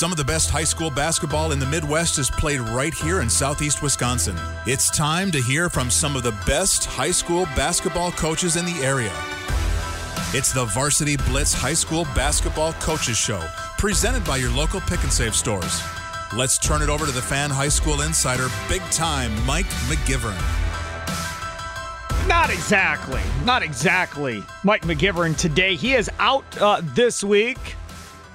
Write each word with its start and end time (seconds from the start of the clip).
Some 0.00 0.12
of 0.12 0.16
the 0.16 0.24
best 0.24 0.48
high 0.48 0.64
school 0.64 0.90
basketball 0.90 1.52
in 1.52 1.58
the 1.58 1.66
Midwest 1.66 2.18
is 2.18 2.30
played 2.30 2.60
right 2.60 2.94
here 2.94 3.20
in 3.20 3.28
southeast 3.28 3.82
Wisconsin. 3.82 4.34
It's 4.66 4.88
time 4.88 5.30
to 5.30 5.42
hear 5.42 5.68
from 5.68 5.90
some 5.90 6.16
of 6.16 6.22
the 6.22 6.32
best 6.46 6.86
high 6.86 7.10
school 7.10 7.44
basketball 7.54 8.10
coaches 8.10 8.56
in 8.56 8.64
the 8.64 8.80
area. 8.82 9.12
It's 10.32 10.54
the 10.54 10.64
Varsity 10.64 11.18
Blitz 11.18 11.52
High 11.52 11.74
School 11.74 12.04
Basketball 12.14 12.72
Coaches 12.80 13.18
Show, 13.18 13.46
presented 13.76 14.24
by 14.24 14.38
your 14.38 14.50
local 14.52 14.80
pick 14.80 15.02
and 15.02 15.12
save 15.12 15.34
stores. 15.34 15.82
Let's 16.34 16.56
turn 16.56 16.80
it 16.80 16.88
over 16.88 17.04
to 17.04 17.12
the 17.12 17.20
fan 17.20 17.50
high 17.50 17.68
school 17.68 18.00
insider, 18.00 18.48
big 18.70 18.80
time 18.84 19.30
Mike 19.44 19.68
McGivern. 19.90 20.40
Not 22.26 22.48
exactly. 22.48 23.20
Not 23.44 23.62
exactly. 23.62 24.42
Mike 24.64 24.82
McGivern 24.82 25.36
today. 25.36 25.74
He 25.74 25.92
is 25.92 26.10
out 26.18 26.44
uh, 26.58 26.80
this 26.82 27.22
week, 27.22 27.58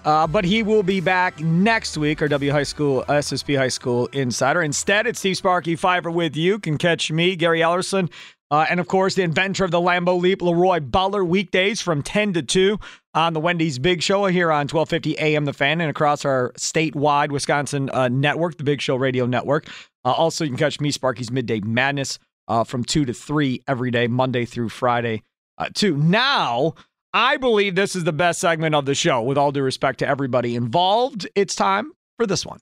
uh, 0.06 0.28
but 0.28 0.46
he 0.46 0.64
will 0.64 0.84
be 0.84 1.02
back 1.02 1.40
next 1.42 1.98
week. 1.98 2.22
Our 2.22 2.28
W 2.28 2.52
High 2.52 2.64
School, 2.64 3.04
SSP 3.10 3.58
High 3.58 3.68
School 3.70 4.08
insider. 4.08 4.62
Instead, 4.62 5.08
it's 5.08 5.20
Steve 5.20 5.38
Sparky 5.38 5.76
Pfeiffer 5.76 6.12
with 6.12 6.36
you. 6.36 6.60
Can 6.60 6.78
catch 6.78 7.12
me, 7.12 7.36
Gary 7.36 7.60
Ellerman, 7.60 8.10
uh, 8.52 8.66
and 8.70 8.80
of 8.80 8.88
course, 8.88 9.16
the 9.16 9.24
inventor 9.24 9.66
of 9.66 9.72
the 9.72 9.80
Lambeau 9.80 10.22
Leap, 10.22 10.42
Leroy 10.42 10.80
Butler, 10.80 11.26
weekdays 11.26 11.82
from 11.82 12.04
10 12.04 12.34
to 12.34 12.44
2 12.44 12.80
on 13.16 13.34
the 13.34 13.40
Wendy's 13.40 13.80
Big 13.80 14.04
Show 14.04 14.26
here 14.26 14.52
on 14.52 14.68
1250 14.68 15.18
AM 15.18 15.46
The 15.46 15.54
Fan 15.54 15.82
and 15.82 15.90
across 15.90 16.24
our 16.24 16.52
statewide 16.58 17.32
Wisconsin 17.32 17.90
uh, 17.90 18.08
network, 18.08 18.58
the 18.58 18.64
Big 18.64 18.82
Show 18.82 18.96
Radio 18.98 19.26
Network. 19.26 19.66
Uh, 20.04 20.12
also, 20.12 20.44
you 20.44 20.52
can 20.52 20.58
catch 20.58 20.80
me, 20.80 20.92
Sparky's 20.92 21.32
Midday 21.32 21.60
Madness, 21.62 22.20
uh, 22.48 22.64
from 22.64 22.84
2 22.84 23.06
to 23.06 23.14
3 23.14 23.64
every 23.68 23.90
day, 23.90 24.06
Monday 24.06 24.46
through 24.46 24.70
Friday, 24.70 25.24
uh. 25.58 25.70
Now, 25.84 26.76
I 27.16 27.38
believe 27.38 27.76
this 27.76 27.96
is 27.96 28.04
the 28.04 28.12
best 28.12 28.42
segment 28.42 28.76
of 28.76 28.86
the 28.86 28.94
show, 28.94 29.22
with 29.22 29.38
all 29.38 29.54
due 29.54 29.64
respect 29.64 30.00
to 30.00 30.08
everybody 30.08 30.54
involved. 30.54 31.26
It's 31.34 31.56
time 31.56 31.94
for 32.18 32.28
this 32.28 32.46
one. 32.46 32.60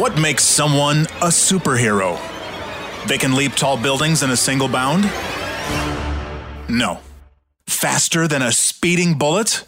What 0.00 0.16
makes 0.20 0.44
someone 0.44 1.00
a 1.20 1.26
superhero? 1.26 2.16
They 3.08 3.18
can 3.18 3.34
leap 3.34 3.56
tall 3.56 3.76
buildings 3.76 4.22
in 4.22 4.30
a 4.30 4.36
single 4.36 4.68
bound? 4.68 5.10
No. 6.68 7.00
Faster 7.66 8.28
than 8.28 8.40
a 8.40 8.52
speeding 8.52 9.18
bullet? 9.18 9.66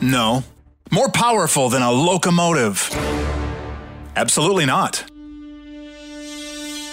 No. 0.00 0.42
More 0.90 1.10
powerful 1.10 1.68
than 1.68 1.82
a 1.82 1.92
locomotive? 1.92 2.88
Absolutely 4.16 4.64
not. 4.64 5.04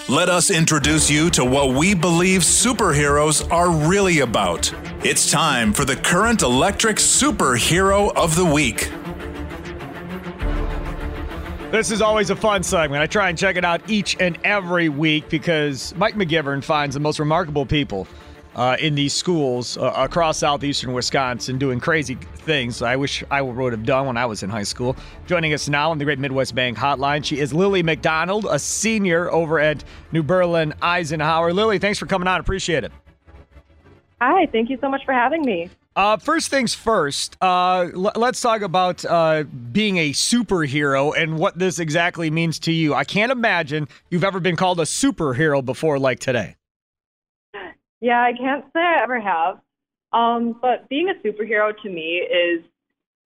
Let 0.08 0.30
us 0.30 0.52
introduce 0.52 1.10
you 1.10 1.32
to 1.32 1.44
what 1.44 1.74
we 1.74 1.96
believe 1.96 2.42
superheroes 2.42 3.52
are 3.52 3.72
really 3.72 4.20
about. 4.20 4.72
It's 5.04 5.32
time 5.32 5.74
for 5.74 5.84
the 5.84 5.96
current 5.96 6.44
electric 6.44 6.98
superhero 6.98 8.16
of 8.16 8.36
the 8.36 8.46
week. 8.46 8.92
This 11.72 11.90
is 11.90 12.04
always 12.04 12.30
a 12.30 12.36
fun 12.36 12.62
segment. 12.62 13.02
I 13.02 13.08
try 13.08 13.30
and 13.30 13.38
check 13.38 13.56
it 13.56 13.66
out 13.66 13.82
each 13.90 14.16
and 14.20 14.38
every 14.44 14.90
week 14.90 15.28
because 15.28 15.96
Mike 15.96 16.14
McGivern 16.14 16.64
finds 16.64 16.94
the 16.94 17.00
most 17.00 17.18
remarkable 17.18 17.66
people 17.66 18.08
uh, 18.56 18.78
in 18.80 18.96
these 18.96 19.14
schools 19.14 19.78
uh, 19.78 19.94
across 19.96 20.40
southeastern 20.40 20.94
Wisconsin 20.94 21.58
doing 21.58 21.80
crazy 21.80 22.16
things 22.16 22.82
I 22.82 22.96
wish 22.96 23.24
I 23.30 23.42
would 23.42 23.74
have 23.74 23.86
done 23.86 24.08
when 24.08 24.18
I 24.18 24.26
was 24.26 24.44
in 24.44 24.50
high 24.50 24.64
school. 24.64 24.96
Joining 25.28 25.54
us 25.54 25.68
now 25.68 25.92
on 25.92 25.98
the 25.98 26.06
Great 26.06 26.20
Midwest 26.20 26.56
Bank 26.56 26.78
Hotline, 26.78 27.24
she 27.24 27.40
is 27.40 27.54
Lily 27.54 27.84
McDonald, 27.84 28.48
a 28.50 28.58
senior 28.58 29.32
over 29.32 29.60
at 29.60 29.84
New 30.12 30.24
Berlin 30.24 30.74
Eisenhower. 30.82 31.54
Lily, 31.54 31.80
thanks 31.80 32.00
for 32.00 32.06
coming 32.06 32.28
on. 32.28 32.40
Appreciate 32.40 32.84
it. 32.84 32.92
Hi, 34.22 34.48
thank 34.48 34.70
you 34.70 34.78
so 34.80 34.90
much 34.90 35.04
for 35.06 35.14
having 35.14 35.42
me. 35.42 35.70
Uh, 35.96 36.18
first 36.18 36.50
things 36.50 36.74
first, 36.74 37.38
uh, 37.42 37.88
l- 37.94 38.12
let's 38.16 38.42
talk 38.42 38.62
about 38.62 39.06
uh, 39.06 39.44
being 39.72 39.98
a 39.98 40.12
superhero 40.12 41.18
and 41.18 41.38
what 41.38 41.58
this 41.58 41.80
exactly 41.80 42.30
means 42.30 42.60
to 42.60 42.72
you. 42.74 42.94
I 42.94 43.06
can't 43.06 43.32
imagine 43.32 43.88
you've 44.10 44.26
ever 44.26 44.42
been 44.42 44.58
called 44.58 44.80
a 44.82 44.84
superhero 44.84 45.64
before 45.64 45.98
like 45.98 46.20
today. 46.20 46.56
Yeah, 48.06 48.22
I 48.22 48.34
can't 48.34 48.64
say 48.72 48.82
I 48.82 49.02
ever 49.02 49.20
have. 49.20 49.58
Um, 50.14 50.60
but 50.62 50.88
being 50.90 51.10
a 51.10 51.28
superhero 51.28 51.76
to 51.82 51.90
me 51.90 52.22
is 52.22 52.64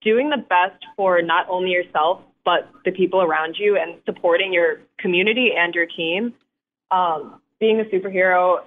doing 0.01 0.29
the 0.29 0.37
best 0.37 0.81
for 0.95 1.21
not 1.21 1.47
only 1.49 1.71
yourself, 1.71 2.21
but 2.45 2.69
the 2.85 2.91
people 2.93 3.21
around 3.21 3.57
you 3.59 3.77
and 3.77 3.99
supporting 4.05 4.53
your 4.53 4.79
community 4.97 5.49
and 5.53 5.75
your 5.75 5.85
team. 5.85 6.33
Um, 6.91 7.41
being 7.59 7.81
a 7.81 7.83
superhero, 7.83 8.59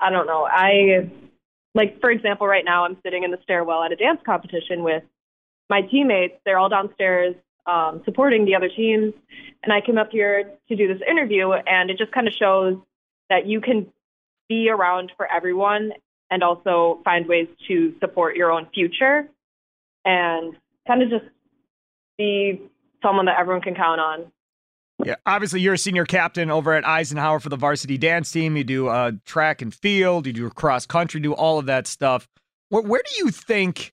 I 0.00 0.08
don't 0.08 0.26
know. 0.26 0.48
I, 0.50 1.10
like, 1.74 2.00
for 2.00 2.10
example, 2.10 2.46
right 2.46 2.64
now 2.64 2.86
I'm 2.86 2.96
sitting 3.02 3.22
in 3.22 3.30
the 3.30 3.38
stairwell 3.42 3.82
at 3.82 3.92
a 3.92 3.96
dance 3.96 4.20
competition 4.24 4.82
with 4.82 5.02
my 5.68 5.82
teammates. 5.82 6.36
They're 6.46 6.58
all 6.58 6.70
downstairs 6.70 7.34
um, 7.66 8.00
supporting 8.06 8.46
the 8.46 8.54
other 8.54 8.70
teams. 8.74 9.12
And 9.62 9.74
I 9.74 9.82
came 9.82 9.98
up 9.98 10.08
here 10.10 10.52
to 10.70 10.74
do 10.74 10.88
this 10.88 11.02
interview, 11.06 11.52
and 11.52 11.90
it 11.90 11.98
just 11.98 12.12
kind 12.12 12.26
of 12.26 12.32
shows 12.32 12.78
that 13.28 13.46
you 13.46 13.60
can 13.60 13.92
be 14.50 14.68
around 14.68 15.12
for 15.16 15.32
everyone 15.32 15.92
and 16.30 16.42
also 16.42 17.00
find 17.04 17.26
ways 17.26 17.46
to 17.68 17.94
support 18.00 18.36
your 18.36 18.50
own 18.50 18.66
future 18.74 19.28
and 20.04 20.54
kind 20.86 21.02
of 21.02 21.08
just 21.08 21.24
be 22.18 22.60
someone 23.02 23.26
that 23.26 23.36
everyone 23.38 23.62
can 23.62 23.74
count 23.74 24.00
on. 24.00 24.26
Yeah, 25.04 25.14
obviously 25.24 25.60
you're 25.60 25.74
a 25.74 25.78
senior 25.78 26.04
captain 26.04 26.50
over 26.50 26.74
at 26.74 26.86
Eisenhower 26.86 27.40
for 27.40 27.48
the 27.48 27.56
varsity 27.56 27.96
dance 27.96 28.30
team. 28.30 28.56
You 28.56 28.64
do 28.64 28.88
uh, 28.88 29.12
track 29.24 29.62
and 29.62 29.74
field, 29.74 30.26
you 30.26 30.34
do 30.34 30.50
cross 30.50 30.84
country, 30.84 31.20
do 31.20 31.32
all 31.32 31.58
of 31.58 31.66
that 31.66 31.86
stuff. 31.86 32.28
Where, 32.68 32.82
where 32.82 33.02
do 33.02 33.24
you 33.24 33.30
think 33.30 33.92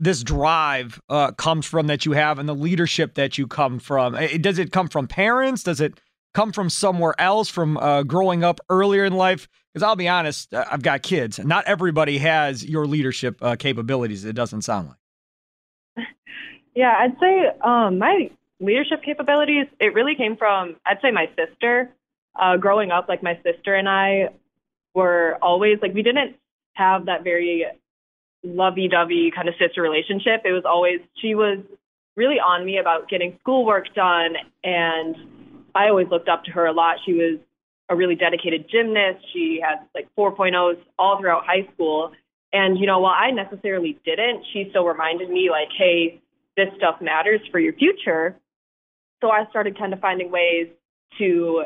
this 0.00 0.22
drive 0.22 1.00
uh, 1.08 1.32
comes 1.32 1.66
from 1.66 1.86
that 1.88 2.06
you 2.06 2.12
have 2.12 2.38
and 2.38 2.48
the 2.48 2.54
leadership 2.54 3.14
that 3.14 3.38
you 3.38 3.46
come 3.46 3.78
from? 3.78 4.14
Does 4.40 4.58
it 4.58 4.72
come 4.72 4.88
from 4.88 5.06
parents? 5.06 5.62
Does 5.62 5.80
it 5.80 6.00
come 6.34 6.52
from 6.52 6.70
somewhere 6.70 7.14
else 7.20 7.48
from 7.48 7.76
uh, 7.76 8.02
growing 8.02 8.42
up 8.42 8.60
earlier 8.68 9.04
in 9.04 9.12
life? 9.12 9.48
Because 9.78 9.86
I'll 9.86 9.94
be 9.94 10.08
honest, 10.08 10.52
uh, 10.52 10.64
I've 10.68 10.82
got 10.82 11.02
kids. 11.02 11.38
Not 11.38 11.64
everybody 11.66 12.18
has 12.18 12.64
your 12.64 12.84
leadership 12.88 13.38
uh, 13.40 13.54
capabilities. 13.54 14.24
It 14.24 14.32
doesn't 14.32 14.62
sound 14.62 14.88
like. 15.96 16.06
Yeah, 16.74 16.92
I'd 16.98 17.16
say 17.20 17.46
um, 17.60 17.98
my 17.98 18.28
leadership 18.58 19.04
capabilities, 19.04 19.68
it 19.78 19.94
really 19.94 20.16
came 20.16 20.36
from, 20.36 20.74
I'd 20.84 20.98
say, 21.00 21.12
my 21.12 21.30
sister. 21.36 21.90
Uh, 22.34 22.56
growing 22.56 22.90
up, 22.90 23.08
like 23.08 23.22
my 23.22 23.38
sister 23.44 23.72
and 23.76 23.88
I 23.88 24.30
were 24.94 25.38
always, 25.40 25.78
like, 25.80 25.94
we 25.94 26.02
didn't 26.02 26.34
have 26.72 27.06
that 27.06 27.22
very 27.22 27.64
lovey 28.42 28.88
dovey 28.88 29.30
kind 29.32 29.48
of 29.48 29.54
sister 29.60 29.80
relationship. 29.80 30.42
It 30.44 30.50
was 30.50 30.64
always, 30.64 30.98
she 31.20 31.36
was 31.36 31.58
really 32.16 32.40
on 32.40 32.64
me 32.64 32.78
about 32.78 33.08
getting 33.08 33.38
schoolwork 33.42 33.94
done. 33.94 34.34
And 34.64 35.14
I 35.72 35.88
always 35.88 36.08
looked 36.08 36.28
up 36.28 36.42
to 36.46 36.50
her 36.50 36.66
a 36.66 36.72
lot. 36.72 36.96
She 37.06 37.12
was 37.12 37.38
a 37.88 37.96
really 37.96 38.14
dedicated 38.14 38.68
gymnast. 38.70 39.24
She 39.32 39.60
had 39.62 39.86
like 39.94 40.08
4.0s 40.18 40.78
all 40.98 41.18
throughout 41.18 41.46
high 41.46 41.68
school. 41.74 42.12
And, 42.52 42.78
you 42.78 42.86
know, 42.86 43.00
while 43.00 43.14
I 43.18 43.30
necessarily 43.30 43.98
didn't, 44.04 44.44
she 44.52 44.66
still 44.70 44.84
reminded 44.84 45.28
me, 45.28 45.50
like, 45.50 45.68
hey, 45.76 46.20
this 46.56 46.68
stuff 46.76 47.00
matters 47.00 47.40
for 47.50 47.58
your 47.58 47.74
future. 47.74 48.36
So 49.20 49.30
I 49.30 49.46
started 49.50 49.78
kind 49.78 49.92
of 49.92 50.00
finding 50.00 50.30
ways 50.30 50.68
to 51.18 51.64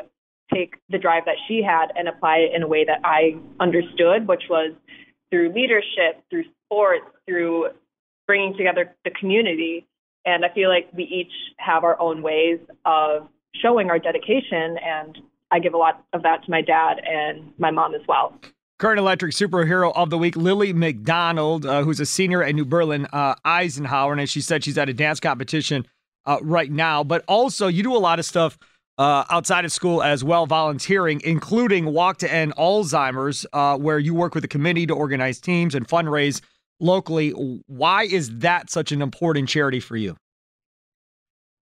take 0.53 0.75
the 0.89 0.97
drive 0.97 1.25
that 1.25 1.37
she 1.47 1.63
had 1.63 1.87
and 1.95 2.07
apply 2.07 2.37
it 2.37 2.55
in 2.55 2.63
a 2.63 2.67
way 2.67 2.85
that 2.85 2.99
I 3.03 3.35
understood, 3.59 4.27
which 4.27 4.43
was 4.49 4.73
through 5.29 5.53
leadership, 5.53 6.23
through 6.29 6.43
sports, 6.65 7.05
through 7.25 7.69
bringing 8.27 8.55
together 8.57 8.95
the 9.03 9.11
community. 9.11 9.87
And 10.25 10.45
I 10.45 10.49
feel 10.53 10.69
like 10.69 10.89
we 10.93 11.03
each 11.03 11.31
have 11.57 11.83
our 11.83 11.99
own 11.99 12.21
ways 12.21 12.59
of 12.85 13.27
showing 13.61 13.89
our 13.89 13.99
dedication. 13.99 14.77
And 14.83 15.17
I 15.53 15.59
give 15.59 15.75
a 15.75 15.77
lot 15.77 16.03
of 16.13 16.23
that 16.23 16.43
to 16.45 16.51
my 16.51 16.61
dad 16.61 16.99
and 17.07 17.53
my 17.59 17.69
mom 17.69 17.93
as 17.93 18.01
well. 18.07 18.33
Current 18.79 18.97
Electric 18.97 19.33
Superhero 19.33 19.93
of 19.95 20.09
the 20.09 20.17
Week, 20.17 20.35
Lily 20.35 20.73
McDonald, 20.73 21.63
uh, 21.63 21.83
who's 21.83 21.99
a 21.99 22.07
senior 22.07 22.43
at 22.43 22.55
New 22.55 22.65
Berlin 22.65 23.05
uh, 23.13 23.35
Eisenhower. 23.45 24.13
And 24.13 24.27
she 24.27 24.41
said, 24.41 24.63
she's 24.63 24.79
at 24.79 24.89
a 24.89 24.93
dance 24.93 25.19
competition 25.19 25.85
uh, 26.25 26.39
right 26.41 26.71
now. 26.71 27.03
But 27.03 27.23
also, 27.27 27.67
you 27.67 27.83
do 27.83 27.95
a 27.95 27.99
lot 27.99 28.17
of 28.17 28.25
stuff 28.25 28.57
uh, 28.97 29.25
outside 29.29 29.63
of 29.63 29.71
school 29.71 30.01
as 30.01 30.23
well, 30.23 30.47
volunteering, 30.47 31.21
including 31.23 31.85
Walk 31.85 32.17
to 32.17 32.33
End 32.33 32.55
Alzheimer's, 32.55 33.45
uh, 33.53 33.77
where 33.77 33.99
you 33.99 34.15
work 34.15 34.33
with 34.33 34.43
a 34.43 34.47
committee 34.47 34.87
to 34.87 34.93
organize 34.95 35.39
teams 35.39 35.75
and 35.75 35.87
fundraise 35.87 36.41
locally. 36.79 37.29
Why 37.67 38.05
is 38.05 38.39
that 38.39 38.71
such 38.71 38.91
an 38.91 39.03
important 39.03 39.49
charity 39.49 39.79
for 39.79 39.97
you? 39.97 40.17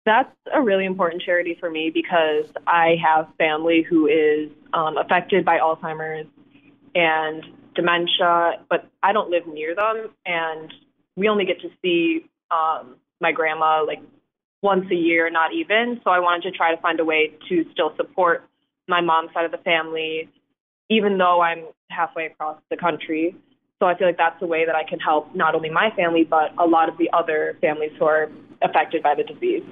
That's 0.07 0.33
a 0.53 0.61
really 0.61 0.85
important 0.85 1.21
charity 1.21 1.57
for 1.59 1.69
me 1.69 1.91
because 1.93 2.45
I 2.65 2.95
have 3.03 3.27
family 3.37 3.81
who 3.81 4.07
is 4.07 4.49
um, 4.73 4.97
affected 4.97 5.43
by 5.43 5.57
Alzheimer's 5.57 6.27
and 6.95 7.43
dementia, 7.75 8.53
but 8.69 8.89
I 9.03 9.11
don't 9.11 9.29
live 9.29 9.45
near 9.47 9.75
them, 9.75 10.07
and 10.25 10.73
we 11.17 11.27
only 11.27 11.43
get 11.43 11.59
to 11.59 11.69
see 11.81 12.25
um, 12.49 12.95
my 13.19 13.33
grandma 13.33 13.83
like 13.85 13.99
once 14.61 14.85
a 14.89 14.95
year, 14.95 15.29
not 15.29 15.51
even. 15.53 15.99
So 16.05 16.09
I 16.09 16.19
wanted 16.19 16.49
to 16.51 16.57
try 16.57 16.73
to 16.73 16.81
find 16.81 17.01
a 17.01 17.05
way 17.05 17.33
to 17.49 17.65
still 17.73 17.91
support 17.97 18.47
my 18.87 19.01
mom's 19.01 19.33
side 19.33 19.43
of 19.43 19.51
the 19.51 19.57
family, 19.57 20.29
even 20.89 21.17
though 21.17 21.41
I'm 21.41 21.65
halfway 21.89 22.27
across 22.27 22.57
the 22.69 22.77
country. 22.77 23.35
So 23.79 23.85
I 23.85 23.95
feel 23.95 24.07
like 24.07 24.17
that's 24.17 24.41
a 24.41 24.47
way 24.47 24.65
that 24.65 24.75
I 24.75 24.83
can 24.83 24.99
help 24.99 25.35
not 25.35 25.53
only 25.53 25.69
my 25.69 25.91
family, 25.95 26.23
but 26.23 26.51
a 26.57 26.65
lot 26.65 26.89
of 26.89 26.97
the 26.97 27.09
other 27.13 27.57
families 27.61 27.91
who 27.99 28.05
are 28.05 28.29
affected 28.63 29.03
by 29.03 29.13
the 29.13 29.23
disease. 29.23 29.63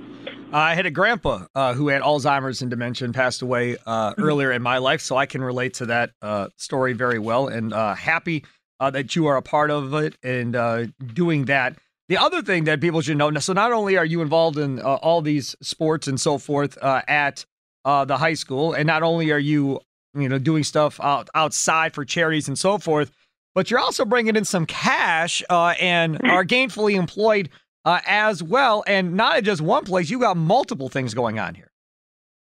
I 0.54 0.76
had 0.76 0.86
a 0.86 0.92
grandpa 0.92 1.46
uh, 1.56 1.74
who 1.74 1.88
had 1.88 2.04
Alzheimer's 2.04 2.62
and 2.62 2.70
dementia 2.70 3.06
and 3.06 3.16
passed 3.16 3.42
away 3.42 3.78
uh, 3.88 4.12
mm-hmm. 4.12 4.24
earlier 4.24 4.52
in 4.52 4.62
my 4.62 4.78
life, 4.78 5.02
so 5.02 5.18
I 5.18 5.26
can 5.26 5.44
relate 5.44 5.74
to 5.76 5.88
that 5.88 6.12
uh, 6.22 6.50
story 6.56 6.94
very 6.94 7.18
well 7.18 7.48
and 7.48 7.74
uh, 7.74 7.96
happy 7.96 8.46
uh, 8.80 8.92
that 8.92 9.16
you 9.16 9.26
are 9.26 9.38
a 9.38 9.42
part 9.42 9.72
of 9.72 9.92
it 9.96 10.18
and 10.22 10.56
uh, 10.56 10.86
doing 11.14 11.46
that. 11.46 11.76
The 12.08 12.18
other 12.18 12.44
thing 12.44 12.66
that 12.66 12.82
people 12.82 13.02
should 13.02 13.18
know 13.18 13.34
so 13.40 13.54
not 13.54 13.72
only 13.72 13.98
are 13.98 14.06
you 14.06 14.22
involved 14.22 14.60
in 14.60 14.80
all 14.80 15.24
these 15.24 15.56
sports 15.64 16.08
and 16.08 16.22
so 16.22 16.38
forth 16.38 16.78
at 16.84 17.44
the 17.84 18.18
high 18.18 18.36
school, 18.36 18.74
and 18.74 18.86
not 18.86 19.02
only 19.02 19.32
are 19.32 19.40
you 19.40 19.80
you 20.14 20.30
know 20.30 20.38
doing 20.38 20.64
stuff 20.64 21.00
out, 21.02 21.28
outside 21.34 21.96
for 21.96 22.06
charities 22.06 22.48
and 22.48 22.60
so 22.60 22.78
forth, 22.78 23.12
but 23.56 23.72
you're 23.72 23.80
also 23.80 24.06
bringing 24.06 24.36
in 24.36 24.46
some 24.46 24.66
cash 24.68 25.42
and 25.50 26.22
are 26.26 26.46
gainfully 26.46 26.96
employed 26.96 27.50
uh, 27.86 28.02
as 28.06 28.44
well. 28.44 28.84
And 28.86 29.14
not 29.14 29.38
at 29.38 29.44
just 29.44 29.62
one 29.62 29.86
place, 29.86 30.10
you 30.10 30.20
got 30.20 30.38
multiple 30.38 30.90
things 30.90 31.14
going 31.14 31.40
on 31.40 31.56
here. 31.56 31.72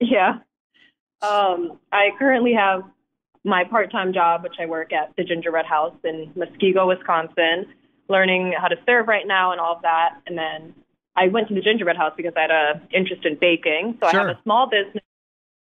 Yeah. 0.00 0.38
Um, 1.20 1.78
I 1.92 2.08
currently 2.18 2.54
have 2.54 2.82
my 3.44 3.64
part 3.64 3.92
time 3.92 4.12
job, 4.12 4.42
which 4.42 4.56
I 4.58 4.66
work 4.66 4.92
at 4.92 5.12
the 5.16 5.24
Gingerbread 5.24 5.66
House 5.66 5.94
in 6.02 6.32
Muskego, 6.36 6.88
Wisconsin, 6.88 7.66
learning 8.08 8.54
how 8.58 8.68
to 8.68 8.76
serve 8.86 9.06
right 9.06 9.26
now 9.26 9.52
and 9.52 9.60
all 9.60 9.76
of 9.76 9.82
that. 9.82 10.20
And 10.26 10.36
then 10.36 10.74
I 11.14 11.28
went 11.28 11.48
to 11.48 11.54
the 11.54 11.60
Gingerbread 11.60 11.96
House 11.96 12.12
because 12.16 12.32
I 12.36 12.42
had 12.42 12.50
an 12.50 12.88
interest 12.92 13.24
in 13.24 13.36
baking. 13.40 13.98
So 14.00 14.10
sure. 14.10 14.20
I 14.20 14.28
have 14.28 14.36
a 14.36 14.42
small 14.42 14.68
business 14.68 15.04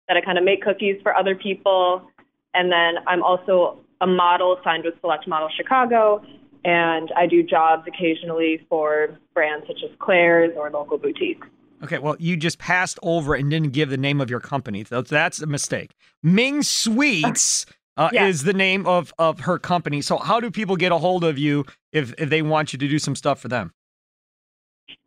that 0.08 0.18
I 0.18 0.22
kind 0.22 0.38
of 0.38 0.44
make 0.44 0.62
cookies 0.62 1.02
for 1.02 1.16
other 1.16 1.36
people. 1.36 2.08
And 2.54 2.72
then 2.72 2.96
I'm 3.08 3.24
also 3.24 3.80
a 4.02 4.08
model 4.08 4.58
signed 4.64 4.84
with 4.84 4.96
Select 5.02 5.28
Model 5.28 5.50
Chicago 5.56 6.22
and 6.64 7.12
I 7.16 7.26
do 7.26 7.44
jobs 7.44 7.88
occasionally 7.88 8.66
for 8.70 9.18
brands 9.34 9.66
such 9.68 9.80
as 9.84 9.96
Claire's 10.00 10.52
or 10.56 10.70
local 10.70 10.98
boutiques. 10.98 11.48
Okay, 11.84 11.98
well, 11.98 12.16
you 12.20 12.38
just 12.38 12.60
passed 12.60 13.00
over 13.02 13.34
and 13.34 13.50
didn't 13.50 13.72
give 13.72 13.90
the 13.90 13.98
name 13.98 14.22
of 14.22 14.30
your 14.30 14.40
company. 14.40 14.84
So 14.84 15.02
that's 15.02 15.42
a 15.42 15.48
mistake. 15.48 15.96
Ming 16.22 16.62
Sweets 16.62 17.66
uh, 17.98 18.10
is 18.14 18.44
the 18.44 18.54
name 18.54 18.86
of, 18.86 19.12
of 19.18 19.42
her 19.42 19.58
company. 19.58 20.02
So, 20.02 20.18
how 20.18 20.40
do 20.40 20.52
people 20.52 20.76
get 20.76 20.92
a 20.92 21.00
hold 21.00 21.24
of 21.24 21.40
you 21.40 21.66
if, 21.92 22.14
if 22.20 22.30
they 22.30 22.44
want 22.44 22.74
you 22.74 22.80
to 22.80 22.88
do 22.88 23.00
some 23.00 23.16
stuff 23.16 23.40
for 23.40 23.48
them? 23.48 23.74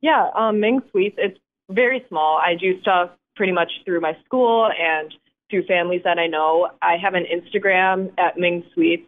Yeah, 0.01 0.31
um, 0.35 0.59
Ming 0.59 0.81
Sweets, 0.91 1.15
it's 1.19 1.39
very 1.71 2.05
small. 2.09 2.39
I 2.45 2.55
do 2.57 2.81
stuff 2.81 3.11
pretty 3.37 3.53
much 3.53 3.71
through 3.85 4.01
my 4.01 4.17
school 4.25 4.69
and 4.77 5.15
families 5.63 6.03
that 6.05 6.19
I 6.19 6.27
know. 6.27 6.71
I 6.83 6.97
have 7.03 7.15
an 7.15 7.25
Instagram 7.25 8.13
at 8.19 8.37
Ming 8.37 8.65
Sweets, 8.75 9.07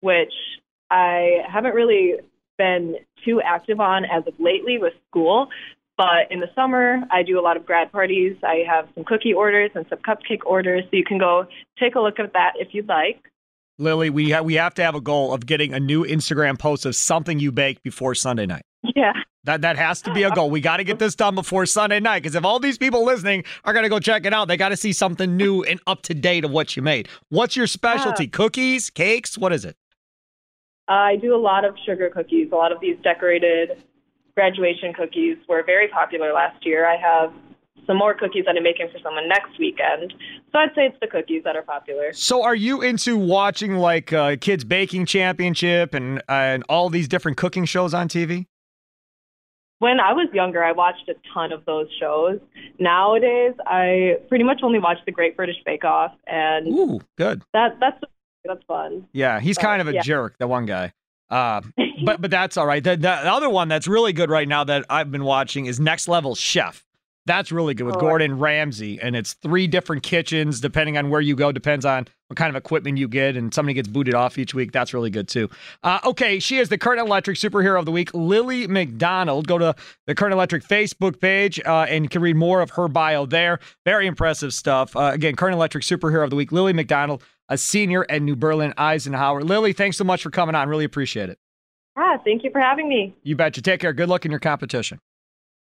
which 0.00 0.32
I 0.90 1.42
haven't 1.50 1.74
really 1.74 2.14
been 2.58 2.96
too 3.24 3.40
active 3.40 3.80
on 3.80 4.04
as 4.04 4.26
of 4.26 4.34
lately 4.38 4.78
with 4.78 4.92
school. 5.08 5.48
But 5.96 6.30
in 6.30 6.38
the 6.40 6.46
summer, 6.54 7.00
I 7.10 7.22
do 7.24 7.40
a 7.40 7.42
lot 7.42 7.56
of 7.56 7.66
grad 7.66 7.90
parties. 7.90 8.36
I 8.44 8.64
have 8.68 8.88
some 8.94 9.04
cookie 9.04 9.32
orders 9.32 9.70
and 9.74 9.84
some 9.88 9.98
cupcake 9.98 10.44
orders. 10.46 10.84
So 10.84 10.96
you 10.96 11.04
can 11.04 11.18
go 11.18 11.46
take 11.78 11.96
a 11.96 12.00
look 12.00 12.20
at 12.20 12.32
that 12.34 12.52
if 12.56 12.68
you'd 12.72 12.88
like. 12.88 13.20
Lily, 13.78 14.10
we, 14.10 14.30
ha- 14.30 14.42
we 14.42 14.54
have 14.54 14.74
to 14.74 14.82
have 14.82 14.94
a 14.94 15.00
goal 15.00 15.32
of 15.32 15.46
getting 15.46 15.72
a 15.72 15.80
new 15.80 16.04
Instagram 16.04 16.58
post 16.58 16.86
of 16.86 16.94
something 16.94 17.38
you 17.38 17.52
bake 17.52 17.82
before 17.82 18.14
Sunday 18.14 18.46
night. 18.46 18.62
Yeah. 18.98 19.12
That 19.44 19.62
that 19.62 19.78
has 19.78 20.02
to 20.02 20.12
be 20.12 20.24
a 20.24 20.30
goal. 20.30 20.50
We 20.50 20.60
got 20.60 20.78
to 20.78 20.84
get 20.84 20.98
this 20.98 21.14
done 21.14 21.34
before 21.34 21.64
Sunday 21.66 22.00
night 22.00 22.22
because 22.22 22.34
if 22.34 22.44
all 22.44 22.58
these 22.58 22.76
people 22.76 23.04
listening 23.04 23.44
are 23.64 23.72
going 23.72 23.84
to 23.84 23.88
go 23.88 24.00
check 24.00 24.26
it 24.26 24.34
out, 24.34 24.48
they 24.48 24.56
got 24.56 24.70
to 24.70 24.76
see 24.76 24.92
something 24.92 25.36
new 25.36 25.62
and 25.62 25.80
up 25.86 26.02
to 26.02 26.14
date 26.14 26.44
of 26.44 26.50
what 26.50 26.76
you 26.76 26.82
made. 26.82 27.08
What's 27.28 27.56
your 27.56 27.66
specialty? 27.66 28.24
Yeah. 28.24 28.30
Cookies, 28.30 28.90
cakes? 28.90 29.38
What 29.38 29.52
is 29.52 29.64
it? 29.64 29.76
I 30.88 31.16
do 31.16 31.34
a 31.34 31.38
lot 31.38 31.64
of 31.64 31.76
sugar 31.86 32.10
cookies. 32.10 32.48
A 32.52 32.56
lot 32.56 32.72
of 32.72 32.80
these 32.80 32.96
decorated 33.02 33.82
graduation 34.34 34.92
cookies 34.92 35.36
were 35.48 35.62
very 35.64 35.88
popular 35.88 36.32
last 36.32 36.66
year. 36.66 36.86
I 36.86 36.96
have 36.96 37.32
some 37.86 37.96
more 37.96 38.14
cookies 38.14 38.44
that 38.46 38.56
I'm 38.56 38.62
making 38.62 38.88
for 38.92 38.98
someone 39.02 39.28
next 39.28 39.58
weekend. 39.58 40.12
So 40.52 40.58
I'd 40.58 40.74
say 40.74 40.86
it's 40.86 40.96
the 41.00 41.06
cookies 41.06 41.42
that 41.44 41.56
are 41.56 41.62
popular. 41.62 42.12
So 42.12 42.42
are 42.42 42.54
you 42.54 42.82
into 42.82 43.16
watching 43.16 43.76
like 43.76 44.12
uh, 44.12 44.36
Kids 44.40 44.64
Baking 44.64 45.06
Championship 45.06 45.94
and 45.94 46.18
uh, 46.28 46.32
and 46.32 46.64
all 46.68 46.90
these 46.90 47.08
different 47.08 47.36
cooking 47.36 47.64
shows 47.64 47.94
on 47.94 48.08
TV? 48.08 48.46
When 49.80 50.00
I 50.00 50.12
was 50.12 50.28
younger, 50.32 50.64
I 50.64 50.72
watched 50.72 51.08
a 51.08 51.14
ton 51.32 51.52
of 51.52 51.64
those 51.64 51.86
shows. 52.00 52.40
Nowadays, 52.80 53.54
I 53.64 54.16
pretty 54.28 54.42
much 54.44 54.60
only 54.62 54.80
watch 54.80 54.98
The 55.06 55.12
Great 55.12 55.36
British 55.36 55.56
Bake 55.64 55.84
Off, 55.84 56.12
and 56.26 56.66
Ooh, 56.66 57.00
good. 57.16 57.42
That 57.52 57.78
that's 57.78 58.00
that's 58.44 58.62
fun. 58.66 59.06
Yeah, 59.12 59.38
he's 59.38 59.56
but, 59.56 59.62
kind 59.62 59.80
of 59.80 59.88
a 59.88 59.94
yeah. 59.94 60.02
jerk, 60.02 60.36
the 60.38 60.48
one 60.48 60.66
guy. 60.66 60.92
Uh, 61.30 61.60
but 62.04 62.20
but 62.20 62.30
that's 62.30 62.56
all 62.56 62.66
right. 62.66 62.82
The, 62.82 62.96
the, 62.96 63.10
other 63.10 63.48
one 63.48 63.68
that's 63.68 63.86
really 63.86 64.12
good 64.12 64.30
right 64.30 64.48
now 64.48 64.64
that 64.64 64.84
I've 64.90 65.12
been 65.12 65.24
watching 65.24 65.66
is 65.66 65.78
Next 65.78 66.08
Level 66.08 66.34
Chef. 66.34 66.84
That's 67.28 67.52
really 67.52 67.74
good 67.74 67.84
with 67.84 67.96
oh, 67.96 68.00
Gordon 68.00 68.38
Ramsay, 68.38 68.98
and 69.00 69.14
it's 69.14 69.34
three 69.34 69.66
different 69.66 70.02
kitchens 70.02 70.60
depending 70.60 70.96
on 70.96 71.10
where 71.10 71.20
you 71.20 71.36
go. 71.36 71.52
Depends 71.52 71.84
on 71.84 72.08
what 72.28 72.38
kind 72.38 72.48
of 72.48 72.56
equipment 72.56 72.96
you 72.96 73.06
get, 73.06 73.36
and 73.36 73.52
somebody 73.52 73.74
gets 73.74 73.86
booted 73.86 74.14
off 74.14 74.38
each 74.38 74.54
week. 74.54 74.72
That's 74.72 74.94
really 74.94 75.10
good 75.10 75.28
too. 75.28 75.50
Uh, 75.82 76.00
okay, 76.04 76.38
she 76.38 76.56
is 76.56 76.70
the 76.70 76.78
Current 76.78 77.00
Electric 77.00 77.36
Superhero 77.36 77.78
of 77.78 77.84
the 77.84 77.92
Week, 77.92 78.12
Lily 78.14 78.66
McDonald. 78.66 79.46
Go 79.46 79.58
to 79.58 79.76
the 80.06 80.14
Current 80.14 80.32
Electric 80.32 80.64
Facebook 80.64 81.20
page 81.20 81.60
uh, 81.66 81.86
and 81.88 82.04
you 82.04 82.08
can 82.08 82.22
read 82.22 82.36
more 82.36 82.62
of 82.62 82.70
her 82.70 82.88
bio 82.88 83.26
there. 83.26 83.60
Very 83.84 84.06
impressive 84.06 84.54
stuff. 84.54 84.96
Uh, 84.96 85.10
again, 85.12 85.36
Current 85.36 85.54
Electric 85.54 85.84
Superhero 85.84 86.24
of 86.24 86.30
the 86.30 86.36
Week, 86.36 86.50
Lily 86.50 86.72
McDonald 86.72 87.22
a 87.48 87.56
senior 87.56 88.04
at 88.08 88.22
New 88.22 88.36
Berlin 88.36 88.74
Eisenhower. 88.76 89.42
Lily, 89.42 89.72
thanks 89.72 89.96
so 89.96 90.04
much 90.04 90.22
for 90.22 90.30
coming 90.30 90.54
on. 90.54 90.68
Really 90.68 90.84
appreciate 90.84 91.30
it. 91.30 91.38
Ah, 91.96 92.18
thank 92.24 92.44
you 92.44 92.50
for 92.50 92.60
having 92.60 92.88
me. 92.88 93.14
You 93.22 93.36
betcha. 93.36 93.60
Take 93.62 93.80
care. 93.80 93.92
Good 93.92 94.08
luck 94.08 94.24
in 94.24 94.30
your 94.30 94.40
competition. 94.40 94.98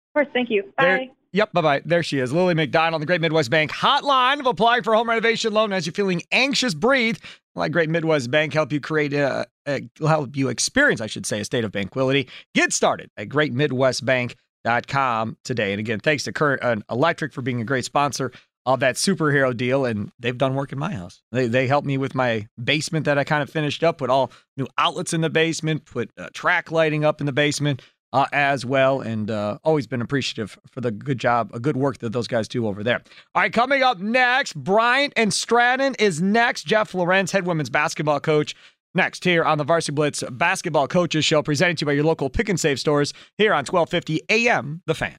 Of 0.10 0.14
course. 0.14 0.34
Thank 0.34 0.50
you. 0.50 0.64
Bye. 0.78 0.84
There, 0.84 1.08
yep. 1.34 1.52
Bye 1.54 1.62
bye. 1.62 1.82
There 1.86 2.04
she 2.04 2.20
is. 2.20 2.34
Lily 2.34 2.54
McDonald, 2.54 3.02
the 3.02 3.06
Great 3.06 3.22
Midwest 3.22 3.50
Bank 3.50 3.72
hotline 3.72 4.40
of 4.40 4.46
applying 4.46 4.84
for 4.84 4.94
a 4.94 4.98
home 4.98 5.10
renovation 5.10 5.54
loan 5.54 5.74
as 5.74 5.86
you're 5.86 5.94
feeling 5.94 6.22
anxious. 6.32 6.74
Breathe. 6.74 7.18
Let 7.56 7.72
Great 7.72 7.90
Midwest 7.90 8.30
Bank 8.32 8.54
help 8.54 8.72
you 8.72 8.80
create 8.80 9.14
a, 9.14 9.46
a 9.66 9.82
help 10.00 10.38
you 10.38 10.48
experience, 10.50 11.02
I 11.02 11.08
should 11.08 11.26
say, 11.26 11.42
a 11.42 11.46
state 11.46 11.66
of 11.66 11.72
tranquility. 11.72 12.30
Get 12.56 12.74
started 12.74 13.10
at 13.18 13.30
greatmidwestbank.com 13.30 15.38
today. 15.44 15.74
And 15.74 15.80
again, 15.80 16.00
thanks 16.00 16.24
to 16.24 16.32
Current 16.32 16.64
uh, 16.64 16.78
Electric 16.90 17.34
for 17.34 17.42
being 17.42 17.62
a 17.62 17.66
great 17.66 17.86
sponsor 17.86 18.32
of 18.66 18.80
that 18.82 18.96
superhero 18.96 19.56
deal, 19.56 19.86
and 19.86 20.12
they've 20.20 20.38
done 20.38 20.54
work 20.54 20.72
in 20.72 20.80
my 20.80 20.94
house. 20.94 21.22
They 21.32 21.48
they 21.48 21.68
helped 21.68 21.88
me 21.88 21.98
with 21.98 22.14
my 22.14 22.48
basement 22.64 23.06
that 23.06 23.18
I 23.18 23.24
kind 23.24 23.42
of 23.42 23.50
finished 23.50 23.84
up, 23.84 23.98
put 23.98 24.10
all 24.10 24.32
new 24.56 24.68
outlets 24.78 25.14
in 25.14 25.22
the 25.22 25.30
basement, 25.30 25.86
put 25.86 26.12
uh, 26.18 26.30
track 26.34 26.72
lighting 26.72 27.04
up 27.04 27.20
in 27.20 27.26
the 27.26 27.34
basement 27.34 27.82
uh, 28.14 28.26
as 28.32 28.66
well, 28.66 29.02
and 29.02 29.32
uh, 29.32 29.58
always 29.64 29.88
been 29.88 30.02
appreciative 30.02 30.58
for 30.70 30.82
the 30.82 30.92
good 30.92 31.18
job, 31.18 31.52
a 31.54 31.60
good 31.60 31.78
work 31.78 32.00
that 32.00 32.12
those 32.12 32.28
guys 32.28 32.48
do 32.48 32.68
over 32.68 32.84
there. 32.84 33.02
All 33.36 33.42
right, 33.42 33.54
coming 33.54 33.84
up 33.84 34.00
next, 34.00 34.54
Bryant 34.54 35.14
and 35.16 35.34
Stratton 35.34 35.96
is 36.00 36.22
next. 36.22 36.66
Jeff 36.66 36.94
Lorenz, 36.94 37.32
head 37.32 37.46
women's 37.46 37.70
basketball 37.70 38.20
coach. 38.20 38.56
Next, 38.94 39.24
here 39.24 39.46
on 39.46 39.58
the 39.58 39.64
Varsity 39.64 39.94
Blitz 39.94 40.22
Basketball 40.32 40.88
Coaches 40.88 41.24
Show, 41.24 41.42
presented 41.42 41.78
to 41.78 41.84
you 41.84 41.86
by 41.88 41.94
your 41.94 42.04
local 42.04 42.30
pick 42.30 42.50
and 42.50 42.60
save 42.60 42.78
stores 42.78 43.14
here 43.38 43.54
on 43.54 43.64
1250 43.66 44.22
AM 44.30 44.82
The 44.86 44.96
Fan. 44.96 45.18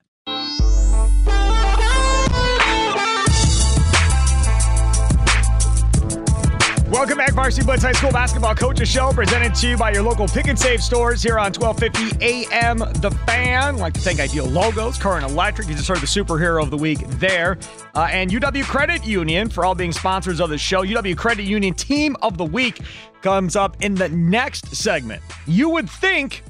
Welcome 7.02 7.18
back, 7.18 7.32
Varsity 7.32 7.66
Blitz 7.66 7.82
High 7.82 7.90
School 7.90 8.12
Basketball 8.12 8.54
Coaches 8.54 8.88
Show, 8.88 9.10
presented 9.10 9.56
to 9.56 9.70
you 9.70 9.76
by 9.76 9.90
your 9.90 10.04
local 10.04 10.28
pick 10.28 10.46
and 10.46 10.56
save 10.56 10.80
stores 10.80 11.20
here 11.20 11.36
on 11.36 11.52
1250 11.52 12.24
AM 12.24 12.78
The 12.78 13.10
Fan. 13.26 13.74
I'd 13.74 13.80
like 13.80 13.94
to 13.94 14.00
thank 14.00 14.20
Ideal 14.20 14.46
Logos, 14.46 14.98
Current 14.98 15.28
Electric. 15.28 15.66
You 15.66 15.74
just 15.74 15.88
heard 15.88 15.98
the 15.98 16.06
superhero 16.06 16.62
of 16.62 16.70
the 16.70 16.76
week 16.76 17.00
there. 17.18 17.58
Uh, 17.96 18.08
and 18.12 18.30
UW 18.30 18.62
Credit 18.62 19.04
Union 19.04 19.48
for 19.48 19.64
all 19.64 19.74
being 19.74 19.90
sponsors 19.90 20.38
of 20.38 20.48
the 20.48 20.56
show. 20.56 20.84
UW 20.84 21.16
Credit 21.16 21.42
Union 21.42 21.74
Team 21.74 22.16
of 22.22 22.38
the 22.38 22.44
Week 22.44 22.78
comes 23.20 23.56
up 23.56 23.82
in 23.82 23.96
the 23.96 24.08
next 24.10 24.68
segment. 24.68 25.22
You 25.44 25.70
would 25.70 25.90
think 25.90 26.44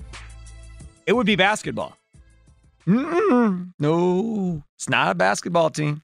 it 1.06 1.14
would 1.14 1.24
be 1.24 1.34
basketball. 1.34 1.96
Mm-mm. 2.86 3.72
No, 3.78 4.62
it's 4.76 4.90
not 4.90 5.12
a 5.12 5.14
basketball 5.14 5.70
team. 5.70 6.02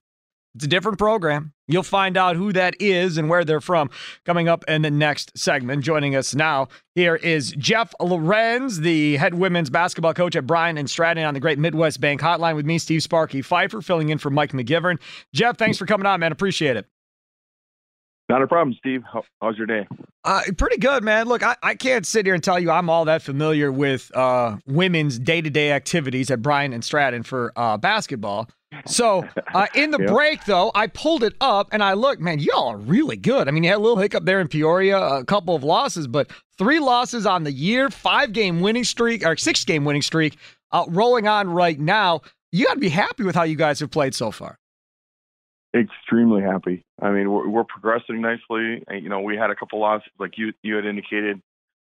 It's 0.55 0.65
a 0.65 0.67
different 0.67 0.97
program. 0.97 1.53
You'll 1.69 1.83
find 1.83 2.17
out 2.17 2.35
who 2.35 2.51
that 2.53 2.75
is 2.79 3.17
and 3.17 3.29
where 3.29 3.45
they're 3.45 3.61
from 3.61 3.91
coming 4.25 4.49
up 4.49 4.65
in 4.67 4.81
the 4.81 4.89
next 4.89 5.37
segment. 5.37 5.83
Joining 5.83 6.15
us 6.15 6.33
now 6.33 6.67
here 6.95 7.15
is 7.15 7.51
Jeff 7.51 7.93
Lorenz, 8.01 8.79
the 8.79 9.17
head 9.17 9.35
women's 9.35 9.69
basketball 9.69 10.15
coach 10.15 10.35
at 10.35 10.47
Bryant 10.47 10.79
and 10.79 10.89
Stratton 10.89 11.23
on 11.23 11.35
the 11.35 11.39
Great 11.39 11.59
Midwest 11.59 12.01
Bank 12.01 12.21
Hotline 12.21 12.55
with 12.55 12.65
me, 12.65 12.79
Steve 12.79 13.03
Sparky 13.03 13.43
Pfeiffer, 13.43 13.81
filling 13.81 14.09
in 14.09 14.17
for 14.17 14.31
Mike 14.31 14.51
McGivern. 14.51 14.99
Jeff, 15.31 15.57
thanks 15.57 15.77
for 15.77 15.85
coming 15.85 16.07
on, 16.07 16.19
man. 16.19 16.31
Appreciate 16.31 16.75
it. 16.75 16.87
Not 18.29 18.43
a 18.43 18.47
problem, 18.47 18.75
Steve. 18.77 19.01
How, 19.11 19.23
how's 19.41 19.57
your 19.57 19.65
day? 19.65 19.87
Uh, 20.23 20.41
pretty 20.57 20.77
good, 20.77 21.03
man. 21.03 21.27
Look, 21.27 21.41
I, 21.41 21.55
I 21.63 21.73
can't 21.75 22.05
sit 22.05 22.25
here 22.25 22.35
and 22.35 22.43
tell 22.43 22.59
you 22.59 22.69
I'm 22.69 22.89
all 22.89 23.05
that 23.05 23.23
familiar 23.23 23.71
with 23.71 24.15
uh, 24.15 24.57
women's 24.67 25.17
day 25.17 25.41
to 25.41 25.49
day 25.49 25.71
activities 25.71 26.29
at 26.29 26.41
Bryant 26.41 26.73
and 26.73 26.83
Stratton 26.83 27.23
for 27.23 27.51
uh, 27.55 27.77
basketball. 27.77 28.47
So 28.85 29.25
uh, 29.53 29.67
in 29.73 29.91
the 29.91 29.99
yep. 29.99 30.09
break, 30.09 30.45
though, 30.45 30.71
I 30.75 30.87
pulled 30.87 31.23
it 31.23 31.33
up 31.41 31.69
and 31.71 31.83
I 31.83 31.93
looked, 31.93 32.21
man, 32.21 32.39
y'all 32.39 32.69
are 32.69 32.77
really 32.77 33.17
good. 33.17 33.47
I 33.47 33.51
mean, 33.51 33.63
you 33.63 33.69
had 33.69 33.77
a 33.77 33.81
little 33.81 33.97
hiccup 33.97 34.25
there 34.25 34.39
in 34.39 34.47
Peoria, 34.47 34.99
a 34.99 35.25
couple 35.25 35.55
of 35.55 35.63
losses, 35.63 36.07
but 36.07 36.29
three 36.57 36.79
losses 36.79 37.25
on 37.25 37.43
the 37.43 37.51
year, 37.51 37.89
five 37.89 38.31
game 38.31 38.61
winning 38.61 38.83
streak, 38.83 39.25
or 39.25 39.35
six 39.37 39.63
game 39.65 39.85
winning 39.85 40.01
streak, 40.01 40.37
uh, 40.71 40.85
rolling 40.87 41.27
on 41.27 41.49
right 41.49 41.79
now. 41.79 42.21
You 42.51 42.65
got 42.65 42.75
to 42.75 42.79
be 42.79 42.89
happy 42.89 43.23
with 43.23 43.35
how 43.35 43.43
you 43.43 43.55
guys 43.55 43.79
have 43.79 43.91
played 43.91 44.13
so 44.15 44.31
far. 44.31 44.57
Extremely 45.75 46.41
happy. 46.41 46.83
I 46.99 47.11
mean, 47.11 47.31
we're, 47.31 47.47
we're 47.47 47.63
progressing 47.63 48.21
nicely. 48.21 48.83
You 48.91 49.09
know, 49.09 49.19
we 49.21 49.37
had 49.37 49.51
a 49.51 49.55
couple 49.55 49.79
losses, 49.79 50.09
like 50.19 50.37
you 50.37 50.51
you 50.63 50.75
had 50.75 50.85
indicated, 50.85 51.41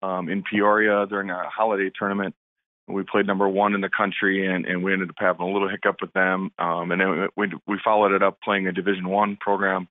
um, 0.02 0.30
in 0.30 0.44
Peoria 0.44 1.06
during 1.08 1.30
a 1.30 1.50
holiday 1.50 1.92
tournament. 1.98 2.36
We 2.88 3.04
played 3.04 3.26
number 3.26 3.48
one 3.50 3.74
in 3.74 3.82
the 3.82 3.90
country, 3.90 4.46
and, 4.48 4.66
and 4.66 4.84
we 4.84 4.94
ended 4.94 5.10
up 5.10 5.16
having 5.18 5.48
a 5.48 5.52
little 5.52 5.70
hiccup 5.70 5.98
with 6.02 6.14
them. 6.14 6.52
Um, 6.60 6.92
and 6.92 7.02
then 7.02 7.28
we 7.36 7.52
we 7.68 7.80
followed 7.84 8.12
it 8.12 8.22
up 8.22 8.40
playing 8.44 8.68
a 8.68 8.72
Division 8.72 9.08
One 9.08 9.38
program, 9.40 9.88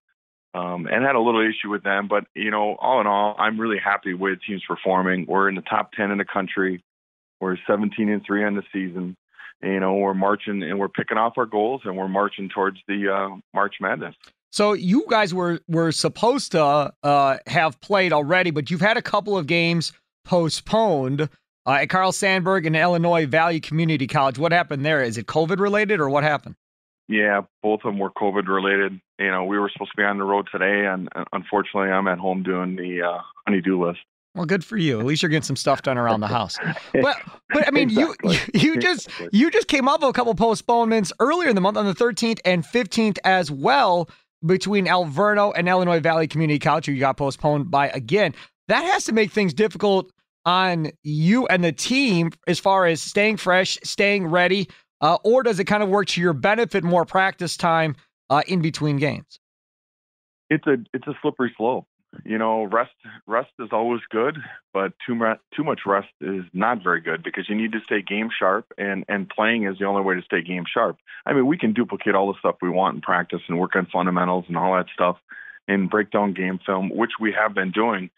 um, 0.54 0.86
and 0.86 1.04
had 1.04 1.16
a 1.16 1.20
little 1.20 1.40
issue 1.40 1.70
with 1.70 1.82
them. 1.82 2.06
But 2.08 2.24
you 2.34 2.50
know, 2.50 2.76
all 2.76 3.00
in 3.00 3.06
all, 3.06 3.34
I'm 3.38 3.58
really 3.58 3.78
happy 3.82 4.14
with 4.14 4.38
teams 4.46 4.62
performing. 4.66 5.26
We're 5.28 5.48
in 5.48 5.56
the 5.56 5.62
top 5.62 5.92
ten 5.92 6.10
in 6.10 6.18
the 6.18 6.24
country. 6.24 6.82
We're 7.40 7.56
17 7.66 8.08
and 8.08 8.22
three 8.24 8.44
on 8.44 8.54
the 8.54 8.62
season 8.72 9.16
you 9.64 9.80
know 9.80 9.94
we're 9.94 10.14
marching 10.14 10.62
and 10.62 10.78
we're 10.78 10.88
picking 10.88 11.16
off 11.16 11.34
our 11.36 11.46
goals 11.46 11.82
and 11.84 11.96
we're 11.96 12.08
marching 12.08 12.48
towards 12.48 12.78
the 12.86 13.12
uh, 13.12 13.36
March 13.52 13.76
Madness. 13.80 14.14
So 14.52 14.72
you 14.72 15.04
guys 15.08 15.34
were 15.34 15.60
were 15.68 15.92
supposed 15.92 16.52
to 16.52 16.92
uh, 17.02 17.36
have 17.46 17.80
played 17.80 18.12
already, 18.12 18.50
but 18.50 18.70
you've 18.70 18.80
had 18.80 18.96
a 18.96 19.02
couple 19.02 19.36
of 19.36 19.46
games 19.46 19.92
postponed 20.24 21.28
uh, 21.66 21.72
at 21.72 21.88
Carl 21.88 22.12
Sandburg 22.12 22.66
and 22.66 22.76
Illinois 22.76 23.26
Valley 23.26 23.60
Community 23.60 24.06
College. 24.06 24.38
What 24.38 24.52
happened 24.52 24.84
there? 24.84 25.02
Is 25.02 25.18
it 25.18 25.26
COVID 25.26 25.58
related 25.58 26.00
or 26.00 26.08
what 26.08 26.24
happened? 26.24 26.56
Yeah, 27.08 27.42
both 27.62 27.80
of 27.84 27.92
them 27.92 27.98
were 27.98 28.10
COVID 28.10 28.48
related. 28.48 28.98
You 29.18 29.30
know, 29.30 29.44
we 29.44 29.58
were 29.58 29.70
supposed 29.70 29.92
to 29.92 29.96
be 29.96 30.04
on 30.04 30.18
the 30.18 30.24
road 30.24 30.48
today, 30.50 30.86
and 30.86 31.08
unfortunately, 31.32 31.90
I'm 31.90 32.08
at 32.08 32.18
home 32.18 32.42
doing 32.42 32.76
the 32.76 33.02
uh, 33.02 33.18
honeydew 33.46 33.84
list. 33.86 34.00
Well, 34.34 34.46
good 34.46 34.64
for 34.64 34.76
you. 34.76 34.98
At 34.98 35.06
least 35.06 35.22
you're 35.22 35.28
getting 35.28 35.42
some 35.42 35.56
stuff 35.56 35.82
done 35.82 35.96
around 35.96 36.20
the 36.20 36.26
house. 36.26 36.58
But 36.92 37.16
but 37.50 37.68
I 37.68 37.70
mean, 37.70 37.90
exactly. 37.90 38.38
you 38.54 38.60
you 38.74 38.76
just 38.78 39.08
you 39.32 39.50
just 39.50 39.68
came 39.68 39.86
up 39.88 40.00
with 40.00 40.10
a 40.10 40.12
couple 40.12 40.34
postponements 40.34 41.12
earlier 41.20 41.48
in 41.48 41.54
the 41.54 41.60
month 41.60 41.76
on 41.76 41.86
the 41.86 41.94
13th 41.94 42.40
and 42.44 42.64
15th 42.64 43.18
as 43.24 43.50
well 43.50 44.08
between 44.44 44.86
Alverno 44.86 45.52
and 45.54 45.68
Illinois 45.68 46.00
Valley 46.00 46.26
Community 46.26 46.58
College. 46.58 46.88
You 46.88 46.98
got 46.98 47.16
postponed 47.16 47.70
by 47.70 47.88
again. 47.90 48.34
That 48.68 48.82
has 48.84 49.04
to 49.04 49.12
make 49.12 49.30
things 49.30 49.52
difficult 49.52 50.10
on 50.44 50.90
you 51.02 51.46
and 51.46 51.64
the 51.64 51.72
team 51.72 52.30
as 52.46 52.58
far 52.58 52.86
as 52.86 53.02
staying 53.02 53.36
fresh, 53.38 53.78
staying 53.82 54.26
ready, 54.26 54.68
uh, 55.00 55.18
or 55.24 55.42
does 55.42 55.58
it 55.58 55.64
kind 55.64 55.82
of 55.82 55.88
work 55.88 56.06
to 56.08 56.20
your 56.20 56.32
benefit 56.32 56.84
more 56.84 57.04
practice 57.04 57.56
time 57.56 57.96
uh, 58.30 58.42
in 58.46 58.60
between 58.60 58.96
games? 58.96 59.40
It's 60.50 60.66
a 60.66 60.76
it's 60.92 61.06
a 61.06 61.14
slippery 61.22 61.52
slope 61.56 61.86
you 62.24 62.38
know, 62.38 62.64
rest 62.64 62.92
rest 63.26 63.50
is 63.58 63.70
always 63.72 64.00
good, 64.10 64.38
but 64.72 64.92
too 65.06 65.14
much 65.14 65.38
too 65.56 65.64
much 65.64 65.80
rest 65.86 66.08
is 66.20 66.44
not 66.52 66.82
very 66.82 67.00
good 67.00 67.22
because 67.22 67.48
you 67.48 67.54
need 67.54 67.72
to 67.72 67.80
stay 67.84 68.02
game 68.02 68.28
sharp, 68.36 68.66
and 68.78 69.04
and 69.08 69.28
playing 69.28 69.64
is 69.64 69.78
the 69.78 69.86
only 69.86 70.02
way 70.02 70.14
to 70.14 70.22
stay 70.22 70.42
game 70.42 70.64
sharp. 70.72 70.98
I 71.26 71.32
mean, 71.32 71.46
we 71.46 71.58
can 71.58 71.72
duplicate 71.72 72.14
all 72.14 72.32
the 72.32 72.38
stuff 72.38 72.56
we 72.62 72.68
want 72.68 72.96
in 72.96 73.00
practice 73.00 73.40
and 73.48 73.58
work 73.58 73.74
on 73.74 73.86
fundamentals 73.86 74.44
and 74.48 74.56
all 74.56 74.74
that 74.74 74.86
stuff, 74.92 75.16
and 75.66 75.90
break 75.90 76.10
down 76.10 76.34
game 76.34 76.60
film, 76.64 76.90
which 76.94 77.12
we 77.20 77.32
have 77.32 77.54
been 77.54 77.72
doing, 77.72 78.10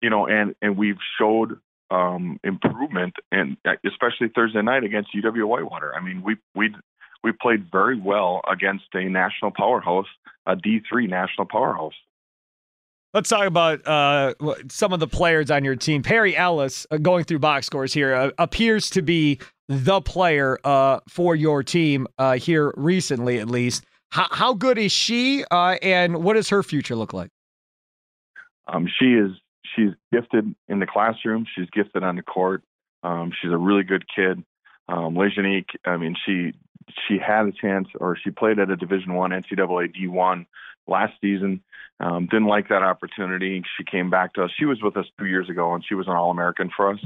you 0.00 0.10
know, 0.10 0.26
and 0.26 0.54
and 0.62 0.76
we've 0.76 1.00
showed 1.18 1.58
um, 1.90 2.38
improvement, 2.44 3.14
and 3.32 3.56
especially 3.84 4.28
Thursday 4.34 4.62
night 4.62 4.84
against 4.84 5.14
UW 5.14 5.44
Whitewater. 5.44 5.94
I 5.94 6.00
mean, 6.00 6.22
we 6.22 6.36
we 6.54 6.74
we 7.22 7.32
played 7.32 7.70
very 7.70 8.00
well 8.00 8.40
against 8.50 8.84
a 8.94 9.04
national 9.04 9.52
powerhouse, 9.56 10.06
a 10.46 10.56
D 10.56 10.80
three 10.88 11.06
national 11.06 11.46
powerhouse. 11.46 11.94
Let's 13.12 13.28
talk 13.28 13.46
about 13.46 13.84
uh, 13.88 14.34
some 14.68 14.92
of 14.92 15.00
the 15.00 15.08
players 15.08 15.50
on 15.50 15.64
your 15.64 15.74
team. 15.74 16.02
Perry 16.02 16.36
Ellis, 16.36 16.86
uh, 16.92 16.98
going 16.98 17.24
through 17.24 17.40
box 17.40 17.66
scores 17.66 17.92
here, 17.92 18.14
uh, 18.14 18.30
appears 18.38 18.88
to 18.90 19.02
be 19.02 19.40
the 19.68 20.00
player 20.00 20.58
uh, 20.62 21.00
for 21.08 21.34
your 21.34 21.64
team 21.64 22.06
uh, 22.18 22.34
here 22.34 22.72
recently, 22.76 23.38
at 23.38 23.48
least. 23.48 23.84
How, 24.10 24.28
how 24.30 24.54
good 24.54 24.78
is 24.78 24.92
she, 24.92 25.44
uh, 25.50 25.76
and 25.82 26.22
what 26.22 26.34
does 26.34 26.48
her 26.50 26.62
future 26.62 26.94
look 26.94 27.12
like? 27.12 27.30
Um, 28.68 28.88
she 28.98 29.14
is 29.14 29.32
she's 29.74 29.90
gifted 30.12 30.54
in 30.68 30.80
the 30.80 30.86
classroom. 30.86 31.46
She's 31.54 31.68
gifted 31.70 32.02
on 32.02 32.16
the 32.16 32.22
court. 32.22 32.62
Um, 33.02 33.32
she's 33.40 33.52
a 33.52 33.56
really 33.56 33.82
good 33.82 34.04
kid. 34.14 34.44
Um, 34.88 35.14
Lejanique, 35.14 35.70
I 35.84 35.96
mean, 35.96 36.16
she 36.26 36.52
she 37.06 37.18
had 37.18 37.46
a 37.46 37.52
chance, 37.52 37.88
or 38.00 38.16
she 38.16 38.30
played 38.30 38.58
at 38.58 38.70
a 38.70 38.76
Division 38.76 39.14
One 39.14 39.30
NCAA 39.30 39.94
D1 39.94 40.46
last 40.88 41.12
season. 41.20 41.62
Um, 42.00 42.26
didn't 42.26 42.46
like 42.46 42.68
that 42.68 42.82
opportunity. 42.82 43.62
She 43.76 43.84
came 43.84 44.10
back 44.10 44.34
to 44.34 44.44
us. 44.44 44.50
She 44.58 44.64
was 44.64 44.80
with 44.82 44.96
us 44.96 45.06
two 45.18 45.26
years 45.26 45.48
ago, 45.48 45.74
and 45.74 45.84
she 45.86 45.94
was 45.94 46.06
an 46.06 46.14
All 46.14 46.30
American 46.30 46.70
for 46.74 46.92
us. 46.92 47.00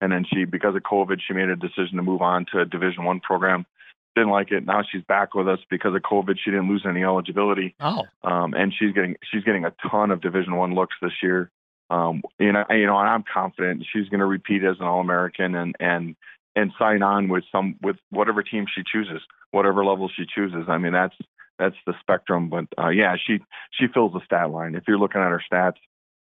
And 0.00 0.12
then 0.12 0.24
she, 0.32 0.44
because 0.44 0.76
of 0.76 0.82
COVID, 0.82 1.18
she 1.26 1.34
made 1.34 1.48
a 1.48 1.56
decision 1.56 1.96
to 1.96 2.02
move 2.02 2.22
on 2.22 2.46
to 2.52 2.60
a 2.60 2.64
Division 2.64 3.04
One 3.04 3.20
program. 3.20 3.66
Didn't 4.14 4.30
like 4.30 4.50
it. 4.52 4.64
Now 4.64 4.82
she's 4.90 5.02
back 5.02 5.34
with 5.34 5.48
us 5.48 5.58
because 5.68 5.94
of 5.94 6.02
COVID. 6.02 6.36
She 6.42 6.50
didn't 6.50 6.68
lose 6.68 6.84
any 6.88 7.02
eligibility. 7.04 7.74
Oh. 7.80 8.04
Um, 8.22 8.54
and 8.54 8.72
she's 8.76 8.92
getting 8.92 9.16
she's 9.30 9.44
getting 9.44 9.64
a 9.64 9.72
ton 9.90 10.10
of 10.10 10.20
Division 10.20 10.56
One 10.56 10.74
looks 10.74 10.96
this 11.02 11.12
year. 11.22 11.50
Um, 11.90 12.22
you 12.38 12.52
know, 12.52 12.64
you 12.70 12.86
know, 12.86 12.98
and 12.98 13.08
I'm 13.08 13.24
confident 13.32 13.84
she's 13.92 14.08
going 14.08 14.20
to 14.20 14.26
repeat 14.26 14.62
as 14.64 14.76
an 14.80 14.86
All 14.86 15.00
American 15.00 15.54
and 15.54 15.74
and 15.80 16.16
and 16.54 16.72
sign 16.78 17.02
on 17.02 17.28
with 17.28 17.44
some 17.50 17.76
with 17.82 17.96
whatever 18.10 18.42
team 18.42 18.66
she 18.72 18.82
chooses, 18.90 19.22
whatever 19.52 19.84
level 19.84 20.10
she 20.14 20.24
chooses. 20.26 20.64
I 20.68 20.78
mean, 20.78 20.92
that's 20.92 21.14
that's 21.58 21.76
the 21.86 21.94
spectrum. 22.00 22.50
But 22.50 22.66
uh, 22.78 22.88
yeah, 22.88 23.16
she 23.16 23.38
she 23.72 23.86
fills 23.92 24.12
the 24.12 24.20
stat 24.24 24.50
line. 24.50 24.74
If 24.74 24.84
you're 24.86 24.98
looking 24.98 25.20
at 25.20 25.30
her 25.30 25.42
stats, 25.50 25.78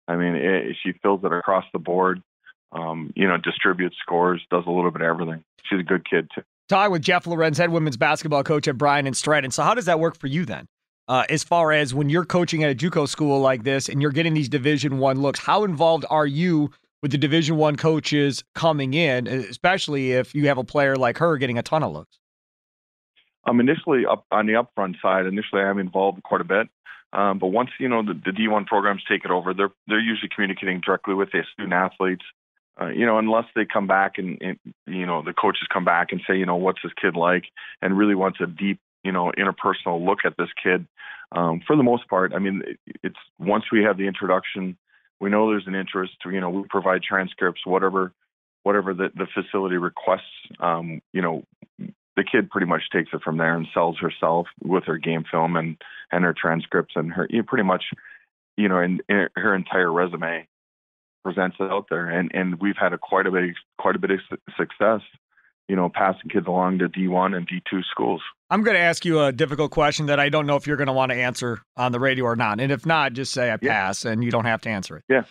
I 0.07 0.17
mean, 0.17 0.35
it, 0.35 0.77
she 0.83 0.93
fills 1.03 1.25
it 1.25 1.33
across 1.33 1.65
the 1.73 1.79
board. 1.79 2.23
Um, 2.71 3.13
you 3.17 3.27
know, 3.27 3.39
distributes 3.39 3.97
scores, 4.01 4.43
does 4.51 4.65
a 4.67 4.71
little 4.71 4.91
bit 4.91 5.01
of 5.01 5.09
everything. 5.09 5.43
She's 5.65 5.81
a 5.81 5.85
good 5.85 6.09
kid 6.09 6.29
too. 6.35 6.43
Talking 6.69 6.93
with 6.93 7.03
Jeff 7.03 7.27
Lorenz, 7.27 7.57
head 7.57 7.71
women's 7.71 7.97
basketball 7.97 8.43
coach 8.43 8.69
at 8.69 8.77
Bryant 8.77 9.07
and 9.07 9.17
Stratton. 9.17 9.51
So 9.51 9.63
how 9.63 9.73
does 9.73 9.87
that 9.87 9.99
work 9.99 10.19
for 10.19 10.27
you 10.27 10.45
then? 10.45 10.67
Uh, 11.09 11.25
as 11.31 11.43
far 11.43 11.73
as 11.73 11.95
when 11.95 12.11
you're 12.11 12.25
coaching 12.25 12.63
at 12.63 12.71
a 12.71 12.75
JUCO 12.75 13.09
school 13.09 13.41
like 13.41 13.65
this 13.65 13.89
and 13.89 14.03
you're 14.03 14.11
getting 14.11 14.35
these 14.35 14.49
Division 14.49 14.99
One 14.99 15.21
looks, 15.23 15.41
how 15.41 15.65
involved 15.65 16.05
are 16.11 16.27
you 16.27 16.71
with 17.03 17.13
the 17.13 17.19
Division 17.19 17.57
One 17.57 17.77
coaches 17.77 18.45
coming 18.55 18.93
in, 18.93 19.27
especially 19.27 20.13
if 20.13 20.35
you 20.35 20.49
have 20.49 20.59
a 20.59 20.65
player 20.65 20.97
like 20.97 21.17
her 21.19 21.39
getting 21.39 21.57
a 21.57 21.63
ton 21.63 21.83
of 21.83 21.93
looks? 21.93 22.19
Um, 23.47 23.61
initially, 23.61 24.05
up 24.05 24.27
on 24.31 24.47
the 24.47 24.53
upfront 24.53 25.01
side, 25.01 25.25
initially 25.25 25.63
I'm 25.63 25.79
involved 25.79 26.23
quite 26.23 26.43
a 26.43 26.45
bit. 26.45 26.69
Um, 27.15 27.39
but 27.39 27.47
once 27.47 27.71
you 27.81 27.89
know 27.89 28.03
the, 28.03 28.13
the 28.13 28.33
D1 28.33 28.67
programs 28.67 29.03
take 29.09 29.25
it 29.25 29.31
over, 29.31 29.55
they're 29.55 29.71
they're 29.87 30.01
usually 30.01 30.29
communicating 30.35 30.83
directly 30.85 31.15
with 31.15 31.33
the 31.33 31.43
student 31.55 31.73
athletes. 31.73 32.25
Uh, 32.81 32.89
you 32.89 33.07
know, 33.07 33.19
unless 33.19 33.47
they 33.57 33.65
come 33.65 33.87
back 33.87 34.19
and, 34.19 34.39
and 34.43 34.59
you 34.87 35.07
know 35.07 35.23
the 35.23 35.33
coaches 35.33 35.67
come 35.73 35.85
back 35.85 36.09
and 36.13 36.21
say, 36.29 36.37
you 36.37 36.45
know, 36.45 36.57
what's 36.57 36.81
this 36.83 36.93
kid 37.01 37.17
like, 37.17 37.45
and 37.81 37.97
really 37.97 38.15
wants 38.15 38.39
a 38.43 38.47
deep, 38.47 38.79
you 39.09 39.13
know, 39.13 39.33
interpersonal 39.39 40.05
look 40.05 40.19
at 40.27 40.37
this 40.37 40.51
kid. 40.63 40.87
Um, 41.33 41.63
for 41.67 41.77
the 41.77 41.83
most 41.83 42.07
part, 42.09 42.35
I 42.35 42.39
mean, 42.39 42.63
it's 43.03 43.17
once 43.39 43.65
we 43.73 43.83
have 43.85 43.97
the 43.97 44.07
introduction, 44.07 44.77
we 45.19 45.31
know 45.31 45.49
there's 45.49 45.67
an 45.67 45.75
interest. 45.75 46.13
You 46.27 46.41
know, 46.43 46.51
we 46.51 46.65
provide 46.69 47.03
transcripts, 47.03 47.65
whatever 47.65 48.13
whatever 48.65 48.93
the, 48.93 49.09
the 49.15 49.27
facility 49.33 49.79
requests. 49.79 50.37
Um, 50.61 51.01
you 51.15 51.23
know, 51.23 51.43
the 51.79 52.25
kid 52.31 52.51
pretty 52.51 52.67
much 52.67 52.83
takes 52.93 53.09
it 53.15 53.23
from 53.23 53.39
there 53.39 53.57
and 53.57 53.67
sells 53.73 53.97
herself 53.99 54.47
with 54.63 54.85
her 54.85 54.99
game 54.99 55.25
film 55.31 55.57
and 55.57 55.79
and 56.13 56.23
her 56.25 56.35
transcripts 56.39 56.93
and 56.97 57.11
her 57.13 57.27
you 57.31 57.39
know, 57.39 57.45
pretty 57.49 57.65
much 57.65 57.85
you 58.59 58.69
know, 58.69 58.79
and, 58.79 59.01
her 59.09 59.55
entire 59.55 59.91
resume 59.91 60.47
presents 61.25 61.57
it 61.61 61.71
out 61.71 61.87
there, 61.89 62.11
and 62.11 62.31
and 62.35 62.61
we've 62.61 62.77
had 62.79 62.93
a 62.93 62.99
quite 62.99 63.27
a 63.27 63.31
bit 63.31 63.55
quite 63.79 63.97
a 63.97 63.99
bit 63.99 64.11
of 64.11 64.21
success, 64.59 65.01
you 65.69 65.77
know, 65.77 65.89
passing 65.89 66.31
kids 66.31 66.47
along 66.47 66.79
to 66.79 66.89
D1 66.89 67.37
and 67.37 67.47
D2 67.47 67.83
schools. 67.91 68.23
I'm 68.51 68.63
going 68.63 68.77
to 68.77 68.83
ask 68.83 69.05
you 69.05 69.21
a 69.23 69.33
difficult 69.33 69.71
question 69.71 70.07
that 70.07 70.19
I 70.19 70.31
don't 70.31 70.47
know 70.47 70.57
if 70.57 70.67
you're 70.67 70.79
going 70.79 70.87
to 70.87 70.93
want 70.93 71.13
to 71.13 71.17
answer 71.17 71.61
on 71.77 71.93
the 71.93 72.01
radio 72.01 72.25
or 72.25 72.37
not, 72.37 72.61
and 72.61 72.73
if 72.73 72.87
not, 72.87 73.13
just 73.13 73.33
say 73.33 73.53
I 73.53 73.59
pass, 73.59 74.05
yeah. 74.05 74.13
and 74.13 74.25
you 74.25 74.31
don't 74.31 74.47
have 74.47 74.63
to 74.63 74.71
answer 74.71 74.97
it. 74.97 75.05
Yeah. 75.09 75.25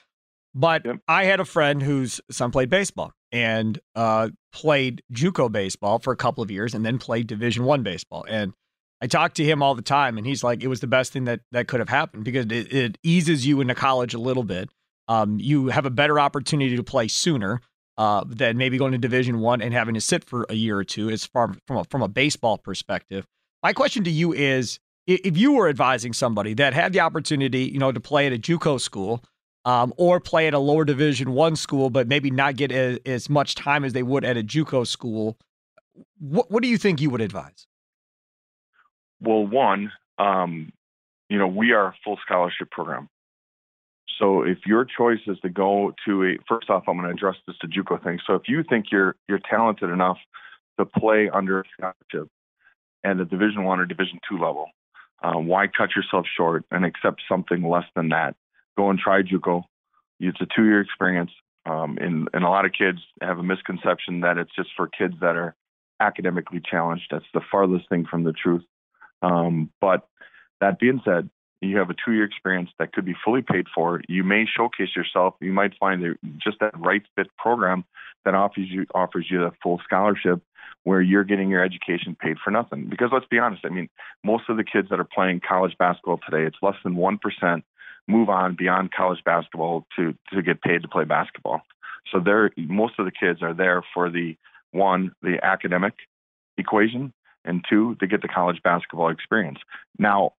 But. 0.54 0.86
I 1.08 1.26
had 1.26 1.40
a 1.40 1.46
friend 1.46 1.82
whose 1.82 2.22
son 2.30 2.52
played 2.52 2.70
baseball 2.70 3.14
and 3.32 3.80
uh, 3.96 4.30
played 4.54 5.02
JUCO 5.12 5.52
baseball 5.52 6.00
for 6.00 6.14
a 6.14 6.16
couple 6.16 6.44
of 6.44 6.52
years, 6.52 6.74
and 6.74 6.86
then 6.86 7.00
played 7.00 7.28
Division 7.28 7.66
One 7.66 7.84
baseball. 7.84 8.26
And 8.30 8.54
I 9.02 9.08
talked 9.08 9.36
to 9.38 9.44
him 9.44 9.62
all 9.62 9.76
the 9.76 9.82
time, 9.82 10.18
and 10.18 10.26
he's 10.26 10.44
like, 10.44 10.64
it 10.64 10.68
was 10.68 10.80
the 10.80 10.88
best 10.88 11.12
thing 11.12 11.26
that 11.26 11.42
that 11.52 11.68
could 11.68 11.80
have 11.80 11.90
happened 11.90 12.24
because 12.24 12.46
it, 12.46 12.74
it 12.74 12.98
eases 13.04 13.46
you 13.46 13.62
into 13.62 13.76
college 13.76 14.14
a 14.14 14.20
little 14.20 14.44
bit. 14.44 14.70
Um, 15.08 15.40
you 15.40 15.68
have 15.68 15.86
a 15.86 15.90
better 15.90 16.20
opportunity 16.20 16.76
to 16.76 16.84
play 16.84 17.08
sooner 17.08 17.62
uh, 17.98 18.24
than 18.28 18.58
maybe 18.58 18.78
going 18.78 18.92
to 18.92 18.98
Division 18.98 19.40
One 19.40 19.62
and 19.62 19.74
having 19.74 19.96
to 19.96 20.02
sit 20.02 20.24
for 20.24 20.46
a 20.50 20.54
year 20.54 20.78
or 20.78 20.84
two. 20.84 21.10
As 21.10 21.26
far 21.26 21.56
from 21.66 21.78
a, 21.78 21.84
from 21.86 22.02
a 22.02 22.08
baseball 22.08 22.58
perspective, 22.58 23.26
my 23.64 23.74
question 23.74 24.04
to 24.04 24.12
you 24.12 24.34
is: 24.34 24.80
if 25.08 25.38
you 25.38 25.54
were 25.54 25.68
advising 25.68 26.14
somebody 26.14 26.54
that 26.56 26.74
had 26.74 26.94
the 26.94 27.00
opportunity, 27.00 27.64
you 27.64 27.80
know, 27.80 27.92
to 27.92 28.00
play 28.00 28.28
at 28.28 28.34
a 28.34 28.38
JUCO 28.38 28.80
school 28.80 29.24
um, 29.66 29.94
or 29.98 30.20
play 30.20 30.48
at 30.48 30.54
a 30.54 30.60
lower 30.60 30.86
Division 30.86 31.32
One 31.32 31.56
school, 31.56 31.90
but 31.90 32.08
maybe 32.08 32.30
not 32.30 32.56
get 32.56 32.72
as, 32.72 33.00
as 33.06 33.30
much 33.30 33.56
time 33.56 33.84
as 33.84 33.94
they 33.94 34.04
would 34.04 34.24
at 34.26 34.38
a 34.38 34.44
JUCO 34.44 34.86
school, 34.86 35.38
what 36.20 36.52
what 36.52 36.64
do 36.64 36.70
you 36.70 36.78
think 36.78 37.02
you 37.02 37.10
would 37.10 37.22
advise? 37.22 37.68
Well, 39.20 39.48
one, 39.48 39.92
um, 40.20 40.72
you 41.30 41.38
know, 41.38 41.48
we 41.48 41.72
are 41.72 41.88
a 41.88 41.96
full 42.04 42.20
scholarship 42.24 42.70
program. 42.70 43.10
So 44.20 44.42
if 44.42 44.60
your 44.66 44.86
choice 44.86 45.20
is 45.28 45.40
to 45.42 45.50
go 45.50 45.94
to 46.06 46.24
a, 46.24 46.38
first 46.48 46.70
off, 46.70 46.84
I'm 46.88 46.98
going 46.98 47.08
to 47.08 47.14
address 47.14 47.36
this 47.46 47.56
to 47.60 47.68
JUCO 47.68 48.04
thing. 48.04 48.20
So 48.26 48.34
if 48.36 48.44
you 48.48 48.64
think 48.68 48.86
you're 48.92 49.16
you're 49.28 49.40
talented 49.50 49.90
enough 49.90 50.18
to 50.80 50.86
play 50.86 51.30
under 51.32 51.62
a 51.62 51.64
scholarship 51.78 52.30
at 53.04 53.20
a 53.20 53.26
Division 53.26 53.64
One 53.64 53.80
or 53.80 53.86
Division 53.86 54.20
Two 54.28 54.38
level, 54.38 54.68
um, 55.24 55.48
why 55.48 55.68
cut 55.68 55.96
yourself 55.96 56.26
short 56.36 56.66
and 56.72 56.86
accept 56.86 57.22
something 57.30 57.68
less 57.68 57.86
than 57.96 58.10
that? 58.10 58.36
Go 58.78 58.90
and 58.90 59.00
try 59.00 59.22
JUCO. 59.22 59.64
It's 60.20 60.42
a 60.42 60.48
two-year 60.56 60.82
experience, 60.82 61.32
um, 61.66 61.98
and 62.02 62.28
and 62.34 62.44
a 62.44 62.50
lot 62.50 62.66
of 62.66 62.72
kids 62.72 63.00
have 63.22 63.38
a 63.38 63.44
misconception 63.44 64.22
that 64.22 64.38
it's 64.38 64.56
just 64.56 64.70
for 64.76 64.88
kids 64.88 65.14
that 65.22 65.36
are 65.36 65.56
academically 66.00 66.62
challenged. 66.64 67.08
That's 67.12 67.26
the 67.34 67.42
farthest 67.52 67.88
thing 67.90 68.06
from 68.10 68.24
the 68.24 68.34
truth. 68.34 68.64
Um, 69.22 69.72
but 69.82 70.08
that 70.62 70.80
being 70.80 71.02
said, 71.06 71.30
you 71.62 71.78
have 71.78 71.90
a 71.90 71.96
two 72.06 72.14
year 72.14 72.24
experience 72.26 72.70
that 72.80 72.94
could 72.94 73.06
be 73.06 73.16
fully 73.26 73.42
paid 73.42 73.66
for. 73.74 74.02
You 74.08 74.24
may 74.24 74.46
showcase 74.46 74.96
yourself. 74.96 75.36
You 75.40 75.54
might 75.54 75.74
find 75.80 76.18
just 76.38 76.60
that 76.60 76.78
right 76.80 77.04
fit 77.16 77.28
program 77.38 77.84
that 78.26 78.36
offers 78.36 78.68
you 78.70 78.86
offers 78.94 79.28
you 79.30 79.44
a 79.44 79.52
full 79.64 79.80
scholarship 79.84 80.42
where 80.84 81.02
you're 81.02 81.24
getting 81.24 81.50
your 81.50 81.64
education 81.64 82.16
paid 82.20 82.38
for 82.44 82.52
nothing. 82.52 82.88
Because 82.90 83.10
let's 83.12 83.26
be 83.26 83.40
honest, 83.40 83.66
I 83.66 83.70
mean, 83.70 83.90
most 84.24 84.44
of 84.50 84.58
the 84.58 84.64
kids 84.64 84.90
that 84.90 85.00
are 85.00 85.08
playing 85.12 85.42
college 85.48 85.76
basketball 85.78 86.20
today, 86.30 86.46
it's 86.46 86.58
less 86.62 86.76
than 86.84 86.96
one 86.96 87.18
percent 87.18 87.64
move 88.08 88.30
on 88.30 88.56
beyond 88.56 88.92
college 88.92 89.24
basketball 89.26 89.86
to 89.96 90.14
to 90.34 90.42
get 90.42 90.62
paid 90.62 90.82
to 90.84 90.88
play 90.88 91.04
basketball. 91.04 91.62
So 92.12 92.20
they're 92.20 92.52
most 92.58 93.00
of 93.00 93.06
the 93.06 93.12
kids 93.12 93.42
are 93.42 93.54
there 93.54 93.84
for 93.94 94.10
the 94.10 94.38
one, 94.72 95.12
the 95.22 95.40
academic 95.44 95.94
equation, 96.58 97.14
and 97.44 97.64
two, 97.70 97.96
to 97.96 98.08
get 98.08 98.22
the 98.22 98.28
college 98.28 98.62
basketball 98.64 99.10
experience. 99.10 99.60
Now, 99.98 100.34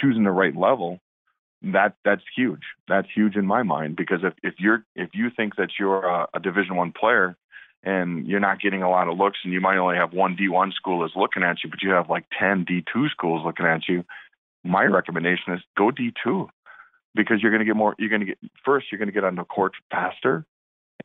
choosing 0.00 0.24
the 0.24 0.30
right 0.30 0.56
level, 0.56 1.00
that 1.62 1.96
that's 2.04 2.22
huge. 2.36 2.62
That's 2.88 3.08
huge 3.14 3.36
in 3.36 3.46
my 3.46 3.62
mind 3.62 3.96
because 3.96 4.20
if, 4.22 4.34
if 4.42 4.54
you're 4.58 4.84
if 4.94 5.10
you 5.14 5.30
think 5.34 5.56
that 5.56 5.70
you're 5.78 6.04
a, 6.04 6.26
a 6.34 6.40
Division 6.40 6.76
One 6.76 6.92
player 6.92 7.36
and 7.82 8.26
you're 8.26 8.40
not 8.40 8.60
getting 8.60 8.82
a 8.82 8.90
lot 8.90 9.08
of 9.08 9.18
looks, 9.18 9.38
and 9.44 9.52
you 9.52 9.60
might 9.60 9.76
only 9.76 9.96
have 9.96 10.12
one 10.12 10.36
D1 10.36 10.72
school 10.72 11.00
that's 11.00 11.16
looking 11.16 11.42
at 11.42 11.58
you, 11.62 11.70
but 11.70 11.82
you 11.82 11.90
have 11.90 12.08
like 12.08 12.24
10 12.38 12.64
D2 12.64 13.10
schools 13.10 13.42
looking 13.44 13.66
at 13.66 13.86
you, 13.88 14.04
my 14.64 14.84
recommendation 14.84 15.52
is 15.52 15.60
go 15.76 15.90
D2 15.90 16.48
because 17.14 17.42
you're 17.42 17.50
going 17.50 17.60
to 17.60 17.66
get 17.66 17.76
more. 17.76 17.94
You're 17.98 18.10
going 18.10 18.20
to 18.20 18.26
get 18.26 18.38
first. 18.64 18.86
You're 18.90 18.98
going 18.98 19.08
to 19.08 19.12
get 19.12 19.24
on 19.24 19.36
the 19.36 19.44
court 19.44 19.72
faster, 19.90 20.44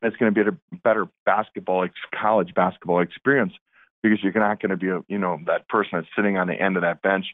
and 0.02 0.12
it's 0.12 0.18
going 0.18 0.34
to 0.34 0.44
be 0.44 0.50
a 0.50 0.78
better 0.78 1.08
basketball, 1.26 1.88
college 2.20 2.54
basketball 2.54 3.02
experience 3.02 3.54
because 4.02 4.20
you're 4.24 4.34
not 4.34 4.62
going 4.62 4.70
to 4.72 4.78
be 4.78 4.90
a 4.90 5.02
you 5.08 5.18
know 5.18 5.40
that 5.46 5.68
person 5.68 5.92
that's 5.94 6.08
sitting 6.16 6.38
on 6.38 6.48
the 6.48 6.54
end 6.54 6.78
of 6.78 6.82
that 6.82 7.02
bench 7.02 7.26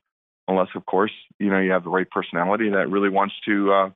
unless 0.47 0.69
of 0.75 0.85
course 0.85 1.11
you 1.39 1.49
know 1.49 1.59
you 1.59 1.71
have 1.71 1.83
the 1.83 1.89
right 1.89 2.09
personality 2.09 2.69
that 2.69 2.89
really 2.89 3.09
wants 3.09 3.35
to 3.45 3.71
uh, 3.71 3.89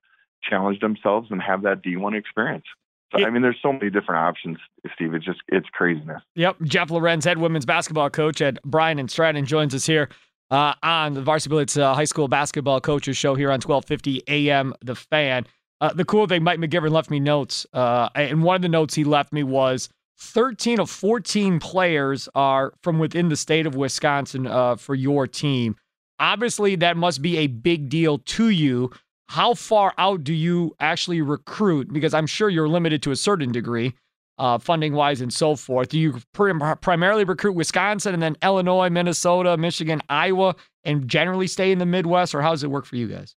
challenge 0.43 0.79
themselves 0.79 1.29
and 1.31 1.41
have 1.41 1.63
that 1.63 1.83
D1 1.83 2.17
experience. 2.17 2.65
So, 3.11 3.25
I 3.25 3.31
mean, 3.31 3.41
there's 3.41 3.57
so 3.61 3.73
many 3.73 3.89
different 3.89 4.19
options, 4.19 4.59
Steve. 4.93 5.15
It's 5.15 5.25
just 5.25 5.39
it's 5.47 5.67
craziness. 5.69 6.21
Yep. 6.35 6.57
Jeff 6.63 6.91
Lorenz, 6.91 7.25
head 7.25 7.39
women's 7.39 7.65
basketball 7.65 8.09
coach 8.11 8.39
at 8.39 8.61
Bryant 8.63 8.99
and 8.99 9.09
Stratton, 9.09 9.45
joins 9.45 9.73
us 9.73 9.87
here 9.87 10.09
uh, 10.51 10.73
on 10.83 11.15
the 11.15 11.21
Varsity 11.21 11.49
Blitz 11.49 11.75
uh, 11.75 11.95
High 11.95 12.03
School 12.03 12.27
Basketball 12.27 12.79
Coaches 12.79 13.17
Show 13.17 13.33
here 13.33 13.49
on 13.49 13.61
1250 13.61 14.23
AM 14.27 14.75
The 14.83 14.95
Fan. 14.95 15.47
Uh, 15.81 15.93
the 15.93 16.05
cool 16.05 16.27
thing, 16.27 16.43
Mike 16.43 16.59
McGivern 16.59 16.91
left 16.91 17.09
me 17.09 17.19
notes, 17.19 17.65
uh, 17.73 18.09
and 18.13 18.43
one 18.43 18.57
of 18.57 18.61
the 18.61 18.69
notes 18.69 18.93
he 18.93 19.03
left 19.03 19.31
me 19.31 19.43
was 19.43 19.89
13 20.19 20.79
of 20.79 20.89
14 20.89 21.59
players 21.59 22.27
are 22.35 22.73
from 22.83 22.99
within 22.99 23.29
the 23.29 23.37
state 23.37 23.65
of 23.65 23.75
Wisconsin 23.75 24.45
uh, 24.45 24.75
for 24.75 24.93
your 24.93 25.25
team. 25.25 25.77
Obviously, 26.19 26.75
that 26.77 26.97
must 26.97 27.21
be 27.21 27.37
a 27.37 27.47
big 27.47 27.89
deal 27.89 28.19
to 28.19 28.49
you. 28.49 28.91
How 29.29 29.53
far 29.53 29.93
out 29.97 30.23
do 30.23 30.33
you 30.33 30.75
actually 30.79 31.21
recruit? 31.21 31.93
Because 31.93 32.13
I'm 32.13 32.27
sure 32.27 32.49
you're 32.49 32.67
limited 32.67 33.03
to 33.03 33.11
a 33.11 33.15
certain 33.15 33.51
degree, 33.51 33.93
uh, 34.37 34.57
funding 34.57 34.93
wise 34.93 35.21
and 35.21 35.31
so 35.31 35.55
forth. 35.55 35.89
Do 35.89 35.99
you 35.99 36.19
primarily 36.33 37.23
recruit 37.23 37.53
Wisconsin 37.53 38.13
and 38.13 38.23
then 38.23 38.35
Illinois, 38.41 38.89
Minnesota, 38.89 39.55
Michigan, 39.55 40.01
Iowa, 40.09 40.55
and 40.83 41.07
generally 41.07 41.47
stay 41.47 41.71
in 41.71 41.77
the 41.77 41.85
Midwest, 41.85 42.33
or 42.33 42.41
how 42.41 42.51
does 42.51 42.63
it 42.63 42.71
work 42.71 42.85
for 42.85 42.95
you 42.95 43.07
guys? 43.07 43.35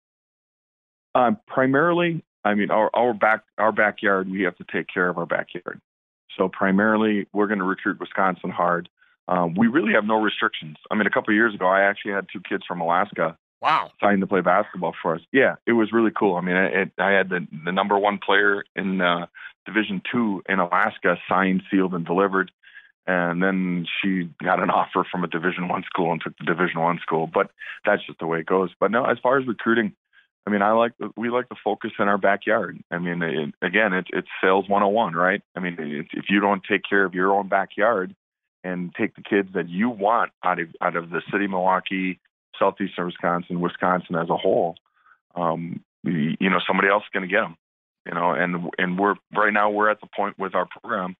Um, 1.14 1.38
primarily, 1.46 2.22
I 2.44 2.54
mean, 2.54 2.70
our, 2.70 2.90
our 2.94 3.12
back 3.12 3.42
our 3.58 3.72
backyard. 3.72 4.30
We 4.30 4.42
have 4.42 4.56
to 4.56 4.64
take 4.72 4.86
care 4.92 5.08
of 5.08 5.18
our 5.18 5.26
backyard. 5.26 5.80
So 6.36 6.48
primarily, 6.48 7.26
we're 7.32 7.48
going 7.48 7.58
to 7.58 7.64
recruit 7.64 7.98
Wisconsin 7.98 8.50
hard. 8.50 8.88
Um, 9.30 9.54
we 9.54 9.68
really 9.68 9.92
have 9.92 10.04
no 10.04 10.20
restrictions. 10.20 10.76
I 10.90 10.96
mean, 10.96 11.06
a 11.06 11.10
couple 11.10 11.32
of 11.32 11.36
years 11.36 11.54
ago, 11.54 11.66
I 11.66 11.82
actually 11.82 12.12
had 12.12 12.26
two 12.32 12.40
kids 12.40 12.64
from 12.66 12.80
Alaska. 12.80 13.38
Wow. 13.62 13.92
Signed 14.02 14.20
to 14.22 14.26
play 14.26 14.40
basketball 14.40 14.94
for 15.00 15.14
us. 15.14 15.20
Yeah, 15.32 15.54
it 15.66 15.72
was 15.72 15.92
really 15.92 16.10
cool. 16.10 16.34
I 16.34 16.40
mean, 16.40 16.56
it, 16.56 16.90
I 16.98 17.12
had 17.12 17.28
the, 17.28 17.46
the 17.64 17.70
number 17.70 17.96
one 17.96 18.18
player 18.18 18.64
in 18.74 19.00
uh, 19.00 19.26
Division 19.66 20.02
two 20.10 20.42
in 20.48 20.58
Alaska 20.58 21.16
signed, 21.28 21.62
sealed, 21.70 21.94
and 21.94 22.04
delivered. 22.04 22.50
And 23.06 23.40
then 23.42 23.86
she 24.02 24.30
got 24.42 24.60
an 24.60 24.70
offer 24.70 25.06
from 25.10 25.22
a 25.22 25.28
Division 25.28 25.68
one 25.68 25.84
school 25.84 26.10
and 26.10 26.20
took 26.20 26.36
the 26.38 26.44
Division 26.44 26.80
one 26.80 26.98
school. 27.00 27.30
But 27.32 27.50
that's 27.84 28.04
just 28.04 28.18
the 28.18 28.26
way 28.26 28.40
it 28.40 28.46
goes. 28.46 28.70
But 28.80 28.90
no, 28.90 29.04
as 29.04 29.18
far 29.22 29.38
as 29.38 29.46
recruiting, 29.46 29.92
I 30.44 30.50
mean, 30.50 30.62
I 30.62 30.72
like 30.72 30.92
we 31.16 31.30
like 31.30 31.48
to 31.50 31.56
focus 31.62 31.92
in 32.00 32.08
our 32.08 32.18
backyard. 32.18 32.82
I 32.90 32.98
mean, 32.98 33.22
it, 33.22 33.54
again, 33.62 33.92
it's 33.92 34.08
it's 34.12 34.28
sales 34.42 34.68
101, 34.68 35.12
right? 35.12 35.42
I 35.54 35.60
mean, 35.60 35.76
if 36.12 36.24
you 36.30 36.40
don't 36.40 36.62
take 36.68 36.82
care 36.88 37.04
of 37.04 37.14
your 37.14 37.32
own 37.32 37.48
backyard 37.48 38.16
and 38.62 38.94
take 38.94 39.14
the 39.14 39.22
kids 39.22 39.48
that 39.54 39.68
you 39.68 39.88
want 39.88 40.32
out 40.44 40.60
of 40.60 40.68
out 40.80 40.96
of 40.96 41.10
the 41.10 41.22
city, 41.32 41.46
Milwaukee, 41.46 42.20
southeastern 42.58 43.06
Wisconsin, 43.06 43.60
Wisconsin 43.60 44.16
as 44.16 44.28
a 44.28 44.36
whole, 44.36 44.76
um, 45.34 45.80
you, 46.04 46.50
know, 46.50 46.60
somebody 46.66 46.88
else 46.88 47.02
is 47.02 47.10
going 47.12 47.28
to 47.28 47.32
get 47.34 47.40
them. 47.40 47.56
You 48.06 48.14
know, 48.14 48.32
and 48.32 48.70
and 48.78 48.98
we're 48.98 49.14
right 49.36 49.52
now 49.52 49.70
we're 49.70 49.90
at 49.90 50.00
the 50.00 50.08
point 50.14 50.38
with 50.38 50.54
our 50.54 50.66
program, 50.66 51.16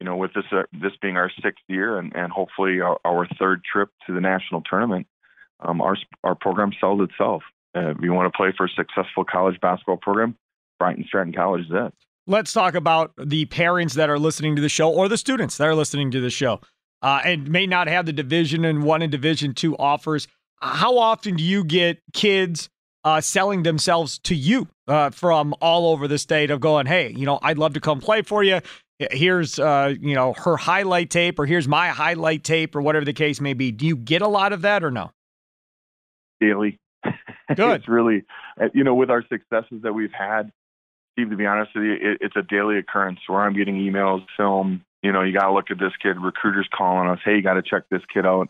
you 0.00 0.06
know, 0.06 0.16
with 0.16 0.34
this 0.34 0.44
uh, 0.50 0.62
this 0.72 0.92
being 1.00 1.16
our 1.16 1.30
sixth 1.42 1.62
year 1.68 1.98
and 1.98 2.14
and 2.16 2.32
hopefully 2.32 2.80
our, 2.80 2.98
our 3.04 3.28
third 3.38 3.62
trip 3.64 3.90
to 4.06 4.14
the 4.14 4.20
national 4.20 4.62
tournament, 4.62 5.06
um, 5.60 5.80
our 5.80 5.96
our 6.24 6.34
program 6.34 6.72
sells 6.80 7.00
itself. 7.00 7.42
Uh, 7.76 7.90
if 7.90 7.98
you 8.00 8.12
want 8.12 8.32
to 8.32 8.36
play 8.36 8.52
for 8.56 8.66
a 8.66 8.68
successful 8.70 9.24
college 9.24 9.60
basketball 9.60 9.98
program, 9.98 10.36
and 10.80 11.04
Stratton 11.06 11.32
College 11.32 11.66
is 11.66 11.70
it. 11.70 11.94
Let's 12.26 12.52
talk 12.52 12.74
about 12.74 13.12
the 13.16 13.44
parents 13.44 13.94
that 13.94 14.10
are 14.10 14.18
listening 14.18 14.56
to 14.56 14.62
the 14.62 14.68
show 14.68 14.92
or 14.92 15.08
the 15.08 15.16
students 15.16 15.56
that 15.58 15.68
are 15.68 15.76
listening 15.76 16.10
to 16.10 16.20
the 16.20 16.30
show 16.30 16.60
uh, 17.06 17.20
and 17.24 17.48
may 17.48 17.68
not 17.68 17.86
have 17.86 18.04
the 18.04 18.12
Division 18.12 18.64
and 18.64 18.82
One 18.82 19.00
and 19.00 19.12
Division 19.12 19.54
Two 19.54 19.76
offers. 19.76 20.26
How 20.60 20.98
often 20.98 21.36
do 21.36 21.44
you 21.44 21.62
get 21.62 22.02
kids 22.12 22.68
uh, 23.04 23.20
selling 23.20 23.62
themselves 23.62 24.18
to 24.24 24.34
you 24.34 24.66
uh, 24.88 25.10
from 25.10 25.54
all 25.60 25.92
over 25.92 26.08
the 26.08 26.18
state 26.18 26.50
of 26.50 26.58
going, 26.58 26.86
hey, 26.86 27.14
you 27.16 27.24
know, 27.24 27.38
I'd 27.42 27.58
love 27.58 27.74
to 27.74 27.80
come 27.80 28.00
play 28.00 28.22
for 28.22 28.42
you. 28.42 28.58
Here's, 28.98 29.60
uh, 29.60 29.94
you 30.00 30.16
know, 30.16 30.32
her 30.32 30.56
highlight 30.56 31.10
tape, 31.10 31.38
or 31.38 31.46
here's 31.46 31.68
my 31.68 31.90
highlight 31.90 32.42
tape, 32.42 32.74
or 32.74 32.82
whatever 32.82 33.04
the 33.04 33.12
case 33.12 33.40
may 33.40 33.54
be. 33.54 33.70
Do 33.70 33.86
you 33.86 33.96
get 33.96 34.20
a 34.20 34.28
lot 34.28 34.52
of 34.52 34.62
that, 34.62 34.82
or 34.82 34.90
no? 34.90 35.12
Daily. 36.40 36.80
Good. 37.54 37.82
it's 37.82 37.88
really, 37.88 38.24
uh, 38.60 38.64
you 38.74 38.82
know, 38.82 38.96
with 38.96 39.10
our 39.10 39.22
successes 39.28 39.82
that 39.82 39.92
we've 39.92 40.12
had, 40.12 40.50
Steve, 41.12 41.30
to 41.30 41.36
be 41.36 41.46
honest 41.46 41.70
with 41.72 41.84
you, 41.84 41.92
it, 41.92 42.18
it's 42.20 42.36
a 42.36 42.42
daily 42.42 42.78
occurrence 42.78 43.20
where 43.28 43.42
I'm 43.42 43.54
getting 43.54 43.76
emails, 43.76 44.26
film. 44.36 44.82
You 45.06 45.12
know, 45.12 45.22
you 45.22 45.32
got 45.32 45.46
to 45.46 45.52
look 45.52 45.70
at 45.70 45.78
this 45.78 45.92
kid. 46.02 46.20
Recruiters 46.20 46.68
calling 46.76 47.08
us, 47.08 47.20
hey, 47.24 47.36
you 47.36 47.42
got 47.42 47.54
to 47.54 47.62
check 47.62 47.84
this 47.90 48.02
kid 48.12 48.26
out. 48.26 48.48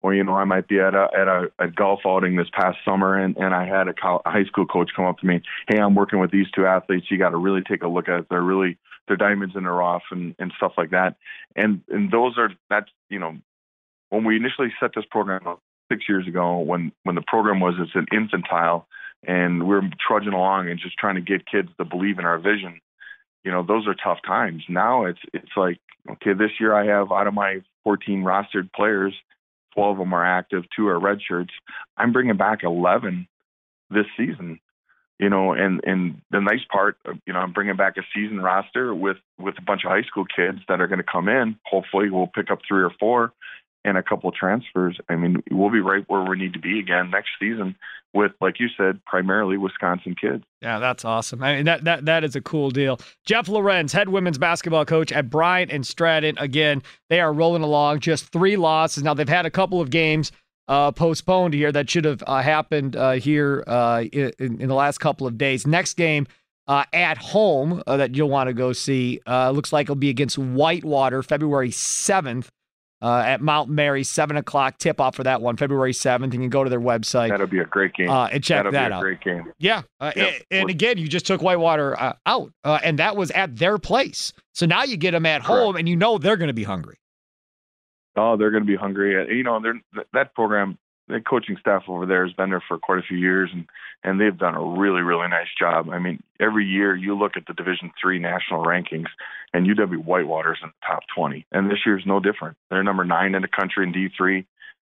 or 0.00 0.14
you 0.14 0.24
know 0.24 0.36
I 0.36 0.44
might 0.44 0.66
be 0.66 0.80
at 0.80 0.94
a 0.94 1.08
at 1.14 1.28
a, 1.28 1.50
a 1.58 1.68
golf 1.68 2.00
outing 2.06 2.36
this 2.36 2.48
past 2.52 2.78
summer 2.82 3.14
and 3.22 3.36
and 3.36 3.52
I 3.54 3.66
had 3.66 3.88
a, 3.88 3.92
co- 3.92 4.22
a 4.24 4.30
high 4.30 4.44
school 4.44 4.64
coach 4.64 4.90
come 4.96 5.04
up 5.04 5.18
to 5.18 5.26
me, 5.26 5.42
hey, 5.68 5.78
I'm 5.78 5.94
working 5.94 6.18
with 6.18 6.30
these 6.30 6.50
two 6.54 6.64
athletes. 6.64 7.06
You 7.10 7.18
got 7.18 7.30
to 7.30 7.36
really 7.36 7.60
take 7.60 7.82
a 7.82 7.88
look 7.88 8.08
at 8.08 8.20
it. 8.20 8.26
They're 8.30 8.40
really 8.40 8.78
they're 9.06 9.16
diamonds 9.18 9.54
in 9.54 9.64
the 9.64 9.70
rough 9.70 10.04
and 10.10 10.34
and 10.38 10.50
stuff 10.56 10.72
like 10.78 10.90
that. 10.92 11.16
And 11.56 11.82
and 11.90 12.10
those 12.10 12.38
are 12.38 12.50
that's 12.70 12.90
you 13.10 13.18
know 13.18 13.36
when 14.08 14.24
we 14.24 14.36
initially 14.36 14.72
set 14.80 14.92
this 14.94 15.04
program 15.10 15.46
up 15.46 15.60
six 15.92 16.04
years 16.08 16.26
ago 16.26 16.58
when 16.58 16.90
when 17.02 17.16
the 17.16 17.24
program 17.26 17.60
was 17.60 17.74
it's 17.78 17.94
an 17.94 18.06
infantile 18.12 18.86
and 19.26 19.68
we're 19.68 19.82
trudging 20.06 20.32
along 20.32 20.70
and 20.70 20.80
just 20.80 20.96
trying 20.96 21.16
to 21.16 21.20
get 21.20 21.44
kids 21.46 21.68
to 21.76 21.84
believe 21.84 22.18
in 22.18 22.24
our 22.24 22.38
vision 22.38 22.80
you 23.48 23.54
know 23.54 23.62
those 23.62 23.86
are 23.86 23.94
tough 23.94 24.18
times. 24.26 24.62
Now 24.68 25.06
it's 25.06 25.20
it's 25.32 25.56
like 25.56 25.80
okay 26.10 26.34
this 26.34 26.50
year 26.60 26.74
i 26.74 26.84
have 26.84 27.10
out 27.10 27.26
of 27.26 27.32
my 27.32 27.60
14 27.84 28.22
rostered 28.22 28.70
players 28.74 29.14
12 29.74 29.92
of 29.92 29.98
them 29.98 30.12
are 30.12 30.24
active 30.24 30.64
two 30.76 30.86
are 30.88 31.00
red 31.00 31.20
shirts. 31.26 31.54
I'm 31.96 32.12
bringing 32.12 32.36
back 32.36 32.62
11 32.62 33.26
this 33.88 34.04
season 34.18 34.60
you 35.18 35.30
know 35.30 35.54
and 35.54 35.80
and 35.84 36.20
the 36.30 36.42
nice 36.42 36.64
part 36.70 36.98
you 37.26 37.32
know 37.32 37.38
i'm 37.38 37.54
bringing 37.54 37.76
back 37.76 37.96
a 37.96 38.02
season 38.14 38.38
roster 38.38 38.94
with 38.94 39.16
with 39.38 39.54
a 39.56 39.62
bunch 39.62 39.82
of 39.86 39.92
high 39.92 40.02
school 40.02 40.26
kids 40.26 40.58
that 40.68 40.82
are 40.82 40.88
going 40.88 40.98
to 40.98 41.12
come 41.16 41.26
in. 41.26 41.56
Hopefully 41.64 42.10
we'll 42.10 42.26
pick 42.26 42.50
up 42.50 42.58
three 42.68 42.82
or 42.82 42.92
four 43.00 43.32
and 43.88 43.98
a 43.98 44.02
couple 44.02 44.30
transfers, 44.32 44.98
I 45.08 45.16
mean, 45.16 45.42
we'll 45.50 45.70
be 45.70 45.80
right 45.80 46.04
where 46.06 46.22
we 46.22 46.36
need 46.36 46.52
to 46.52 46.58
be 46.58 46.78
again 46.78 47.10
next 47.10 47.30
season 47.40 47.76
with, 48.14 48.32
like 48.40 48.58
you 48.58 48.68
said, 48.76 49.04
primarily 49.04 49.56
Wisconsin 49.56 50.14
kids. 50.20 50.44
Yeah, 50.62 50.78
that's 50.78 51.04
awesome. 51.04 51.42
I 51.42 51.56
mean, 51.56 51.64
that 51.66 51.84
that 51.84 52.04
that 52.06 52.24
is 52.24 52.36
a 52.36 52.40
cool 52.40 52.70
deal. 52.70 53.00
Jeff 53.24 53.48
Lorenz, 53.48 53.92
head 53.92 54.08
women's 54.08 54.38
basketball 54.38 54.84
coach 54.84 55.12
at 55.12 55.30
Bryant 55.30 55.70
and 55.70 55.86
Stratton. 55.86 56.36
Again, 56.38 56.82
they 57.10 57.20
are 57.20 57.32
rolling 57.32 57.62
along. 57.62 58.00
Just 58.00 58.32
three 58.32 58.56
losses 58.56 59.02
now. 59.02 59.14
They've 59.14 59.28
had 59.28 59.46
a 59.46 59.50
couple 59.50 59.80
of 59.80 59.90
games 59.90 60.32
uh, 60.68 60.92
postponed 60.92 61.54
here 61.54 61.72
that 61.72 61.88
should 61.90 62.04
have 62.04 62.22
uh, 62.26 62.42
happened 62.42 62.94
uh, 62.94 63.12
here 63.12 63.64
uh, 63.66 64.04
in, 64.12 64.32
in, 64.38 64.68
the 64.68 64.74
last 64.74 64.98
couple 64.98 65.26
of 65.26 65.38
days. 65.38 65.66
Next 65.66 65.94
game. 65.94 66.26
Uh, 66.66 66.84
at 66.92 67.16
home 67.16 67.82
uh, 67.86 67.96
that 67.96 68.14
you'll 68.14 68.28
want 68.28 68.46
to 68.46 68.52
go 68.52 68.74
see. 68.74 69.18
looks 69.26 69.72
like 69.72 69.86
it'll 69.86 69.94
be 69.94 70.10
against 70.10 70.36
Whitewater 70.36 71.22
February 71.22 71.70
7th 71.70 72.48
uh, 73.00 73.18
at 73.18 73.40
Mount 73.40 73.68
Mary, 73.68 74.02
7 74.02 74.36
o'clock 74.36 74.78
tip 74.78 75.00
off 75.00 75.14
for 75.14 75.22
that 75.22 75.40
one, 75.40 75.56
February 75.56 75.92
7th. 75.92 76.32
You 76.32 76.40
can 76.40 76.48
go 76.48 76.64
to 76.64 76.70
their 76.70 76.80
website. 76.80 77.28
That'll 77.30 77.46
be 77.46 77.60
a 77.60 77.64
great 77.64 77.94
game. 77.94 78.10
Uh, 78.10 78.26
and 78.26 78.42
check 78.42 78.58
That'll 78.58 78.72
that 78.72 78.88
be 78.88 78.92
a 78.92 78.96
out. 78.96 79.02
great 79.02 79.20
game. 79.20 79.52
Yeah. 79.58 79.82
Uh, 80.00 80.12
yep. 80.16 80.34
and, 80.50 80.60
and, 80.62 80.70
again, 80.70 80.98
you 80.98 81.06
just 81.08 81.26
took 81.26 81.40
Whitewater 81.40 82.00
uh, 82.00 82.14
out, 82.26 82.52
uh, 82.64 82.80
and 82.82 82.98
that 82.98 83.16
was 83.16 83.30
at 83.30 83.56
their 83.56 83.78
place. 83.78 84.32
So 84.54 84.66
now 84.66 84.84
you 84.84 84.96
get 84.96 85.12
them 85.12 85.26
at 85.26 85.42
Correct. 85.42 85.46
home, 85.46 85.76
and 85.76 85.88
you 85.88 85.96
know 85.96 86.18
they're 86.18 86.36
going 86.36 86.48
to 86.48 86.54
be 86.54 86.64
hungry. 86.64 86.96
Oh, 88.16 88.36
they're 88.36 88.50
going 88.50 88.64
to 88.64 88.66
be 88.66 88.76
hungry. 88.76 89.36
You 89.36 89.44
know, 89.44 89.62
that 90.12 90.34
program 90.34 90.76
the 91.08 91.20
coaching 91.20 91.56
staff 91.58 91.84
over 91.88 92.06
there 92.06 92.24
has 92.24 92.34
been 92.34 92.50
there 92.50 92.62
for 92.66 92.78
quite 92.78 92.98
a 92.98 93.02
few 93.02 93.16
years 93.18 93.50
and 93.52 93.66
and 94.04 94.20
they've 94.20 94.38
done 94.38 94.54
a 94.54 94.62
really 94.62 95.02
really 95.02 95.28
nice 95.28 95.48
job. 95.58 95.88
I 95.90 95.98
mean 95.98 96.22
every 96.38 96.66
year 96.66 96.94
you 96.94 97.16
look 97.16 97.36
at 97.36 97.46
the 97.46 97.54
division 97.54 97.90
three 98.00 98.18
national 98.18 98.64
rankings 98.64 99.08
and 99.52 99.66
uw 99.66 100.04
whitewater's 100.04 100.58
in 100.62 100.68
the 100.68 100.86
top 100.86 101.02
20 101.14 101.46
and 101.52 101.70
this 101.70 101.80
year's 101.84 102.04
no 102.06 102.20
different. 102.20 102.56
They're 102.70 102.82
number 102.82 103.04
nine 103.04 103.34
in 103.34 103.42
the 103.42 103.48
country 103.48 103.84
in 103.86 103.92
d3 103.92 104.44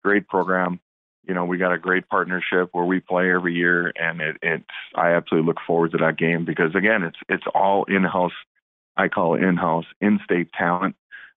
great 0.03 0.27
program. 0.27 0.79
You 1.27 1.33
know 1.33 1.45
we 1.45 1.57
got 1.57 1.73
a 1.73 1.77
great 1.77 2.09
partnership 2.09 2.69
where 2.71 2.85
we 2.85 2.99
play 2.99 3.31
every 3.31 3.53
year 3.53 3.93
and 3.95 4.19
it, 4.21 4.37
it's 4.41 4.65
i 4.95 5.11
absolutely 5.11 5.47
look 5.47 5.59
forward 5.65 5.91
to 5.91 5.97
that 5.97 6.17
game 6.17 6.45
because 6.45 6.73
again 6.75 7.03
it's 7.03 7.19
it's 7.27 7.43
all 7.53 7.83
in-house 7.85 8.33
i 8.97 9.07
call 9.09 9.35
it 9.35 9.43
in-house 9.43 9.85
in-state 10.01 10.51
talent 10.53 10.95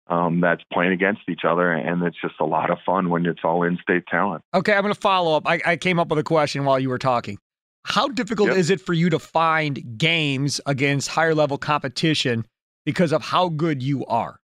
um, 0.09 0.41
that's 0.41 0.63
playing 0.73 0.93
against 0.93 1.23
each 1.29 1.43
other, 1.47 1.73
and 1.73 2.03
it's 2.03 2.21
just 2.21 2.35
a 2.41 2.45
lot 2.45 2.71
of 2.71 2.79
fun 2.85 3.09
when 3.09 3.25
it's 3.27 3.41
all 3.45 3.63
in-state 3.63 4.05
talent. 4.11 4.43
Okay, 4.55 4.75
I'm 4.75 4.83
going 4.83 4.95
to 4.95 5.01
follow 5.01 5.37
up. 5.37 5.47
I, 5.47 5.61
I, 5.65 5.77
came 5.77 5.99
up 5.99 6.09
with 6.09 6.19
a 6.19 6.25
question 6.25 6.65
while 6.65 6.79
you 6.79 6.89
were 6.89 6.99
talking. 6.99 7.39
How 7.85 8.09
difficult 8.09 8.51
yep. 8.51 8.59
is 8.59 8.71
it 8.71 8.81
for 8.81 8.93
you 8.93 9.11
to 9.11 9.19
find 9.19 9.99
games 9.99 10.61
against 10.67 11.09
higher 11.09 11.35
level 11.35 11.59
competition 11.59 12.47
because 12.85 13.13
of 13.13 13.23
how 13.23 13.49
good 13.49 13.83
you 13.83 14.05
are? 14.07 14.39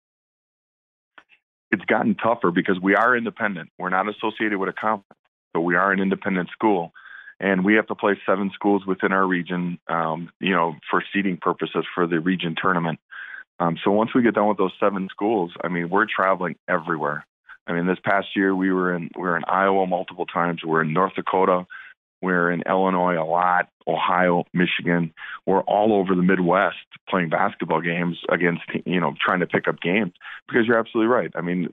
It's 1.71 1.85
gotten 1.85 2.15
tougher 2.15 2.51
because 2.51 2.79
we 2.81 2.95
are 2.95 3.15
independent. 3.15 3.69
We're 3.77 3.89
not 3.89 4.07
associated 4.07 4.59
with 4.59 4.69
a 4.69 4.73
conference, 4.73 5.19
but 5.53 5.61
we 5.61 5.75
are 5.75 5.91
an 5.91 5.99
independent 5.99 6.49
school, 6.49 6.93
and 7.39 7.65
we 7.65 7.73
have 7.75 7.87
to 7.87 7.95
play 7.95 8.17
seven 8.25 8.51
schools 8.53 8.85
within 8.85 9.11
our 9.11 9.25
region. 9.25 9.79
Um, 9.87 10.29
you 10.39 10.51
know, 10.51 10.75
for 10.89 11.03
seeding 11.13 11.37
purposes 11.37 11.85
for 11.93 12.07
the 12.07 12.19
region 12.19 12.55
tournament. 12.61 12.99
Um, 13.59 13.77
so 13.83 13.91
once 13.91 14.11
we 14.13 14.21
get 14.21 14.35
done 14.35 14.47
with 14.47 14.57
those 14.57 14.73
seven 14.79 15.07
schools, 15.09 15.51
I 15.63 15.69
mean, 15.69 15.89
we're 15.89 16.07
traveling 16.13 16.55
everywhere. 16.67 17.25
I 17.67 17.73
mean, 17.73 17.87
this 17.87 17.97
past 18.03 18.27
year 18.35 18.55
we 18.55 18.71
were 18.71 18.93
in 18.93 19.09
we 19.15 19.23
were 19.23 19.37
in 19.37 19.43
Iowa 19.47 19.87
multiple 19.87 20.25
times. 20.25 20.61
We're 20.63 20.81
in 20.81 20.93
North 20.93 21.15
Dakota. 21.15 21.65
We're 22.21 22.51
in 22.51 22.63
Illinois 22.67 23.21
a 23.21 23.25
lot, 23.25 23.69
Ohio, 23.87 24.45
Michigan. 24.53 25.13
We're 25.45 25.61
all 25.61 25.93
over 25.93 26.15
the 26.15 26.23
Midwest 26.23 26.77
playing 27.07 27.29
basketball 27.29 27.81
games 27.81 28.17
against, 28.29 28.63
you 28.85 28.99
know, 28.99 29.13
trying 29.23 29.41
to 29.41 29.47
pick 29.47 29.67
up 29.67 29.79
games 29.79 30.13
because 30.47 30.65
you're 30.65 30.79
absolutely 30.79 31.13
right. 31.13 31.31
I 31.35 31.41
mean, 31.41 31.69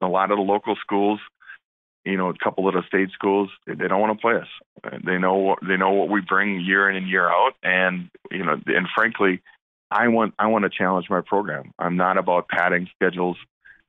a 0.00 0.08
lot 0.08 0.30
of 0.30 0.38
the 0.38 0.42
local 0.42 0.74
schools, 0.76 1.20
you 2.04 2.16
know, 2.16 2.30
a 2.30 2.34
couple 2.42 2.66
of 2.66 2.74
the 2.74 2.82
state 2.88 3.10
schools, 3.12 3.50
they 3.66 3.74
don't 3.74 4.00
want 4.00 4.18
to 4.18 4.20
play 4.20 4.34
us. 4.34 4.48
They 5.04 5.18
know 5.18 5.34
what, 5.34 5.58
they 5.66 5.76
know 5.76 5.92
what 5.92 6.08
we 6.08 6.20
bring 6.20 6.60
year 6.60 6.90
in 6.90 6.96
and 6.96 7.08
year 7.08 7.28
out, 7.28 7.52
and 7.62 8.10
you 8.30 8.44
know, 8.44 8.60
and 8.66 8.88
frankly, 8.94 9.40
I 9.92 10.08
want 10.08 10.34
I 10.38 10.46
want 10.46 10.64
to 10.64 10.70
challenge 10.70 11.06
my 11.10 11.20
program. 11.20 11.72
I'm 11.78 11.96
not 11.96 12.16
about 12.16 12.48
padding 12.48 12.88
schedules, 12.94 13.36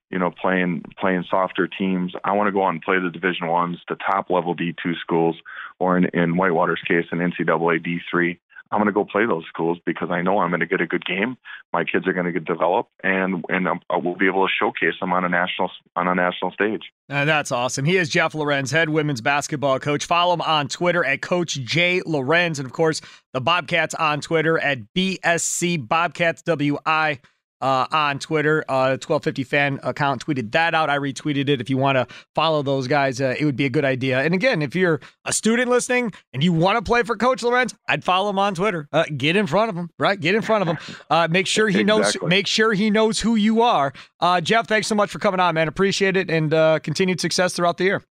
you 0.10 0.20
know, 0.20 0.32
playing 0.32 0.84
playing 1.00 1.26
softer 1.30 1.68
teams. 1.68 2.14
I 2.24 2.34
want 2.34 2.48
to 2.48 2.52
go 2.52 2.62
on 2.62 2.76
and 2.76 2.82
play 2.82 3.00
the 3.00 3.10
Division 3.10 3.48
Ones, 3.48 3.80
the 3.88 3.96
top 3.96 4.30
level 4.30 4.56
D2 4.56 5.00
schools, 5.00 5.38
or 5.80 5.98
in, 5.98 6.06
in 6.14 6.36
Whitewater's 6.36 6.82
case, 6.88 7.06
an 7.12 7.20
NCAA 7.20 7.86
D3. 7.86 8.38
I'm 8.74 8.80
going 8.80 8.88
to 8.88 8.92
go 8.92 9.06
play 9.06 9.28
those 9.28 9.46
schools 9.48 9.78
because 9.86 10.10
I 10.10 10.24
know 10.24 10.40
I'm 10.40 10.50
going 10.50 10.60
to 10.60 10.66
get 10.66 10.82
a 10.82 10.88
good 10.88 11.06
game. 11.06 11.38
My 11.72 11.84
kids 11.84 12.08
are 12.08 12.14
going 12.14 12.26
to 12.26 12.32
get 12.32 12.46
developed, 12.46 12.90
and 13.04 13.46
and 13.48 13.68
I 13.68 13.98
will 13.98 14.16
be 14.16 14.26
able 14.26 14.48
to 14.48 14.52
showcase 14.52 14.96
them 15.00 15.14
on 15.14 15.24
a 15.24 15.30
national 15.30 15.70
on 15.96 16.08
a 16.08 16.16
national 16.16 16.52
stage. 16.52 16.82
Uh, 17.10 17.26
that's 17.26 17.52
awesome. 17.52 17.86
He 17.86 17.98
is 17.98 18.10
Jeff 18.10 18.34
Lorenz, 18.34 18.72
head 18.72 18.90
women's 18.90 19.22
basketball 19.22 19.80
coach. 19.80 20.06
Follow 20.06 20.34
him 20.34 20.42
on 20.42 20.68
Twitter 20.68 21.06
at 21.06 21.22
Coach 21.22 21.54
J 21.54 22.02
Lorenz, 22.06 22.58
and 22.58 22.66
of 22.66 22.74
course 22.74 23.00
the 23.34 23.42
Bobcats 23.42 23.94
on 23.94 24.22
Twitter 24.22 24.58
at 24.58 24.80
BSC 24.96 25.88
Bobcats 25.88 26.42
WI 26.42 27.20
uh, 27.64 27.88
on 27.92 28.20
Twitter. 28.20 28.64
Uh, 28.68 29.00
1250 29.00 29.44
fan 29.46 29.80
account 29.84 30.26
tweeted 30.26 30.52
that 30.52 30.76
out. 30.76 30.90
I 30.90 30.98
retweeted 30.98 31.48
it. 31.50 31.62
If 31.62 31.70
you 31.70 31.78
want 31.78 31.96
to 31.96 32.06
follow 32.36 32.62
those 32.62 32.88
guys, 32.88 33.22
uh, 33.22 33.36
it 33.40 33.46
would 33.46 33.56
be 33.56 33.66
a 33.66 33.70
good 33.70 33.86
idea. 33.86 34.20
And 34.20 34.34
again, 34.34 34.62
if 34.62 34.76
you're 34.76 35.00
a 35.26 35.32
student 35.32 35.72
listening 35.72 36.14
and 36.34 36.44
you 36.44 36.52
want 36.52 36.78
to 36.78 36.82
play 36.84 37.04
for 37.04 37.16
Coach 37.16 37.42
Lorenz, 37.42 37.74
I'd 37.88 38.04
follow 38.04 38.30
him 38.30 38.38
on 38.38 38.54
Twitter. 38.54 38.90
Uh, 38.92 39.06
get 39.16 39.38
in 39.38 39.48
front 39.48 39.70
of 39.70 39.78
him, 39.78 39.90
right? 39.98 40.20
Get 40.20 40.36
in 40.36 40.42
front 40.42 40.62
of 40.62 40.68
him. 40.68 40.96
Uh, 41.10 41.28
make 41.32 41.48
sure 41.48 41.70
he 41.70 41.84
knows. 41.84 42.16
Make 42.22 42.48
sure 42.48 42.74
he 42.74 42.90
knows 42.90 43.20
who 43.20 43.36
you 43.36 43.62
are. 43.62 43.94
Uh, 44.20 44.42
Jeff, 44.42 44.68
thanks 44.68 44.88
so 44.88 44.96
much 44.96 45.10
for 45.10 45.20
coming 45.20 45.40
on, 45.40 45.56
man. 45.56 45.70
Appreciate 45.70 46.18
it, 46.18 46.30
and 46.30 46.52
continued 46.84 47.22
success 47.22 47.54
throughout 47.54 47.78
the 47.78 47.86
year. 47.86 48.04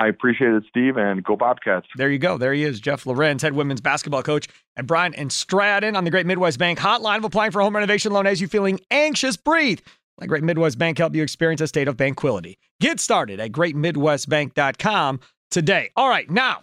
I 0.00 0.06
appreciate 0.06 0.54
it, 0.54 0.64
Steve, 0.66 0.96
and 0.96 1.22
go 1.22 1.36
Bobcats. 1.36 1.86
There 1.94 2.08
you 2.08 2.18
go. 2.18 2.38
There 2.38 2.54
he 2.54 2.64
is, 2.64 2.80
Jeff 2.80 3.04
Lorenz, 3.04 3.42
head 3.42 3.52
women's 3.52 3.82
basketball 3.82 4.22
coach 4.22 4.48
at 4.78 4.86
Bryant 4.86 5.14
and 5.18 5.30
Stratton 5.30 5.94
on 5.94 6.04
the 6.04 6.10
Great 6.10 6.24
Midwest 6.24 6.58
Bank 6.58 6.78
hotline 6.78 7.18
of 7.18 7.24
applying 7.24 7.50
for 7.50 7.60
home 7.60 7.74
renovation 7.74 8.10
loan 8.10 8.26
as 8.26 8.40
you 8.40 8.48
feeling 8.48 8.80
anxious. 8.90 9.36
Breathe. 9.36 9.80
Let 10.16 10.30
Great 10.30 10.42
Midwest 10.42 10.78
Bank 10.78 10.96
help 10.96 11.14
you 11.14 11.22
experience 11.22 11.60
a 11.60 11.66
state 11.66 11.86
of 11.86 11.98
banquility. 11.98 12.56
Get 12.80 12.98
started 12.98 13.40
at 13.40 13.52
greatmidwestbank.com 13.52 15.20
today. 15.50 15.90
All 15.96 16.08
right, 16.08 16.30
now, 16.30 16.62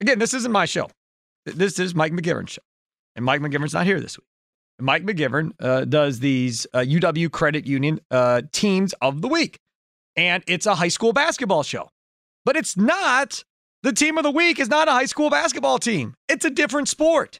again, 0.00 0.18
this 0.18 0.32
isn't 0.32 0.50
my 0.50 0.64
show. 0.64 0.88
This 1.44 1.78
is 1.78 1.94
Mike 1.94 2.12
McGivern's 2.12 2.52
show. 2.52 2.62
And 3.16 3.24
Mike 3.26 3.42
McGivern's 3.42 3.74
not 3.74 3.84
here 3.84 4.00
this 4.00 4.16
week. 4.18 4.26
Mike 4.80 5.04
McGivern 5.04 5.52
uh, 5.60 5.84
does 5.84 6.20
these 6.20 6.66
uh, 6.72 6.78
UW 6.78 7.30
Credit 7.30 7.66
Union 7.66 8.00
uh, 8.10 8.42
teams 8.50 8.94
of 9.02 9.20
the 9.20 9.28
week. 9.28 9.58
And 10.16 10.42
it's 10.46 10.64
a 10.64 10.74
high 10.74 10.88
school 10.88 11.12
basketball 11.12 11.62
show 11.62 11.90
but 12.46 12.56
it's 12.56 12.78
not. 12.78 13.44
The 13.82 13.92
team 13.92 14.16
of 14.16 14.24
the 14.24 14.30
week 14.30 14.58
is 14.58 14.70
not 14.70 14.88
a 14.88 14.92
high 14.92 15.04
school 15.04 15.28
basketball 15.28 15.78
team, 15.78 16.14
it's 16.30 16.46
a 16.46 16.50
different 16.50 16.88
sport. 16.88 17.38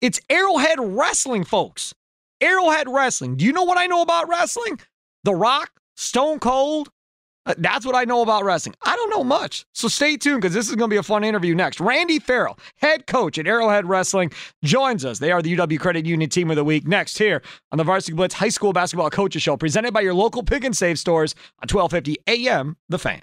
It's 0.00 0.20
Arrowhead 0.30 0.78
Wrestling, 0.78 1.42
folks. 1.42 1.92
Arrowhead 2.40 2.88
Wrestling. 2.88 3.34
Do 3.34 3.44
you 3.44 3.52
know 3.52 3.64
what 3.64 3.78
I 3.78 3.86
know 3.86 4.00
about 4.00 4.28
wrestling? 4.28 4.78
The 5.24 5.34
Rock, 5.34 5.72
Stone 5.96 6.38
Cold. 6.38 6.90
Uh, 7.44 7.54
that's 7.58 7.84
what 7.84 7.96
I 7.96 8.04
know 8.04 8.20
about 8.22 8.44
wrestling. 8.44 8.74
I 8.82 8.94
don't 8.94 9.08
know 9.08 9.24
much. 9.24 9.64
So 9.72 9.88
stay 9.88 10.18
tuned 10.18 10.42
because 10.42 10.54
this 10.54 10.68
is 10.68 10.76
going 10.76 10.90
to 10.90 10.94
be 10.94 10.98
a 10.98 11.02
fun 11.02 11.24
interview 11.24 11.54
next. 11.54 11.80
Randy 11.80 12.18
Farrell, 12.18 12.58
head 12.76 13.06
coach 13.06 13.38
at 13.38 13.46
Arrowhead 13.46 13.88
Wrestling, 13.88 14.30
joins 14.62 15.04
us. 15.04 15.18
They 15.18 15.32
are 15.32 15.40
the 15.40 15.56
UW 15.56 15.80
Credit 15.80 16.04
Union 16.04 16.28
Team 16.28 16.50
of 16.50 16.56
the 16.56 16.64
Week 16.64 16.86
next 16.86 17.16
here 17.16 17.42
on 17.72 17.78
the 17.78 17.84
Varsity 17.84 18.12
Blitz 18.12 18.34
High 18.34 18.50
School 18.50 18.74
Basketball 18.74 19.08
Coaches 19.08 19.42
Show, 19.42 19.56
presented 19.56 19.94
by 19.94 20.02
your 20.02 20.14
local 20.14 20.42
pick 20.42 20.62
and 20.62 20.76
save 20.76 20.98
stores 20.98 21.34
on 21.62 21.68
1250 21.68 22.18
AM 22.28 22.76
The 22.90 22.98
Fan. 22.98 23.22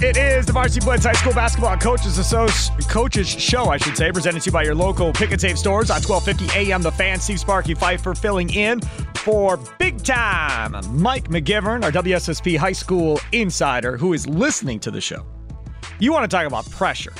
It 0.00 0.16
is 0.16 0.46
the 0.46 0.52
Varsity 0.52 0.84
Blitz 0.84 1.04
High 1.04 1.12
School 1.14 1.32
Basketball 1.32 1.76
Coaches 1.76 2.18
Associ- 2.18 2.88
Coaches 2.88 3.26
Show, 3.28 3.64
I 3.64 3.78
should 3.78 3.96
say, 3.96 4.12
presented 4.12 4.42
to 4.42 4.46
you 4.46 4.52
by 4.52 4.62
your 4.62 4.76
local 4.76 5.12
Pick 5.12 5.32
and 5.32 5.40
Save 5.40 5.58
stores 5.58 5.90
on 5.90 6.00
1250 6.02 6.56
AM. 6.56 6.82
The 6.82 6.92
Fan, 6.92 7.18
Steve 7.18 7.40
Sparky 7.40 7.74
Pfeiffer 7.74 8.14
filling 8.14 8.48
in 8.50 8.80
for 9.16 9.56
big 9.80 10.04
time 10.04 10.76
Mike 10.92 11.26
McGivern, 11.30 11.82
our 11.82 11.90
WSSP 11.90 12.56
High 12.56 12.72
School 12.72 13.18
insider, 13.32 13.96
who 13.96 14.12
is 14.12 14.24
listening 14.28 14.78
to 14.80 14.92
the 14.92 15.00
show. 15.00 15.26
You 15.98 16.12
want 16.12 16.30
to 16.30 16.34
talk 16.36 16.46
about 16.46 16.70
pressure. 16.70 17.12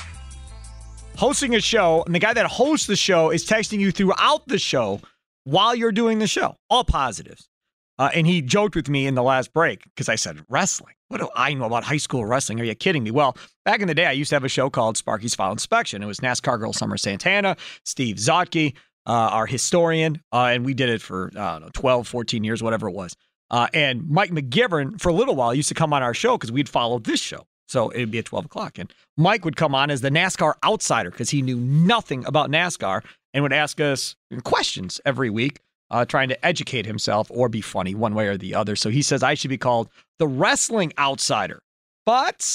Hosting 1.17 1.55
a 1.55 1.59
show, 1.59 2.03
and 2.05 2.15
the 2.15 2.19
guy 2.19 2.33
that 2.33 2.45
hosts 2.45 2.87
the 2.87 2.95
show 2.95 3.29
is 3.29 3.45
texting 3.45 3.79
you 3.79 3.91
throughout 3.91 4.47
the 4.47 4.57
show 4.57 5.01
while 5.43 5.75
you're 5.75 5.91
doing 5.91 6.19
the 6.19 6.27
show. 6.27 6.55
All 6.69 6.85
positives. 6.85 7.49
Uh, 7.97 8.09
and 8.13 8.25
he 8.25 8.41
joked 8.41 8.77
with 8.77 8.87
me 8.87 9.05
in 9.05 9.15
the 9.15 9.23
last 9.23 9.51
break 9.51 9.83
because 9.83 10.07
I 10.07 10.15
said, 10.15 10.39
wrestling. 10.47 10.93
What 11.09 11.21
do 11.21 11.29
I 11.35 11.55
know 11.55 11.65
about 11.65 11.83
high 11.83 11.97
school 11.97 12.23
wrestling? 12.23 12.61
Are 12.61 12.63
you 12.63 12.75
kidding 12.75 13.03
me? 13.03 13.09
Well, 13.09 13.35
back 13.65 13.81
in 13.81 13.87
the 13.87 13.95
day, 13.95 14.05
I 14.05 14.11
used 14.11 14.29
to 14.29 14.35
have 14.35 14.43
a 14.43 14.49
show 14.49 14.69
called 14.69 14.95
Sparky's 14.95 15.33
File 15.33 15.51
Inspection. 15.51 16.03
It 16.03 16.05
was 16.05 16.19
NASCAR 16.19 16.59
girl 16.59 16.71
Summer 16.71 16.97
Santana, 16.97 17.57
Steve 17.83 18.17
Zotke, 18.17 18.75
uh, 19.07 19.11
our 19.11 19.47
historian, 19.47 20.21
uh, 20.31 20.45
and 20.45 20.63
we 20.63 20.75
did 20.75 20.87
it 20.87 21.01
for, 21.01 21.31
I 21.35 21.53
don't 21.53 21.61
know, 21.61 21.69
12, 21.73 22.07
14 22.07 22.43
years, 22.43 22.61
whatever 22.61 22.87
it 22.87 22.93
was. 22.93 23.15
Uh, 23.49 23.67
and 23.73 24.07
Mike 24.07 24.29
McGivern, 24.29 25.01
for 25.01 25.09
a 25.09 25.13
little 25.13 25.35
while, 25.35 25.53
used 25.55 25.69
to 25.69 25.75
come 25.75 25.93
on 25.93 26.03
our 26.03 26.13
show 26.13 26.37
because 26.37 26.51
we'd 26.51 26.69
follow 26.69 26.99
this 26.99 27.19
show. 27.19 27.47
So 27.67 27.89
it'd 27.91 28.11
be 28.11 28.19
at 28.19 28.25
12 28.25 28.45
o'clock. 28.45 28.77
And 28.77 28.93
Mike 29.17 29.45
would 29.45 29.55
come 29.55 29.73
on 29.73 29.89
as 29.89 30.01
the 30.01 30.11
NASCAR 30.11 30.53
outsider 30.63 31.09
because 31.09 31.31
he 31.31 31.41
knew 31.41 31.57
nothing 31.57 32.23
about 32.25 32.51
NASCAR 32.51 33.03
and 33.33 33.41
would 33.41 33.53
ask 33.53 33.81
us 33.81 34.15
questions 34.43 35.01
every 35.05 35.31
week 35.31 35.59
uh, 35.91 36.05
trying 36.05 36.29
to 36.29 36.45
educate 36.45 36.85
himself 36.85 37.29
or 37.31 37.49
be 37.49 37.61
funny 37.61 37.95
one 37.95 38.13
way 38.13 38.27
or 38.27 38.37
the 38.37 38.55
other. 38.55 38.75
So 38.75 38.89
he 38.89 39.01
says 39.01 39.23
I 39.23 39.33
should 39.33 39.49
be 39.49 39.57
called 39.57 39.89
the 40.17 40.27
wrestling 40.27 40.93
outsider. 40.97 41.61
But 42.05 42.45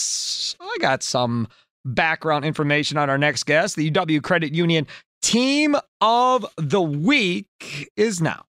I 0.60 0.76
got 0.80 1.02
some 1.02 1.48
background 1.84 2.44
information 2.44 2.98
on 2.98 3.10
our 3.10 3.18
next 3.18 3.44
guest. 3.44 3.76
The 3.76 3.90
UW 3.90 4.22
Credit 4.22 4.52
Union 4.52 4.86
Team 5.22 5.76
of 6.00 6.46
the 6.56 6.82
Week 6.82 7.90
is 7.96 8.20
now. 8.20 8.44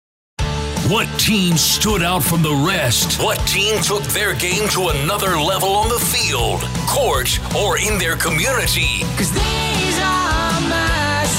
What 0.88 1.06
team 1.18 1.56
stood 1.56 2.02
out 2.02 2.22
from 2.22 2.42
the 2.42 2.52
rest? 2.66 3.18
What 3.22 3.38
team 3.46 3.80
took 3.80 4.02
their 4.02 4.34
game 4.34 4.68
to 4.70 4.88
another 4.88 5.38
level 5.38 5.70
on 5.70 5.88
the 5.88 5.98
field, 5.98 6.60
court, 6.86 7.40
or 7.56 7.78
in 7.78 7.96
their 7.98 8.16
community? 8.16 9.00
Cause 9.16 9.32
these 9.32 9.42
are 9.42 9.46
my 9.46 9.63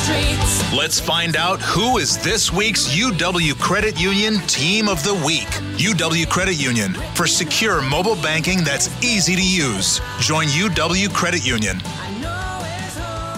streets. 0.06 0.74
Let's 0.74 1.00
find 1.00 1.36
out 1.36 1.62
who 1.62 1.98
is 1.98 2.18
this 2.20 2.54
week's 2.54 2.88
UW 2.96 3.60
Credit 3.60 4.00
Union 4.00 4.38
Team 4.48 4.88
of 4.88 5.04
the 5.04 5.14
Week. 5.26 5.48
UW 5.78 6.30
Credit 6.30 6.56
Union 6.56 6.94
for 7.16 7.26
secure 7.26 7.82
mobile 7.82 8.16
banking 8.16 8.64
that's 8.64 8.88
easy 9.04 9.36
to 9.36 9.42
use. 9.42 10.00
Join 10.20 10.48
UW 10.48 11.12
Credit 11.14 11.46
Union. 11.46 11.82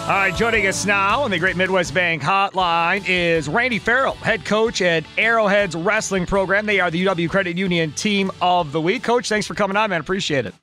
All 0.07 0.13
right, 0.13 0.33
joining 0.35 0.67
us 0.67 0.85
now 0.85 1.23
on 1.23 1.31
the 1.31 1.39
Great 1.39 1.57
Midwest 1.57 1.93
Bank 1.93 2.21
Hotline 2.21 3.03
is 3.07 3.49
Randy 3.49 3.77
Farrell, 3.77 4.13
head 4.15 4.45
coach 4.45 4.81
at 4.81 5.03
Arrowhead's 5.17 5.75
wrestling 5.75 6.25
program. 6.25 6.65
They 6.65 6.79
are 6.79 6.89
the 6.89 7.05
UW 7.05 7.29
Credit 7.29 7.57
Union 7.57 7.91
Team 7.91 8.31
of 8.41 8.71
the 8.71 8.79
Week. 8.79 9.03
Coach, 9.03 9.27
thanks 9.27 9.45
for 9.47 9.53
coming 9.53 9.75
on, 9.75 9.89
man. 9.89 9.99
Appreciate 9.99 10.45
it. 10.45 10.53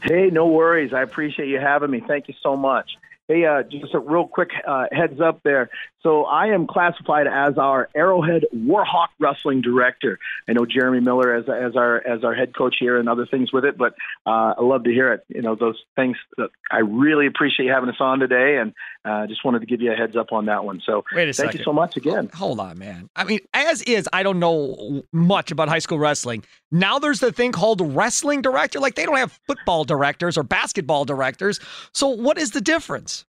Hey, 0.00 0.30
no 0.32 0.48
worries. 0.48 0.92
I 0.92 1.02
appreciate 1.02 1.48
you 1.48 1.60
having 1.60 1.90
me. 1.92 2.02
Thank 2.06 2.26
you 2.26 2.34
so 2.42 2.56
much. 2.56 2.90
Hey, 3.32 3.46
uh, 3.46 3.62
just 3.62 3.94
a 3.94 3.98
real 3.98 4.26
quick 4.26 4.50
uh, 4.66 4.86
heads 4.92 5.18
up 5.18 5.40
there. 5.42 5.70
So 6.02 6.24
I 6.24 6.48
am 6.48 6.66
classified 6.66 7.26
as 7.26 7.56
our 7.56 7.88
Arrowhead 7.94 8.44
Warhawk 8.54 9.08
Wrestling 9.18 9.62
Director. 9.62 10.18
I 10.48 10.52
know 10.52 10.66
Jeremy 10.66 11.00
Miller 11.00 11.34
as 11.34 11.44
as 11.48 11.76
our 11.76 12.04
as 12.06 12.24
our 12.24 12.34
head 12.34 12.54
coach 12.54 12.76
here 12.78 12.98
and 12.98 13.08
other 13.08 13.24
things 13.24 13.52
with 13.52 13.64
it, 13.64 13.78
but 13.78 13.94
uh, 14.26 14.54
I 14.58 14.62
love 14.62 14.84
to 14.84 14.90
hear 14.90 15.12
it. 15.12 15.24
You 15.28 15.42
know 15.42 15.54
those 15.54 15.80
things. 15.96 16.16
That 16.36 16.50
I 16.70 16.80
really 16.80 17.26
appreciate 17.26 17.66
you 17.66 17.72
having 17.72 17.88
us 17.88 17.96
on 18.00 18.18
today, 18.18 18.58
and 18.58 18.74
uh, 19.04 19.26
just 19.28 19.44
wanted 19.44 19.60
to 19.60 19.66
give 19.66 19.80
you 19.80 19.92
a 19.92 19.94
heads 19.94 20.16
up 20.16 20.32
on 20.32 20.46
that 20.46 20.64
one. 20.64 20.82
So 20.84 21.04
Wait 21.14 21.28
a 21.28 21.32
thank 21.32 21.52
second. 21.52 21.60
you 21.60 21.64
so 21.64 21.72
much 21.72 21.96
again. 21.96 22.30
Hold 22.34 22.58
on, 22.58 22.78
man. 22.78 23.08
I 23.14 23.24
mean, 23.24 23.40
as 23.54 23.82
is, 23.82 24.08
I 24.12 24.24
don't 24.24 24.40
know 24.40 25.04
much 25.12 25.52
about 25.52 25.68
high 25.68 25.78
school 25.78 26.00
wrestling. 26.00 26.44
Now 26.72 26.98
there's 26.98 27.20
the 27.20 27.30
thing 27.30 27.52
called 27.52 27.80
wrestling 27.94 28.42
director. 28.42 28.80
Like 28.80 28.96
they 28.96 29.06
don't 29.06 29.18
have 29.18 29.38
football 29.46 29.84
directors 29.84 30.36
or 30.36 30.42
basketball 30.42 31.04
directors. 31.04 31.60
So 31.94 32.08
what 32.08 32.38
is 32.38 32.50
the 32.50 32.60
difference? 32.60 33.21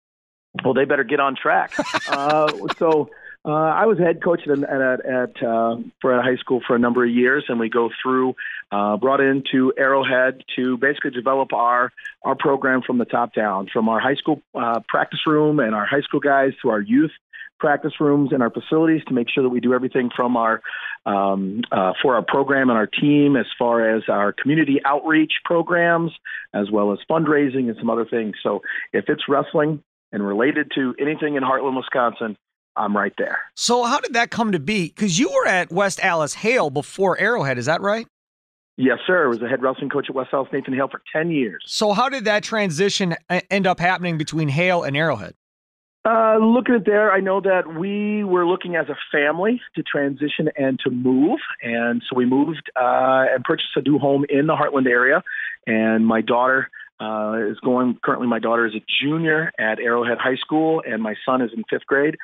Well, 0.63 0.73
they 0.73 0.85
better 0.85 1.03
get 1.03 1.19
on 1.19 1.35
track. 1.35 1.73
uh, 2.09 2.51
so 2.77 3.09
Uh, 3.45 3.51
I 3.51 3.87
was 3.87 3.99
a 3.99 4.03
head 4.03 4.23
coach 4.23 4.47
at 4.47 4.63
at, 4.63 5.05
at 5.05 5.43
uh, 5.43 5.75
for 6.01 6.17
a 6.17 6.23
high 6.23 6.37
school 6.37 6.61
for 6.65 6.77
a 6.77 6.79
number 6.79 7.03
of 7.03 7.11
years, 7.11 7.43
and 7.49 7.59
we 7.59 7.67
go 7.67 7.89
through 8.01 8.35
uh, 8.71 8.95
brought 8.95 9.19
into 9.19 9.73
Arrowhead 9.77 10.43
to 10.55 10.77
basically 10.77 11.11
develop 11.11 11.51
our 11.51 11.91
our 12.23 12.35
program 12.35 12.81
from 12.83 12.99
the 12.99 13.05
top 13.05 13.33
down, 13.33 13.67
from 13.67 13.89
our 13.89 13.99
high 13.99 14.15
school 14.15 14.41
uh, 14.55 14.79
practice 14.87 15.19
room 15.27 15.59
and 15.59 15.75
our 15.75 15.85
high 15.85 15.99
school 16.01 16.21
guys 16.21 16.53
to 16.61 16.69
our 16.69 16.79
youth 16.79 17.11
practice 17.59 17.93
rooms 17.99 18.31
and 18.31 18.41
our 18.41 18.49
facilities 18.49 19.01
to 19.07 19.13
make 19.13 19.27
sure 19.29 19.43
that 19.43 19.49
we 19.49 19.59
do 19.59 19.73
everything 19.73 20.09
from 20.15 20.37
our 20.37 20.61
um, 21.05 21.63
uh, 21.69 21.91
for 22.01 22.15
our 22.15 22.23
program 22.23 22.69
and 22.69 22.77
our 22.77 22.87
team 22.87 23.35
as 23.35 23.45
far 23.59 23.95
as 23.95 24.03
our 24.07 24.31
community 24.31 24.79
outreach 24.85 25.33
programs 25.43 26.11
as 26.53 26.71
well 26.71 26.93
as 26.93 26.99
fundraising 27.09 27.67
and 27.67 27.75
some 27.77 27.89
other 27.89 28.05
things. 28.05 28.35
So 28.41 28.61
if 28.93 29.05
it's 29.09 29.23
wrestling 29.27 29.83
and 30.13 30.25
related 30.25 30.71
to 30.75 30.95
anything 30.99 31.35
in 31.35 31.43
Hartland, 31.43 31.75
Wisconsin, 31.75 32.37
I'm 32.77 32.95
right 32.95 33.13
there. 33.17 33.39
So 33.55 33.83
how 33.83 33.99
did 33.99 34.13
that 34.13 34.31
come 34.31 34.53
to 34.53 34.59
be? 34.59 34.87
Because 34.87 35.19
you 35.19 35.29
were 35.29 35.47
at 35.47 35.71
West 35.71 35.99
Allis 36.01 36.35
Hale 36.35 36.69
before 36.69 37.19
Arrowhead, 37.19 37.57
is 37.57 37.65
that 37.65 37.81
right? 37.81 38.07
Yes, 38.77 38.99
sir. 39.05 39.25
I 39.25 39.27
was 39.27 39.41
a 39.41 39.47
head 39.47 39.61
wrestling 39.61 39.89
coach 39.89 40.07
at 40.09 40.15
West 40.15 40.29
Allis 40.33 40.49
Nathan 40.51 40.73
Hale 40.73 40.87
for 40.87 41.01
10 41.11 41.29
years. 41.29 41.63
So 41.67 41.93
how 41.93 42.09
did 42.09 42.25
that 42.25 42.43
transition 42.43 43.15
end 43.29 43.67
up 43.67 43.79
happening 43.79 44.17
between 44.17 44.47
Hale 44.47 44.83
and 44.83 44.95
Arrowhead? 44.95 45.35
Uh, 46.05 46.37
looking 46.37 46.75
at 46.75 46.85
there, 46.85 47.11
I 47.11 47.21
know 47.21 47.39
that 47.41 47.75
we 47.75 48.23
were 48.23 48.45
looking 48.45 48.75
as 48.75 48.87
a 48.89 48.97
family 49.11 49.61
to 49.75 49.83
transition 49.83 50.49
and 50.57 50.77
to 50.79 50.89
move, 50.89 51.39
and 51.61 52.03
so 52.09 52.15
we 52.17 52.25
moved 52.25 52.69
uh, 52.75 53.25
and 53.33 53.43
purchased 53.43 53.69
a 53.77 53.81
new 53.81 53.99
home 53.99 54.25
in 54.27 54.47
the 54.47 54.53
Hartland 54.53 54.87
area. 54.87 55.23
And 55.65 56.05
my 56.05 56.19
daughter 56.19 56.69
uh, 56.99 57.49
is 57.49 57.59
going. 57.59 57.97
Currently, 58.03 58.27
my 58.27 58.39
daughter 58.39 58.65
is 58.65 58.73
a 58.75 58.83
junior 59.01 59.51
at 59.59 59.79
Arrowhead 59.79 60.17
High 60.19 60.37
School, 60.37 60.81
and 60.85 61.01
my 61.01 61.15
son 61.25 61.41
is 61.41 61.51
in 61.55 61.63
fifth 61.69 61.85
grade. 61.85 62.15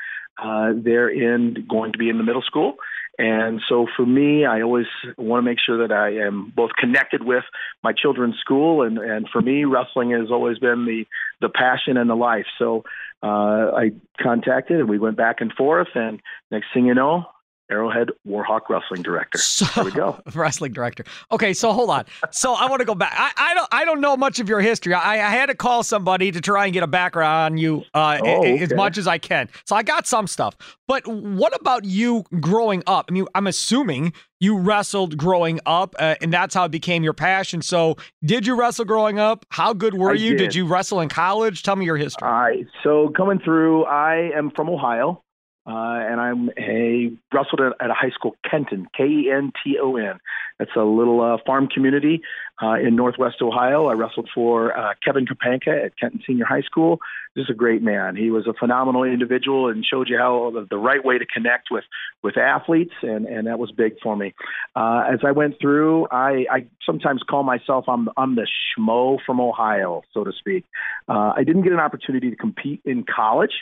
Uh, 0.42 0.72
they're 0.76 1.10
in 1.10 1.66
going 1.70 1.92
to 1.92 1.98
be 1.98 2.10
in 2.10 2.18
the 2.18 2.24
middle 2.24 2.42
school, 2.42 2.76
and 3.18 3.60
so 3.68 3.86
for 3.98 4.06
me, 4.06 4.46
I 4.46 4.62
always 4.62 4.86
want 5.18 5.44
to 5.44 5.46
make 5.50 5.58
sure 5.64 5.86
that 5.86 5.94
I 5.94 6.26
am 6.26 6.54
both 6.56 6.72
connected 6.80 7.22
with 7.22 7.44
my 7.84 7.92
children's 7.92 8.38
school, 8.40 8.84
and 8.84 8.98
and 8.98 9.28
for 9.32 9.42
me, 9.42 9.66
wrestling 9.66 10.12
has 10.12 10.32
always 10.32 10.58
been 10.60 10.86
the 10.86 11.06
the 11.42 11.50
passion 11.50 11.98
and 11.98 12.10
the 12.10 12.16
life. 12.16 12.46
So 12.58 12.84
uh, 13.22 13.72
I 13.76 13.92
contacted, 14.22 14.80
and 14.80 14.90
we 14.90 15.00
went 15.00 15.18
back 15.18 15.42
and 15.42 15.52
forth, 15.52 15.90
and 15.96 16.22
next 16.50 16.68
thing 16.74 16.86
you 16.86 16.94
know, 16.94 17.26
Arrowhead 17.70 18.10
Warhawk 18.28 18.62
wrestling 18.70 19.02
director. 19.02 19.38
So, 19.38 19.66
there 19.76 19.84
we 19.84 19.92
go. 19.92 20.20
wrestling 20.34 20.72
director. 20.72 21.04
Okay, 21.32 21.54
so 21.54 21.74
hold 21.74 21.90
on. 21.90 22.06
So 22.32 22.54
I 22.54 22.68
want 22.68 22.80
to 22.80 22.86
go 22.86 22.96
back. 22.96 23.14
I, 23.18 23.32
I 23.36 23.54
don't 23.54 23.68
I 23.72 23.86
don't 23.86 24.00
know 24.00 24.16
much 24.16 24.40
of 24.40 24.48
your 24.48 24.62
history. 24.62 24.94
I, 24.94 25.16
I 25.16 25.32
had 25.32 25.48
to 25.48 25.56
call 25.56 25.84
somebody 25.84 26.32
to 26.32 26.40
try 26.40 26.66
and 26.66 26.74
get 26.74 26.84
a 26.84 26.88
background 26.88 27.54
on 27.54 27.58
you 27.58 27.84
uh, 27.94 28.20
oh, 28.24 28.40
okay. 28.40 28.60
as 28.60 28.74
much 28.74 28.98
as 28.98 29.08
I 29.08 29.18
can. 29.18 29.50
So 29.66 29.76
I 29.76 29.84
got 29.84 30.08
some 30.08 30.28
stuff. 30.28 30.56
But 30.88 31.06
what 31.08 31.60
about 31.60 31.86
you 31.86 32.24
growing 32.40 32.84
up? 32.88 33.06
I 33.10 33.12
mean, 33.12 33.26
I'm 33.36 33.48
assuming 33.48 34.14
you 34.40 34.58
wrestled 34.58 35.18
growing 35.18 35.60
up, 35.66 35.96
uh, 36.00 36.16
and 36.22 36.34
that's 36.34 36.56
how 36.56 36.66
it 36.66 36.72
became 36.72 37.04
your 37.04 37.14
passion. 37.14 37.62
So, 37.62 37.98
did 38.24 38.48
you 38.48 38.58
wrestle 38.60 38.86
growing 38.86 39.20
up? 39.20 39.46
How 39.50 39.74
good 39.74 39.94
were 39.94 40.12
I 40.12 40.14
you? 40.14 40.32
Did. 40.32 40.38
did. 40.38 40.56
you 40.56 40.66
wrestle 40.66 41.02
in 41.02 41.10
college? 41.10 41.64
Tell 41.64 41.76
me 41.76 41.86
your 41.86 41.98
history. 41.98 42.28
All 42.28 42.34
right. 42.34 42.66
So, 42.84 43.10
coming 43.16 43.40
through, 43.40 43.86
I 43.86 44.32
am 44.36 44.52
from 44.56 44.70
Ohio. 44.70 45.24
Uh, 45.68 46.00
and 46.02 46.20
I'm 46.20 46.50
a 46.58 47.12
wrestled 47.32 47.62
at, 47.62 47.74
at, 47.80 47.92
a 47.92 47.94
high 47.94 48.10
school, 48.10 48.36
Kenton, 48.50 48.88
K 48.96 49.04
E 49.04 49.32
N 49.32 49.52
T 49.64 49.78
O 49.80 49.98
N. 49.98 50.20
It's 50.60 50.72
a 50.76 50.84
little 50.84 51.22
uh, 51.22 51.38
farm 51.46 51.68
community 51.68 52.22
uh, 52.62 52.76
in 52.76 52.96
Northwest 52.96 53.38
Ohio. 53.42 53.88
I 53.88 53.94
wrestled 53.94 54.30
for 54.34 54.78
uh, 54.78 54.94
Kevin 55.04 55.26
Kapanka 55.26 55.86
at 55.86 55.98
Kenton 55.98 56.22
Senior 56.26 56.46
High 56.46 56.62
School. 56.62 57.00
Just 57.38 57.50
a 57.50 57.54
great 57.54 57.82
man. 57.82 58.16
He 58.16 58.32
was 58.32 58.48
a 58.48 58.54
phenomenal 58.54 59.04
individual 59.04 59.70
and 59.70 59.86
showed 59.86 60.10
you 60.10 60.18
how 60.18 60.52
the, 60.54 60.68
the 60.70 60.78
right 60.78 61.04
way 61.04 61.18
to 61.18 61.26
connect 61.26 61.70
with 61.72 61.84
with 62.24 62.38
athletes, 62.38 62.94
and 63.02 63.26
and 63.26 63.48
that 63.48 63.60
was 63.60 63.72
big 63.72 63.94
for 64.02 64.16
me. 64.16 64.34
Uh, 64.76 65.04
as 65.12 65.20
I 65.26 65.32
went 65.32 65.56
through, 65.62 66.08
I, 66.12 66.46
I 66.52 66.66
sometimes 66.86 67.22
call 67.30 67.44
myself 67.44 67.86
I'm 67.88 68.10
I'm 68.18 68.36
the 68.36 68.48
schmo 68.48 69.20
from 69.26 69.40
Ohio, 69.40 70.02
so 70.14 70.24
to 70.24 70.32
speak. 70.38 70.66
Uh, 71.08 71.34
I 71.36 71.44
didn't 71.46 71.62
get 71.62 71.72
an 71.72 71.80
opportunity 71.80 72.30
to 72.30 72.36
compete 72.36 72.82
in 72.84 73.04
college. 73.04 73.54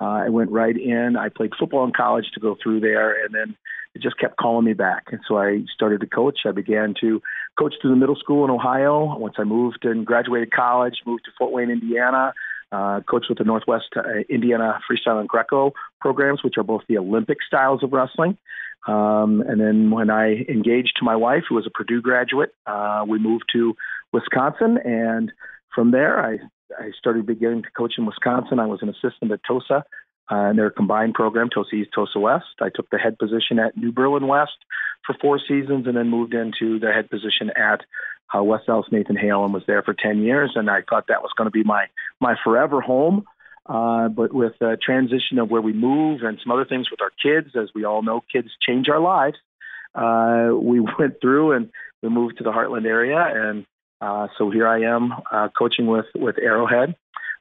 Uh, 0.00 0.04
I 0.04 0.28
went 0.28 0.50
right 0.50 0.76
in. 0.76 1.16
I 1.16 1.28
played 1.28 1.52
football 1.58 1.84
in 1.84 1.92
college 1.92 2.26
to 2.34 2.40
go 2.40 2.56
through 2.62 2.80
there, 2.80 3.24
and 3.24 3.34
then 3.34 3.56
it 3.94 4.02
just 4.02 4.18
kept 4.18 4.36
calling 4.36 4.64
me 4.64 4.72
back. 4.72 5.04
And 5.12 5.20
so 5.26 5.38
I 5.38 5.64
started 5.72 6.00
to 6.00 6.06
coach. 6.06 6.40
I 6.46 6.50
began 6.52 6.94
to 7.00 7.22
coach 7.58 7.74
through 7.80 7.90
the 7.90 7.96
middle 7.96 8.16
school 8.16 8.44
in 8.44 8.50
Ohio. 8.50 9.16
Once 9.18 9.36
I 9.38 9.44
moved 9.44 9.84
and 9.84 10.04
graduated 10.04 10.52
college, 10.52 10.94
moved 11.06 11.24
to 11.26 11.30
Fort 11.38 11.52
Wayne, 11.52 11.70
Indiana. 11.70 12.32
Uh, 12.72 13.00
coached 13.02 13.26
with 13.28 13.38
the 13.38 13.44
Northwest 13.44 13.84
uh, 13.96 14.02
Indiana 14.28 14.80
Freestyle 14.90 15.20
and 15.20 15.28
Greco 15.28 15.74
programs, 16.00 16.42
which 16.42 16.54
are 16.58 16.64
both 16.64 16.82
the 16.88 16.98
Olympic 16.98 17.38
styles 17.46 17.84
of 17.84 17.92
wrestling. 17.92 18.36
Um, 18.88 19.44
and 19.46 19.60
then 19.60 19.92
when 19.92 20.10
I 20.10 20.44
engaged 20.48 20.96
to 20.98 21.04
my 21.04 21.14
wife, 21.14 21.44
who 21.48 21.54
was 21.54 21.68
a 21.68 21.70
Purdue 21.70 22.02
graduate, 22.02 22.52
uh, 22.66 23.04
we 23.06 23.20
moved 23.20 23.44
to 23.52 23.76
Wisconsin. 24.12 24.78
And 24.84 25.30
from 25.72 25.92
there, 25.92 26.18
I 26.18 26.38
I 26.76 26.90
started 26.98 27.26
beginning 27.26 27.62
to 27.62 27.70
coach 27.70 27.94
in 27.96 28.06
Wisconsin. 28.06 28.58
I 28.58 28.66
was 28.66 28.80
an 28.82 28.88
assistant 28.88 29.30
at 29.30 29.40
TOSA 29.48 29.84
uh, 30.30 30.50
in 30.50 30.56
their 30.56 30.70
combined 30.70 31.14
program, 31.14 31.48
TOSA 31.50 31.74
East, 31.74 31.90
TOSA 31.96 32.18
West. 32.18 32.46
I 32.60 32.68
took 32.74 32.88
the 32.90 32.98
head 32.98 33.18
position 33.18 33.58
at 33.58 33.76
New 33.76 33.92
Berlin 33.92 34.26
West 34.26 34.56
for 35.06 35.14
four 35.20 35.38
seasons 35.38 35.86
and 35.86 35.96
then 35.96 36.08
moved 36.08 36.34
into 36.34 36.78
the 36.78 36.92
head 36.92 37.10
position 37.10 37.50
at 37.56 37.80
uh, 38.34 38.42
West 38.42 38.68
Allis 38.68 38.86
Nathan 38.90 39.16
Hale 39.16 39.44
and 39.44 39.52
was 39.52 39.64
there 39.66 39.82
for 39.82 39.94
10 39.94 40.22
years. 40.22 40.52
And 40.54 40.70
I 40.70 40.82
thought 40.88 41.06
that 41.08 41.22
was 41.22 41.32
going 41.36 41.46
to 41.46 41.52
be 41.52 41.62
my, 41.62 41.86
my 42.20 42.36
forever 42.42 42.80
home. 42.80 43.24
Uh, 43.66 44.08
but 44.08 44.32
with 44.32 44.52
the 44.60 44.76
transition 44.82 45.38
of 45.38 45.50
where 45.50 45.62
we 45.62 45.72
move 45.72 46.20
and 46.22 46.38
some 46.42 46.52
other 46.52 46.66
things 46.66 46.90
with 46.90 47.00
our 47.00 47.12
kids, 47.22 47.54
as 47.56 47.70
we 47.74 47.84
all 47.84 48.02
know, 48.02 48.22
kids 48.32 48.48
change 48.66 48.88
our 48.88 49.00
lives. 49.00 49.36
Uh, 49.94 50.54
we 50.54 50.80
went 50.98 51.20
through 51.20 51.52
and 51.52 51.70
we 52.02 52.08
moved 52.08 52.38
to 52.38 52.44
the 52.44 52.50
Hartland 52.50 52.86
area 52.86 53.18
and 53.18 53.66
uh, 54.00 54.28
so 54.36 54.50
here 54.50 54.68
I 54.68 54.82
am 54.82 55.12
uh, 55.32 55.48
coaching 55.56 55.86
with 55.86 56.06
with 56.14 56.36
Arrowhead. 56.38 56.94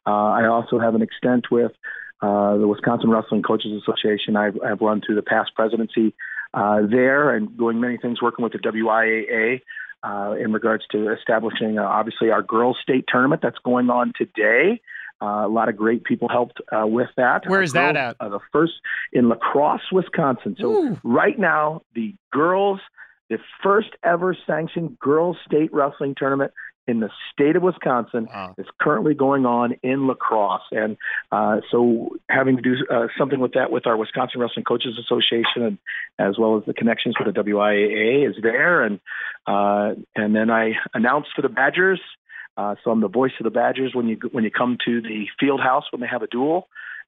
Uh, 0.06 0.10
I 0.10 0.48
also 0.48 0.80
have 0.80 0.96
an 0.96 1.02
extent 1.02 1.52
with 1.52 1.72
uh, 2.22 2.58
the 2.58 2.68
Wisconsin 2.68 3.10
Wrestling 3.10 3.44
Coaches 3.44 3.72
Association. 3.82 4.36
I've, 4.36 4.58
I've 4.62 4.82
run 4.82 5.02
through 5.06 5.16
the 5.16 5.22
past 5.22 5.52
presidency 5.56 6.14
uh, 6.54 6.82
there 6.90 7.36
and 7.36 7.58
doing 7.58 7.80
many 7.80 7.98
things, 7.98 8.22
working 8.22 8.44
with 8.44 8.54
the 8.54 8.60
WIAA 8.60 9.62
uh, 10.04 10.36
in 10.40 10.54
regards 10.54 10.84
to 10.92 11.12
establishing, 11.12 11.80
obviously, 11.80 12.30
our 12.30 12.42
girls' 12.42 12.78
state 12.82 13.06
tournament 13.08 13.42
that's 13.42 13.58
going 13.64 13.90
on 13.90 14.14
today. 14.16 14.82
Uh, 15.22 15.46
a 15.46 15.48
lot 15.48 15.70
of 15.70 15.78
great 15.78 16.04
people 16.04 16.28
helped 16.28 16.60
uh, 16.72 16.86
with 16.86 17.08
that. 17.16 17.48
Where 17.48 17.62
is 17.62 17.72
girls, 17.72 17.94
that 17.94 17.96
at? 17.96 18.16
Uh, 18.20 18.30
the 18.30 18.40
first 18.52 18.74
in 19.14 19.30
La 19.30 19.36
Crosse, 19.36 19.92
Wisconsin. 19.92 20.58
So 20.60 20.72
Ooh. 20.72 21.00
right 21.04 21.38
now, 21.40 21.84
the 21.96 22.16
girls 22.32 22.80
the 23.30 23.40
first 23.64 23.90
ever 24.04 24.38
sanctioned 24.46 25.00
girls 25.00 25.38
state 25.46 25.74
wrestling 25.74 26.14
tournament 26.18 26.52
in 26.88 27.00
the 27.00 27.10
state 27.32 27.56
of 27.56 27.64
Wisconsin 27.64 28.28
wow. 28.30 28.56
is 28.58 28.66
currently 28.80 29.14
going 29.14 29.46
on 29.46 29.76
in 29.84 30.08
La 30.08 30.16
Crosse. 30.16 30.62
And 30.72 30.98
uh, 31.32 31.62
so 31.72 32.10
having 32.30 32.58
to 32.58 32.62
do 32.62 32.76
uh, 32.92 33.08
something 33.18 33.40
with 33.40 33.54
that 33.54 33.72
with 33.72 33.88
our 33.88 33.96
Wisconsin 33.96 34.42
Wrestling 34.42 34.66
Coaches 34.66 35.00
Association 35.00 35.64
and 35.64 35.78
as 36.20 36.38
well 36.38 36.58
as 36.58 36.64
the 36.66 36.74
connections 36.74 37.16
with 37.18 37.34
the 37.34 37.42
WIAA 37.42 38.30
is 38.30 38.36
there. 38.42 38.84
And, 38.84 39.00
uh, 39.48 39.94
and 40.16 40.36
then 40.36 40.50
I 40.50 40.74
announced 40.94 41.30
for 41.36 41.42
the 41.42 41.50
Badgers. 41.50 42.02
Uh, 42.56 42.76
so 42.84 42.92
I'm 42.92 43.02
the 43.02 43.08
voice 43.08 43.32
of 43.40 43.46
the 43.46 43.50
Badgers 43.50 43.96
when 43.96 44.08
you 44.08 44.20
when 44.32 44.44
you 44.44 44.52
come 44.52 44.78
to 44.86 45.02
the 45.02 45.26
field 45.40 45.60
house 45.60 45.86
when 45.92 46.02
they 46.02 46.08
have 46.08 46.22
a 46.22 46.28
duel. 46.28 46.68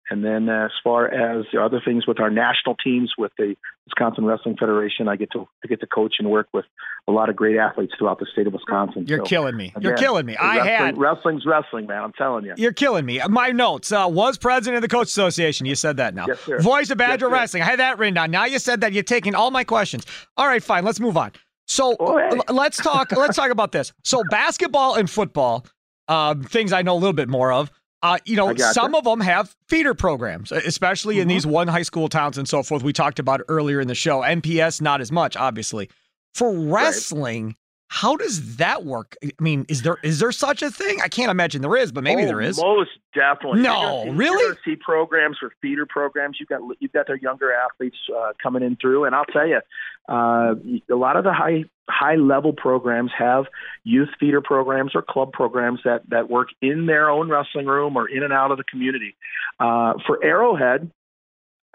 And 0.09 0.23
then 0.23 0.49
as 0.49 0.71
far 0.83 1.07
as 1.07 1.45
the 1.51 1.61
other 1.63 1.81
things 1.83 2.05
with 2.05 2.19
our 2.19 2.29
national 2.29 2.75
teams 2.75 3.13
with 3.17 3.31
the 3.37 3.55
Wisconsin 3.85 4.25
Wrestling 4.25 4.55
Federation, 4.57 5.07
I 5.07 5.15
get 5.15 5.31
to 5.31 5.47
I 5.63 5.67
get 5.67 5.79
to 5.79 5.87
coach 5.87 6.15
and 6.19 6.29
work 6.29 6.47
with 6.53 6.65
a 7.07 7.11
lot 7.11 7.29
of 7.29 7.35
great 7.35 7.57
athletes 7.57 7.93
throughout 7.97 8.19
the 8.19 8.27
state 8.31 8.45
of 8.45 8.53
Wisconsin. 8.53 9.05
You're 9.07 9.19
so, 9.19 9.25
killing 9.25 9.57
me. 9.57 9.73
You're 9.79 9.97
killing 9.97 10.25
me. 10.25 10.35
I 10.35 10.57
wrestling, 10.57 10.75
had 10.75 10.97
wrestling's 10.97 11.45
wrestling, 11.45 11.87
man. 11.87 12.03
I'm 12.03 12.13
telling 12.13 12.45
you. 12.45 12.53
You're 12.55 12.73
killing 12.73 13.05
me. 13.05 13.19
My 13.29 13.49
notes 13.49 13.91
uh, 13.91 14.05
was 14.07 14.37
president 14.37 14.77
of 14.77 14.81
the 14.83 14.95
coach 14.95 15.07
association. 15.07 15.65
You 15.65 15.75
said 15.75 15.97
that 15.97 16.13
now. 16.13 16.25
Yes, 16.27 16.39
sir. 16.41 16.59
Voice 16.59 16.91
of 16.91 16.99
Badger 16.99 17.27
yes, 17.27 17.33
Wrestling. 17.33 17.63
I 17.63 17.65
had 17.65 17.79
that 17.79 17.97
written 17.97 18.13
down. 18.13 18.29
Now 18.31 18.45
you 18.45 18.59
said 18.59 18.81
that 18.81 18.93
you're 18.93 19.03
taking 19.03 19.33
all 19.33 19.49
my 19.49 19.63
questions. 19.63 20.05
All 20.37 20.47
right, 20.47 20.61
fine. 20.61 20.85
Let's 20.85 20.99
move 20.99 21.17
on. 21.17 21.31
So 21.67 21.95
oh, 21.99 22.17
hey. 22.17 22.29
l- 22.29 22.55
let's 22.55 22.77
talk. 22.77 23.11
let's 23.11 23.35
talk 23.35 23.49
about 23.49 23.71
this. 23.71 23.91
So 24.03 24.23
basketball 24.29 24.95
and 24.95 25.09
football, 25.09 25.65
uh, 26.07 26.35
things 26.35 26.73
I 26.73 26.83
know 26.83 26.93
a 26.93 26.99
little 26.99 27.13
bit 27.13 27.29
more 27.29 27.51
of. 27.51 27.71
Uh, 28.01 28.17
you 28.25 28.35
know, 28.35 28.53
some 28.55 28.93
of 28.93 29.03
them 29.03 29.19
have 29.19 29.55
feeder 29.67 29.93
programs, 29.93 30.51
especially 30.51 31.15
mm-hmm. 31.15 31.23
in 31.23 31.27
these 31.27 31.47
one 31.47 31.67
high 31.67 31.81
school 31.81 32.07
towns 32.07 32.37
and 32.37 32.47
so 32.47 32.61
forth. 32.61 32.83
We 32.83 32.93
talked 32.93 33.19
about 33.19 33.41
earlier 33.47 33.81
in 33.81 33.87
the 33.87 33.95
show. 33.95 34.21
MPS, 34.21 34.81
not 34.81 35.01
as 35.01 35.11
much, 35.11 35.35
obviously. 35.35 35.89
For 36.35 36.53
wrestling, 36.53 37.45
right. 37.45 37.55
how 37.87 38.15
does 38.17 38.57
that 38.57 38.85
work? 38.85 39.15
I 39.23 39.31
mean, 39.39 39.65
is 39.69 39.81
there 39.81 39.97
is 40.03 40.19
there 40.19 40.31
such 40.31 40.61
a 40.61 40.69
thing? 40.69 40.99
I 41.01 41.07
can't 41.07 41.31
imagine 41.31 41.61
there 41.61 41.77
is, 41.77 41.91
but 41.91 42.03
maybe 42.03 42.23
oh, 42.23 42.27
there 42.27 42.41
is. 42.41 42.57
Most 42.57 42.91
definitely. 43.13 43.61
No, 43.61 44.05
really. 44.11 44.55
See 44.65 44.75
programs 44.75 45.37
for 45.39 45.51
feeder 45.61 45.85
programs. 45.85 46.37
You've 46.39 46.49
got 46.49 46.61
you've 46.79 46.91
got 46.91 47.07
their 47.07 47.17
younger 47.17 47.53
athletes 47.53 47.97
uh, 48.15 48.33
coming 48.43 48.61
in 48.61 48.75
through, 48.75 49.05
and 49.05 49.15
I'll 49.15 49.25
tell 49.25 49.47
you, 49.47 49.61
uh, 50.09 50.53
a 50.91 50.95
lot 50.95 51.15
of 51.15 51.23
the 51.23 51.33
high 51.33 51.63
high 51.89 52.15
level 52.15 52.53
programs 52.53 53.11
have 53.17 53.45
youth 53.83 54.09
feeder 54.19 54.41
programs 54.41 54.91
or 54.95 55.01
club 55.01 55.31
programs 55.31 55.79
that 55.85 56.01
that 56.09 56.29
work 56.29 56.49
in 56.61 56.85
their 56.85 57.09
own 57.09 57.29
wrestling 57.29 57.65
room 57.65 57.95
or 57.95 58.07
in 58.09 58.23
and 58.23 58.33
out 58.33 58.51
of 58.51 58.57
the 58.57 58.63
community. 58.63 59.15
Uh, 59.59 59.93
for 60.05 60.23
Arrowhead, 60.23 60.91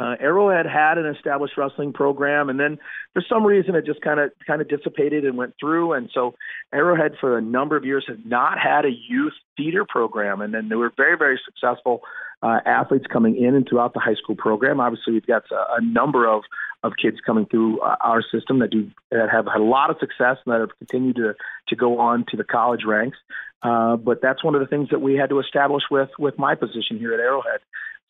uh, 0.01 0.17
Arrowhead 0.19 0.67
had 0.67 0.99
an 0.99 1.07
established 1.07 1.55
wrestling 1.57 1.93
program, 1.93 2.49
and 2.49 2.59
then 2.59 2.79
for 3.13 3.23
some 3.29 3.45
reason 3.45 3.75
it 3.75 3.85
just 3.85 4.01
kind 4.01 4.19
of 4.19 4.31
kind 4.47 4.61
of 4.61 4.69
dissipated 4.69 5.25
and 5.25 5.37
went 5.37 5.55
through. 5.61 5.93
And 5.93 6.11
so 6.13 6.35
Arrowhead 6.73 7.13
for 7.21 7.37
a 7.37 7.43
number 7.43 7.77
of 7.77 7.85
years 7.85 8.05
has 8.09 8.19
not 8.25 8.59
had 8.59 8.85
a 8.85 8.91
youth 8.91 9.35
feeder 9.57 9.85
program, 9.85 10.41
and 10.41 10.55
then 10.55 10.69
they 10.69 10.77
were 10.77 10.93
very 10.97 11.19
very 11.19 11.41
successful 11.45 12.03
uh, 12.43 12.61
athletes 12.65 13.07
coming 13.13 13.37
in 13.37 13.55
and 13.55 13.69
throughout 13.69 13.95
the 13.95 14.01
high 14.01 14.15
school 14.15 14.37
program. 14.37 14.81
Obviously, 14.81 15.13
we've 15.13 15.27
got 15.27 15.45
a, 15.51 15.75
a 15.79 15.81
number 15.83 16.27
of 16.27 16.43
of 16.83 16.95
kids 17.01 17.19
coming 17.27 17.45
through 17.45 17.79
uh, 17.81 17.97
our 18.01 18.23
system 18.23 18.61
that 18.61 18.71
do 18.71 18.91
that 19.11 19.29
have 19.31 19.47
had 19.47 19.61
a 19.61 19.65
lot 19.65 19.91
of 19.91 19.97
success 20.01 20.39
and 20.45 20.55
that 20.55 20.61
have 20.61 20.77
continued 20.79 21.17
to 21.17 21.35
to 21.69 21.77
go 21.77 21.99
on 21.99 22.25
to 22.31 22.37
the 22.37 22.45
college 22.45 22.85
ranks. 22.87 23.19
Uh, 23.63 23.97
but 23.97 24.23
that's 24.23 24.43
one 24.43 24.55
of 24.55 24.61
the 24.63 24.67
things 24.67 24.89
that 24.91 25.01
we 25.01 25.15
had 25.15 25.29
to 25.29 25.39
establish 25.41 25.85
with 25.91 26.09
with 26.19 26.39
my 26.39 26.55
position 26.55 26.99
here 26.99 27.13
at 27.13 27.21
Arrowhead. 27.21 27.61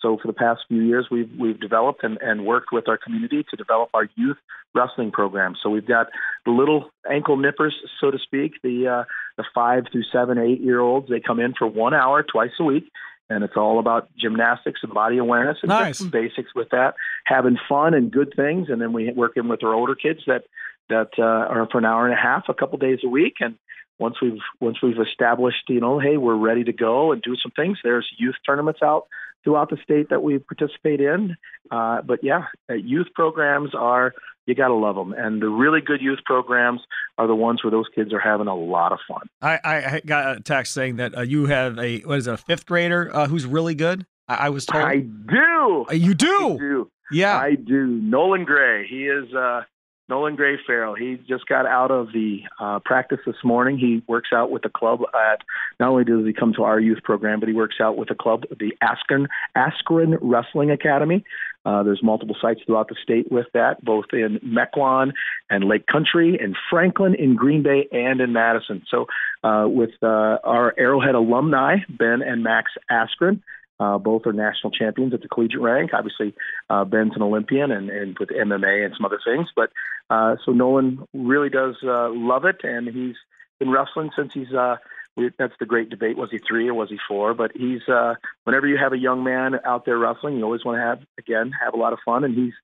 So 0.01 0.16
for 0.16 0.28
the 0.28 0.33
past 0.33 0.61
few 0.68 0.83
years, 0.83 1.09
we've 1.11 1.31
we've 1.39 1.61
developed 1.61 2.05
and, 2.05 2.18
and 2.20 2.47
worked 2.47 2.72
with 2.72 2.89
our 2.89 2.97
community 2.97 3.45
to 3.51 3.57
develop 3.57 3.91
our 3.93 4.09
youth 4.14 4.39
wrestling 4.74 5.11
program. 5.11 5.57
So 5.62 5.68
we've 5.68 5.87
got 5.87 6.07
the 6.45 6.53
little 6.53 6.91
ankle 7.11 7.37
nippers, 7.37 7.74
so 8.01 8.11
to 8.11 8.18
speak, 8.18 8.53
the 8.62 8.87
uh, 8.87 9.05
the 9.37 9.45
five 9.55 9.85
through 9.91 10.05
seven, 10.12 10.39
eight 10.39 10.61
year 10.61 10.81
olds. 10.81 11.09
They 11.09 11.20
come 11.20 11.41
in 11.41 11.55
for 11.59 11.66
one 11.66 11.95
hour 11.95 12.22
twice 12.22 12.53
a 12.61 12.64
week, 12.64 12.91
and 13.31 13.45
it's 13.45 13.57
all 13.57 13.78
about 13.78 14.09
gymnastics 14.18 14.81
and 14.83 14.93
body 14.93 15.16
awareness 15.16 15.59
and 15.62 15.70
nice. 15.70 15.99
some 15.99 16.11
basics 16.11 16.55
with 16.55 16.68
that, 16.70 16.95
having 17.24 17.57
fun 17.68 17.95
and 17.95 18.11
good 18.11 18.35
things. 18.37 18.68
And 18.68 18.83
then 18.83 18.93
we 18.93 19.11
work 19.12 19.33
in 19.37 19.49
with 19.49 19.62
our 19.64 19.72
older 19.72 19.95
kids 19.95 20.20
that 20.26 20.43
that 20.91 21.11
uh, 21.18 21.22
are 21.22 21.68
for 21.70 21.78
an 21.78 21.85
hour 21.85 22.05
and 22.05 22.12
a 22.12 22.20
half, 22.20 22.45
a 22.49 22.55
couple 22.55 22.76
days 22.76 22.99
a 23.05 23.09
week, 23.09 23.37
and 23.41 23.55
once 24.01 24.16
we've 24.20 24.41
once 24.61 24.78
we've 24.83 24.99
established, 24.99 25.68
you 25.68 25.81
know, 25.81 25.99
hey, 25.99 26.16
we're 26.16 26.35
ready 26.35 26.64
to 26.64 26.72
go 26.72 27.12
and 27.12 27.22
do 27.22 27.37
some 27.37 27.53
things. 27.53 27.78
There's 27.85 28.09
youth 28.18 28.35
tournaments 28.45 28.81
out 28.83 29.07
throughout 29.45 29.70
the 29.70 29.78
state 29.83 30.11
that 30.11 30.22
we 30.22 30.39
participate 30.39 31.01
in. 31.01 31.37
Uh, 31.70 32.03
but 32.03 32.20
yeah, 32.22 32.47
uh, 32.68 32.74
youth 32.74 33.09
programs 33.14 33.74
are 33.74 34.14
you 34.51 34.55
got 34.57 34.68
to 34.68 34.74
love 34.74 34.96
them, 34.96 35.12
and 35.12 35.40
the 35.40 35.48
really 35.48 35.80
good 35.80 36.03
youth 36.03 36.18
programs 36.24 36.80
are 37.16 37.26
the 37.26 37.34
ones 37.34 37.62
where 37.62 37.70
those 37.70 37.86
kids 37.94 38.12
are 38.12 38.20
having 38.20 38.46
a 38.46 38.55
lot 38.55 38.92
of 38.92 38.98
fun. 39.09 39.28
I, 39.40 39.59
I 39.64 40.03
got 40.05 40.36
a 40.36 40.40
text 40.40 40.74
saying 40.74 40.96
that 40.96 41.16
uh, 41.16 41.22
you 41.22 41.46
have 41.46 41.78
a 41.78 42.01
what 42.01 42.18
is 42.18 42.26
it, 42.26 42.34
a 42.34 42.36
fifth 42.36 42.66
grader 42.66 43.11
uh, 43.14 43.28
who's 43.28 43.46
really 43.46 43.74
good. 43.74 44.07
I, 44.28 44.34
I 44.34 44.48
was 44.51 44.66
told 44.66 44.84
I 44.84 44.98
do. 44.98 45.86
Uh, 45.88 45.94
you 45.94 46.14
do. 46.14 46.55
I 46.55 46.59
do. 46.59 46.90
Yeah, 47.12 47.38
I 47.38 47.55
do. 47.55 47.86
Nolan 47.86 48.44
Gray. 48.44 48.86
He 48.86 49.07
is. 49.07 49.32
Uh, 49.34 49.62
Nolan 50.11 50.34
Gray 50.34 50.59
Farrell. 50.66 50.94
He 50.96 51.20
just 51.28 51.46
got 51.46 51.66
out 51.66 51.92
of 51.92 52.09
the 52.12 52.40
uh, 52.59 52.80
practice 52.84 53.20
this 53.24 53.36
morning. 53.44 53.78
He 53.78 54.03
works 54.09 54.30
out 54.34 54.51
with 54.51 54.62
the 54.62 54.68
club 54.68 55.03
at. 55.14 55.42
Not 55.78 55.90
only 55.90 56.05
does 56.05 56.26
he 56.26 56.32
come 56.32 56.53
to 56.55 56.64
our 56.64 56.80
youth 56.80 56.98
program, 57.05 57.38
but 57.38 57.48
he 57.48 57.55
works 57.55 57.76
out 57.80 57.96
with 57.96 58.09
the 58.09 58.16
club, 58.16 58.42
the 58.51 58.76
Askren 58.82 59.28
Askren 59.57 60.18
Wrestling 60.20 60.72
Academy. 60.72 61.24
Uh, 61.64 61.82
there's 61.82 62.02
multiple 62.02 62.36
sites 62.40 62.61
throughout 62.64 62.88
the 62.88 62.96
state 63.02 63.30
with 63.30 63.46
that, 63.52 63.84
both 63.84 64.06
in 64.12 64.38
Mequon 64.38 65.12
and 65.50 65.64
Lake 65.64 65.86
Country, 65.86 66.38
and 66.40 66.56
Franklin, 66.70 67.14
in 67.14 67.36
Green 67.36 67.62
Bay, 67.62 67.86
and 67.92 68.20
in 68.20 68.32
Madison. 68.32 68.82
So, 68.90 69.06
uh, 69.44 69.66
with 69.68 69.90
uh, 70.02 70.38
our 70.42 70.74
Arrowhead 70.78 71.14
alumni, 71.14 71.76
Ben 71.88 72.22
and 72.22 72.42
Max 72.42 72.72
Askren, 72.90 73.42
uh, 73.78 73.98
both 73.98 74.26
are 74.26 74.32
national 74.32 74.70
champions 74.70 75.14
at 75.14 75.22
the 75.22 75.28
collegiate 75.28 75.61
rank. 75.61 75.90
Obviously, 75.94 76.34
uh, 76.68 76.84
Ben's 76.84 77.16
an 77.16 77.22
Olympian 77.22 77.70
and, 77.70 77.88
and 77.88 78.18
with 78.18 78.28
MMA 78.28 78.84
and 78.84 78.94
some 78.96 79.06
other 79.06 79.20
things. 79.24 79.48
But 79.56 79.70
uh, 80.11 80.36
so 80.44 80.52
Nolan 80.52 81.06
really 81.14 81.48
does 81.48 81.76
uh, 81.82 82.11
love 82.11 82.44
it, 82.44 82.61
and 82.62 82.86
he's 82.88 83.16
been 83.58 83.70
wrestling 83.70 84.11
since 84.16 84.32
he's. 84.32 84.52
Uh, 84.52 84.76
we, 85.20 85.30
that's 85.38 85.54
the 85.60 85.66
great 85.66 85.90
debate: 85.90 86.16
was 86.16 86.30
he 86.30 86.38
three 86.38 86.68
or 86.68 86.74
was 86.74 86.88
he 86.88 86.98
four? 87.08 87.34
But 87.34 87.52
he's. 87.54 87.82
Uh, 87.88 88.14
whenever 88.44 88.66
you 88.66 88.76
have 88.76 88.92
a 88.92 88.98
young 88.98 89.22
man 89.22 89.54
out 89.64 89.84
there 89.84 89.98
wrestling, 89.98 90.36
you 90.36 90.44
always 90.44 90.64
want 90.64 90.76
to 90.78 90.82
have 90.82 90.98
again 91.18 91.52
have 91.64 91.74
a 91.74 91.76
lot 91.76 91.92
of 91.92 91.98
fun, 92.04 92.24
and 92.24 92.34
he's 92.34 92.54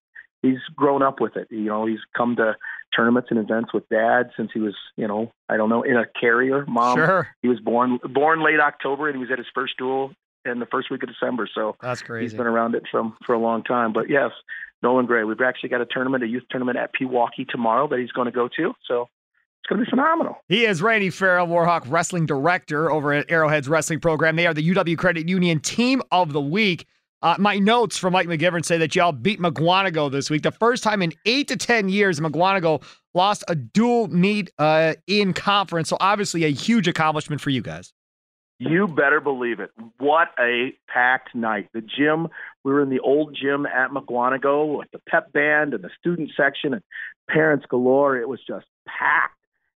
he's 0.42 0.58
grown 0.74 1.02
up 1.02 1.20
with 1.20 1.36
it. 1.36 1.48
You 1.50 1.64
know, 1.64 1.86
he's 1.86 2.00
come 2.16 2.36
to 2.36 2.56
tournaments 2.94 3.28
and 3.30 3.38
events 3.38 3.72
with 3.72 3.88
dad 3.88 4.30
since 4.36 4.50
he 4.52 4.60
was, 4.60 4.74
you 4.96 5.06
know, 5.06 5.32
I 5.48 5.56
don't 5.56 5.68
know, 5.68 5.82
in 5.82 5.96
a 5.96 6.06
carrier. 6.18 6.64
Mom, 6.66 6.96
sure. 6.96 7.28
he 7.42 7.48
was 7.48 7.60
born 7.60 7.98
born 8.02 8.42
late 8.42 8.60
October, 8.60 9.08
and 9.08 9.16
he 9.16 9.20
was 9.20 9.30
at 9.30 9.38
his 9.38 9.46
first 9.54 9.74
duel 9.76 10.12
in 10.44 10.60
the 10.60 10.66
first 10.66 10.90
week 10.90 11.02
of 11.02 11.08
December. 11.08 11.48
So 11.52 11.76
that's 11.80 12.02
crazy. 12.02 12.24
He's 12.24 12.34
been 12.34 12.46
around 12.46 12.74
it 12.74 12.84
from 12.90 13.16
for 13.26 13.34
a 13.34 13.38
long 13.38 13.62
time. 13.62 13.92
But 13.92 14.08
yes, 14.08 14.30
Nolan 14.82 15.06
Gray. 15.06 15.24
We've 15.24 15.40
actually 15.40 15.70
got 15.70 15.80
a 15.80 15.86
tournament, 15.86 16.24
a 16.24 16.28
youth 16.28 16.44
tournament 16.50 16.78
at 16.78 16.90
Pewaukee 16.94 17.48
tomorrow 17.48 17.88
that 17.88 17.98
he's 17.98 18.12
going 18.12 18.26
to 18.26 18.32
go 18.32 18.48
to. 18.56 18.74
So 18.86 19.08
it's 19.66 19.70
going 19.70 19.80
to 19.80 19.84
be 19.84 19.90
phenomenal. 19.90 20.36
He 20.48 20.64
is 20.64 20.80
Randy 20.80 21.10
Farrell, 21.10 21.48
Warhawk 21.48 21.82
Wrestling 21.88 22.24
Director 22.24 22.90
over 22.90 23.12
at 23.12 23.28
Arrowhead's 23.28 23.68
Wrestling 23.68 23.98
Program. 23.98 24.36
They 24.36 24.46
are 24.46 24.54
the 24.54 24.66
UW 24.68 24.96
Credit 24.96 25.28
Union 25.28 25.58
Team 25.58 26.02
of 26.12 26.32
the 26.32 26.40
Week. 26.40 26.86
Uh, 27.22 27.34
my 27.38 27.58
notes 27.58 27.96
from 27.96 28.12
Mike 28.12 28.28
McGivern 28.28 28.64
say 28.64 28.78
that 28.78 28.94
y'all 28.94 29.10
beat 29.10 29.40
Mukwonago 29.40 30.12
this 30.12 30.30
week. 30.30 30.42
The 30.42 30.52
first 30.52 30.84
time 30.84 31.02
in 31.02 31.12
eight 31.24 31.48
to 31.48 31.56
10 31.56 31.88
years, 31.88 32.20
Mukwonago 32.20 32.84
lost 33.14 33.42
a 33.48 33.56
dual 33.56 34.06
meet 34.08 34.50
uh, 34.58 34.94
in 35.08 35.32
conference. 35.32 35.88
So 35.88 35.96
obviously 35.98 36.44
a 36.44 36.52
huge 36.52 36.86
accomplishment 36.86 37.40
for 37.40 37.50
you 37.50 37.62
guys. 37.62 37.92
You 38.58 38.86
better 38.86 39.20
believe 39.20 39.58
it. 39.58 39.70
What 39.98 40.28
a 40.38 40.74
packed 40.88 41.34
night. 41.34 41.68
The 41.74 41.80
gym, 41.80 42.28
we 42.62 42.72
were 42.72 42.82
in 42.82 42.90
the 42.90 43.00
old 43.00 43.36
gym 43.38 43.66
at 43.66 43.90
Mukwonago 43.90 44.78
with 44.78 44.90
the 44.92 45.00
pep 45.08 45.32
band 45.32 45.74
and 45.74 45.82
the 45.82 45.90
student 45.98 46.30
section 46.36 46.72
and 46.72 46.82
parents 47.28 47.66
galore. 47.68 48.16
It 48.16 48.28
was 48.28 48.40
just 48.46 48.66
packed. 48.86 49.35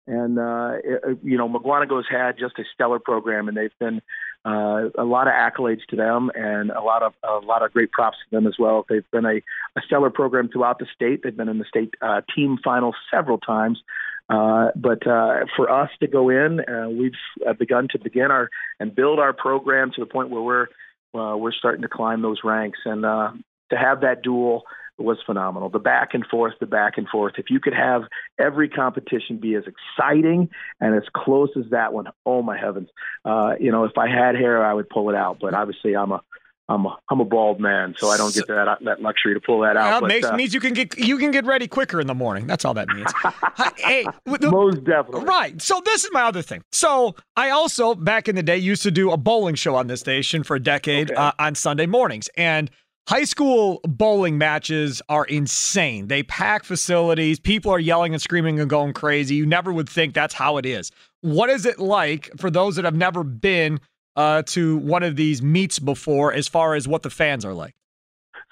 And, 0.07 0.39
uh, 0.39 0.73
it, 0.83 1.19
you 1.23 1.37
know, 1.37 1.49
Mukwonago's 1.49 2.07
had 2.09 2.37
just 2.37 2.57
a 2.59 2.63
stellar 2.73 2.99
program 2.99 3.47
and 3.47 3.57
they've 3.57 3.77
been 3.79 4.01
uh, 4.45 4.89
a 4.97 5.03
lot 5.03 5.27
of 5.27 5.33
accolades 5.33 5.85
to 5.89 5.95
them 5.95 6.31
and 6.33 6.71
a 6.71 6.81
lot 6.81 7.03
of 7.03 7.13
a 7.23 7.45
lot 7.45 7.63
of 7.63 7.73
great 7.73 7.91
props 7.91 8.17
to 8.23 8.35
them 8.35 8.47
as 8.47 8.53
well. 8.57 8.85
They've 8.87 9.09
been 9.11 9.25
a, 9.25 9.41
a 9.75 9.81
stellar 9.85 10.09
program 10.09 10.47
throughout 10.47 10.79
the 10.79 10.85
state. 10.95 11.21
They've 11.23 11.35
been 11.35 11.49
in 11.49 11.59
the 11.59 11.65
state 11.65 11.95
uh, 12.01 12.21
team 12.33 12.57
finals 12.63 12.95
several 13.11 13.39
times. 13.39 13.81
Uh, 14.29 14.69
but 14.75 15.05
uh, 15.07 15.45
for 15.55 15.69
us 15.69 15.89
to 15.99 16.07
go 16.07 16.29
in, 16.29 16.61
uh, 16.61 16.89
we've 16.89 17.11
uh, 17.47 17.53
begun 17.53 17.87
to 17.91 17.99
begin 17.99 18.29
our 18.29 18.49
and 18.79 18.93
build 18.93 19.19
our 19.19 19.33
program 19.33 19.91
to 19.95 20.01
the 20.01 20.05
point 20.05 20.29
where 20.29 20.41
we're 20.41 20.67
uh, 21.13 21.35
we're 21.35 21.53
starting 21.53 21.81
to 21.81 21.87
climb 21.87 22.21
those 22.21 22.39
ranks, 22.43 22.79
and 22.85 23.05
uh, 23.05 23.31
to 23.69 23.77
have 23.77 24.01
that 24.01 24.21
duel 24.21 24.63
was 24.97 25.17
phenomenal. 25.25 25.69
The 25.69 25.79
back 25.79 26.13
and 26.13 26.25
forth, 26.25 26.53
the 26.59 26.65
back 26.65 26.97
and 26.97 27.07
forth. 27.07 27.33
If 27.37 27.49
you 27.49 27.59
could 27.59 27.73
have 27.73 28.03
every 28.39 28.69
competition 28.69 29.37
be 29.37 29.55
as 29.55 29.63
exciting 29.65 30.49
and 30.79 30.95
as 30.95 31.03
close 31.15 31.49
as 31.57 31.65
that 31.71 31.93
one, 31.93 32.07
oh 32.25 32.41
my 32.41 32.57
heavens! 32.57 32.89
Uh, 33.23 33.53
you 33.59 33.71
know, 33.71 33.83
if 33.83 33.97
I 33.97 34.09
had 34.09 34.35
hair, 34.35 34.65
I 34.65 34.73
would 34.73 34.89
pull 34.89 35.09
it 35.09 35.15
out. 35.15 35.37
But 35.39 35.53
obviously, 35.53 35.95
I'm 35.95 36.11
a 36.11 36.21
I'm 36.69 36.85
a, 36.85 36.97
I'm 37.09 37.21
a 37.21 37.25
bald 37.25 37.61
man, 37.61 37.95
so 37.97 38.09
I 38.09 38.17
don't 38.17 38.33
get 38.33 38.47
that 38.47 38.79
that 38.81 39.01
luxury 39.01 39.33
to 39.33 39.39
pull 39.39 39.61
that 39.61 39.77
out. 39.77 39.89
Well, 39.89 40.01
but, 40.01 40.07
makes, 40.07 40.27
uh, 40.27 40.35
means 40.35 40.53
you 40.53 40.59
can 40.59 40.73
get 40.73 40.97
you 40.97 41.17
can 41.17 41.31
get 41.31 41.45
ready 41.45 41.67
quicker 41.67 42.01
in 42.01 42.07
the 42.07 42.15
morning. 42.15 42.45
That's 42.45 42.65
all 42.65 42.73
that 42.73 42.89
means. 42.89 43.09
hey, 43.77 44.05
the, 44.25 44.51
most 44.51 44.83
definitely. 44.83 45.23
Right. 45.23 45.61
So 45.61 45.81
this 45.85 46.03
is 46.03 46.09
my 46.11 46.23
other 46.23 46.41
thing. 46.41 46.61
So 46.73 47.15
I 47.37 47.51
also 47.51 47.95
back 47.95 48.27
in 48.27 48.35
the 48.35 48.43
day 48.43 48.57
used 48.57 48.83
to 48.83 48.91
do 48.91 49.11
a 49.11 49.17
bowling 49.17 49.55
show 49.55 49.75
on 49.75 49.87
this 49.87 50.01
station 50.01 50.43
for 50.43 50.57
a 50.57 50.59
decade 50.59 51.09
Okay. 51.11 51.15
uh, 51.15 51.31
on 51.39 51.55
Sunday 51.55 51.85
mornings, 51.85 52.29
and 52.35 52.69
high 53.07 53.23
school 53.23 53.79
bowling 53.83 54.37
matches 54.37 55.01
are 55.09 55.25
insane. 55.25 56.07
They 56.07 56.23
pack 56.23 56.63
facilities. 56.63 57.39
People 57.39 57.71
are 57.71 57.79
yelling 57.79 58.13
and 58.13 58.21
screaming 58.21 58.59
and 58.59 58.69
going 58.69 58.93
crazy. 58.93 59.35
You 59.35 59.45
never 59.45 59.71
would 59.73 59.89
think 59.89 60.13
that's 60.13 60.33
how 60.33 60.57
it 60.57 60.65
is. 60.65 60.91
What 61.21 61.49
is 61.49 61.65
it 61.65 61.79
like 61.79 62.29
for 62.37 62.51
those 62.51 62.75
that 62.75 62.85
have 62.85 62.95
never 62.95 63.23
been? 63.23 63.79
Uh, 64.15 64.41
to 64.41 64.77
one 64.77 65.03
of 65.03 65.15
these 65.15 65.43
meets 65.43 65.77
before, 65.77 66.33
as 66.33 66.47
far 66.47 66.73
as 66.73 66.87
what 66.87 67.03
the 67.03 67.09
fans 67.11 67.45
are 67.45 67.53
like. 67.53 67.75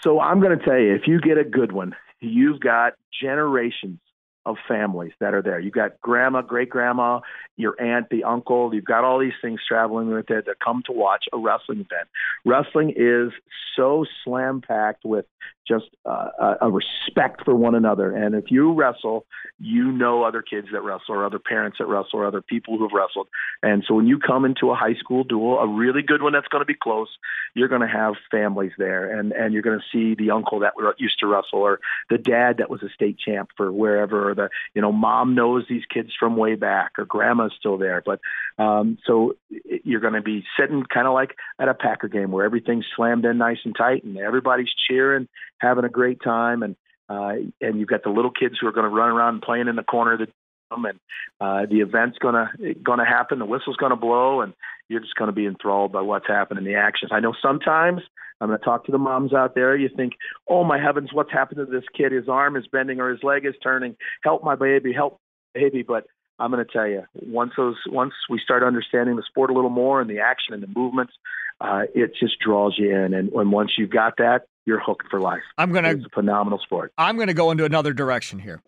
So 0.02 0.20
I'm 0.20 0.40
going 0.40 0.56
to 0.56 0.64
tell 0.64 0.78
you, 0.78 0.94
if 0.94 1.08
you 1.08 1.20
get 1.20 1.40
a 1.40 1.44
good 1.44 1.72
one, 1.72 1.96
you've 2.20 2.60
got 2.60 2.94
generations 3.20 3.98
of 4.46 4.58
families 4.68 5.14
that 5.20 5.34
are 5.34 5.42
there. 5.42 5.60
You've 5.60 5.74
got 5.74 6.00
grandma, 6.02 6.42
great 6.42 6.70
grandma, 6.70 7.22
your 7.58 7.80
aunt, 7.82 8.10
the 8.10 8.24
uncle. 8.24 8.74
You've 8.74 8.86
got 8.86 9.04
all 9.04 9.20
these 9.20 9.34
things 9.42 9.60
traveling 9.68 10.10
with 10.10 10.30
it 10.30 10.46
that 10.46 10.60
come 10.64 10.84
to 10.86 10.92
watch 10.92 11.26
a 11.34 11.38
wrestling 11.38 11.80
event. 11.80 12.08
Wrestling 12.46 12.94
is 12.96 13.32
so 13.76 14.06
slam 14.24 14.62
packed 14.62 15.04
with 15.04 15.26
just 15.68 15.86
uh, 16.06 16.56
a- 16.62 16.70
respect 16.70 17.44
for 17.44 17.56
one 17.56 17.76
another. 17.76 18.16
And 18.16 18.36
if 18.36 18.52
you 18.52 18.74
wrestle, 18.74 19.26
you 19.60 19.92
know 19.92 20.24
other 20.24 20.42
kids 20.42 20.68
that 20.72 20.84
wrestle, 20.84 21.16
or 21.16 21.26
other 21.26 21.40
parents 21.40 21.78
that 21.80 21.88
wrestle, 21.88 22.20
or 22.20 22.26
other 22.26 22.42
people 22.42 22.78
who 22.78 22.84
have 22.84 22.92
wrestled. 22.94 23.28
And 23.64 23.84
so 23.88 23.96
when 23.96 24.06
you 24.06 24.20
come 24.20 24.46
into 24.46 24.70
a 24.70 24.76
high 24.76 24.94
school 24.96 25.24
duel, 25.24 25.58
a 25.58 25.68
really 25.68 26.04
good 26.04 26.22
one 26.22 26.34
that's 26.34 26.48
going 26.48 26.62
to 26.62 26.66
be 26.66 26.76
close, 26.76 27.10
you're 27.56 27.68
going 27.68 27.82
to 27.82 27.88
have 27.88 28.14
families 28.30 28.74
there, 28.78 29.18
and 29.18 29.32
and 29.32 29.54
you're 29.54 29.64
going 29.64 29.80
to 29.80 29.86
see 29.92 30.14
the 30.14 30.32
uncle 30.32 30.60
that 30.60 30.74
used 30.98 31.20
to 31.20 31.28
wrestle, 31.28 31.60
or 31.60 31.80
the 32.10 32.18
dad 32.18 32.58
that 32.58 32.70
was 32.70 32.84
a 32.84 32.90
state 32.90 33.18
champ 33.18 33.50
for 33.58 33.72
wherever, 33.72 34.35
the 34.36 34.50
you 34.74 34.82
know 34.82 34.92
mom 34.92 35.36
knows 35.36 35.66
these 35.70 35.84
kids 35.92 36.12
from 36.20 36.38
way 36.38 36.56
back, 36.56 36.94
or 36.98 37.06
grandma's 37.06 37.54
still 37.58 37.78
there. 37.78 38.02
But 38.06 38.20
um, 38.58 38.98
so 39.06 39.36
you're 39.84 40.02
going 40.02 40.14
to 40.14 40.22
be 40.22 40.44
sitting 40.60 40.84
kind 40.84 41.08
of 41.08 41.14
like 41.14 41.36
at 41.60 41.70
a 41.70 41.74
Packer 41.74 42.08
game 42.08 42.32
where 42.32 42.46
everything's 42.46 42.86
slammed 42.96 43.26
in 43.26 43.38
nice 43.38 43.60
and 43.66 43.76
tight, 43.76 44.04
and 44.04 44.18
everybody's 44.18 44.74
cheering, 44.88 45.28
having 45.60 45.86
a 45.86 45.90
great 45.90 46.22
time, 46.22 46.64
and 46.64 46.76
uh, 47.08 47.34
and 47.62 47.80
you've 47.80 47.90
got 47.90 48.04
the 48.04 48.10
little 48.10 48.32
kids 48.32 48.56
who 48.60 48.68
are 48.68 48.72
going 48.72 48.90
to 48.90 48.96
run 48.96 49.10
around 49.10 49.42
playing 49.42 49.68
in 49.68 49.76
the 49.76 49.84
corner 49.84 50.14
of 50.14 50.20
the 50.20 50.28
and 50.72 51.00
uh, 51.40 51.66
the 51.70 51.82
event's 51.82 52.18
gonna 52.18 52.52
gonna 52.84 53.06
happen. 53.06 53.40
The 53.40 53.46
whistle's 53.46 53.78
gonna 53.78 53.96
blow, 53.96 54.42
and 54.42 54.54
you're 54.90 55.02
just 55.02 55.16
gonna 55.16 55.32
be 55.32 55.46
enthralled 55.46 55.92
by 55.92 56.02
what's 56.02 56.28
happening 56.28 56.66
in 56.66 56.72
the 56.72 56.78
actions. 56.78 57.12
I 57.14 57.20
know 57.20 57.34
sometimes 57.42 58.02
I'm 58.42 58.48
gonna 58.50 58.60
talk 58.60 58.86
to 58.86 58.92
the 58.92 58.98
moms 58.98 59.34
out 59.34 59.56
there. 59.56 59.76
You 59.76 59.90
think, 59.96 60.14
oh 60.50 60.64
my 60.64 60.82
heavens, 60.82 61.10
what's 61.14 61.32
happened 61.32 61.60
to 61.60 61.66
this 61.66 61.86
kid? 61.96 62.12
His 62.12 62.28
arm 62.28 62.56
is 62.56 62.66
bending 62.72 63.00
or 63.00 63.10
his 63.10 63.24
leg 63.24 63.46
is 63.46 63.56
turning. 63.64 63.96
Help 64.24 64.44
my 64.44 64.56
baby, 64.56 64.94
help 64.94 65.20
baby. 65.54 65.84
But 65.84 66.06
I'm 66.40 66.52
going 66.52 66.66
to 66.66 66.72
tell 66.72 66.88
you, 66.88 67.04
once 67.14 67.54
those, 67.56 67.78
once 67.88 68.14
we 68.30 68.40
start 68.44 68.64
understanding 68.64 69.16
the 69.16 69.24
sport 69.28 69.50
a 69.50 69.54
little 69.54 69.70
more 69.70 70.02
and 70.02 70.10
the 70.10 70.20
action 70.20 70.54
and 70.54 70.62
the 70.62 70.68
movements, 70.68 71.14
uh, 71.62 71.84
it 71.94 72.12
just 72.20 72.40
draws 72.40 72.76
you 72.78 72.94
in. 72.94 73.14
And 73.14 73.32
when 73.32 73.52
once 73.52 73.72
you've 73.78 73.90
got 73.90 74.18
that, 74.18 74.42
you're 74.66 74.82
hooked 74.82 75.08
for 75.10 75.22
life. 75.22 75.44
I'm 75.58 75.72
going 75.72 75.86
to. 75.86 75.92
It's 75.92 76.06
a 76.06 76.10
phenomenal 76.10 76.60
sport. 76.60 76.92
I'm 76.98 77.16
going 77.16 77.28
to 77.28 77.34
go 77.34 77.52
into 77.52 77.66
another 77.66 77.94
direction 77.94 78.40
here. 78.40 78.62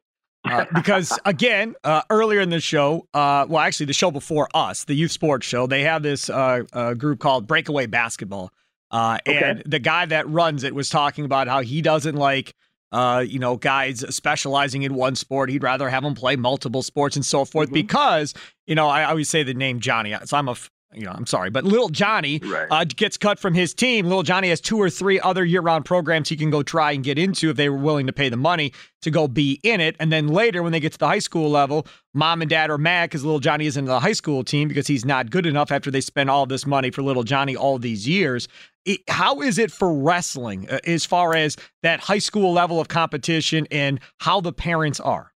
Uh, 0.49 0.65
because 0.73 1.17
again, 1.25 1.75
uh, 1.83 2.01
earlier 2.09 2.39
in 2.41 2.49
the 2.49 2.59
show, 2.59 3.07
uh, 3.13 3.45
well, 3.47 3.59
actually, 3.61 3.85
the 3.87 3.93
show 3.93 4.11
before 4.11 4.47
us, 4.53 4.83
the 4.85 4.93
youth 4.93 5.11
sports 5.11 5.45
show, 5.45 5.67
they 5.67 5.81
have 5.83 6.03
this 6.03 6.29
uh, 6.29 6.63
uh, 6.73 6.93
group 6.93 7.19
called 7.19 7.47
Breakaway 7.47 7.85
Basketball, 7.85 8.51
uh, 8.91 9.17
Okay. 9.27 9.37
and 9.37 9.63
the 9.65 9.79
guy 9.79 10.05
that 10.05 10.27
runs 10.29 10.63
it 10.63 10.73
was 10.73 10.89
talking 10.89 11.25
about 11.25 11.47
how 11.47 11.61
he 11.61 11.81
doesn't 11.81 12.15
like, 12.15 12.53
you 12.93 13.39
know, 13.39 13.57
guys 13.57 14.03
specializing 14.15 14.83
in 14.83 14.93
one 14.93 15.15
sport. 15.15 15.49
He'd 15.49 15.63
rather 15.63 15.89
have 15.89 16.03
them 16.03 16.15
play 16.15 16.35
multiple 16.35 16.81
sports 16.83 17.15
and 17.15 17.25
so 17.25 17.43
forth. 17.45 17.71
Because 17.71 18.33
you 18.65 18.75
know, 18.75 18.87
I 18.87 19.03
always 19.05 19.29
say 19.29 19.43
the 19.43 19.53
name 19.53 19.79
Johnny, 19.79 20.15
so 20.25 20.37
I'm 20.37 20.47
a 20.49 20.55
you 20.93 21.05
know, 21.05 21.11
I'm 21.11 21.25
sorry, 21.25 21.49
but 21.49 21.63
little 21.63 21.89
Johnny 21.89 22.39
uh, 22.71 22.85
gets 22.85 23.17
cut 23.17 23.39
from 23.39 23.53
his 23.53 23.73
team. 23.73 24.05
Little 24.05 24.23
Johnny 24.23 24.49
has 24.49 24.61
two 24.61 24.77
or 24.81 24.89
three 24.89 25.19
other 25.19 25.43
year-round 25.43 25.83
programs 25.85 26.29
he 26.29 26.37
can 26.37 26.49
go 26.49 26.63
try 26.63 26.93
and 26.93 27.03
get 27.03 27.19
into 27.19 27.49
if 27.49 27.57
they 27.57 27.69
were 27.69 27.77
willing 27.77 28.07
to 28.07 28.13
pay 28.13 28.29
the 28.29 28.37
money 28.37 28.71
to 29.01 29.11
go 29.11 29.27
be 29.27 29.59
in 29.63 29.81
it. 29.81 29.95
And 29.99 30.11
then 30.11 30.27
later, 30.27 30.63
when 30.63 30.71
they 30.71 30.79
get 30.79 30.93
to 30.93 30.97
the 30.97 31.07
high 31.07 31.19
school 31.19 31.49
level, 31.49 31.85
mom 32.13 32.41
and 32.41 32.49
dad 32.49 32.69
are 32.69 32.77
mad 32.77 33.09
because 33.09 33.23
little 33.25 33.39
Johnny 33.41 33.65
isn't 33.65 33.83
in 33.83 33.87
the 33.87 33.99
high 33.99 34.13
school 34.13 34.43
team 34.43 34.67
because 34.69 34.87
he's 34.87 35.05
not 35.05 35.29
good 35.29 35.45
enough 35.45 35.71
after 35.71 35.91
they 35.91 36.01
spend 36.01 36.29
all 36.29 36.45
this 36.45 36.65
money 36.65 36.89
for 36.89 37.01
little 37.01 37.23
Johnny 37.23 37.55
all 37.55 37.77
these 37.77 38.07
years. 38.07 38.47
It- 38.85 39.01
how 39.09 39.41
is 39.41 39.57
it 39.57 39.71
for 39.71 39.93
wrestling 39.93 40.69
uh, 40.69 40.79
as 40.87 41.05
far 41.05 41.35
as 41.35 41.57
that 41.83 41.99
high 41.99 42.19
school 42.19 42.53
level 42.53 42.79
of 42.79 42.87
competition 42.87 43.67
and 43.71 43.99
how 44.19 44.39
the 44.41 44.53
parents 44.53 44.99
are? 45.01 45.33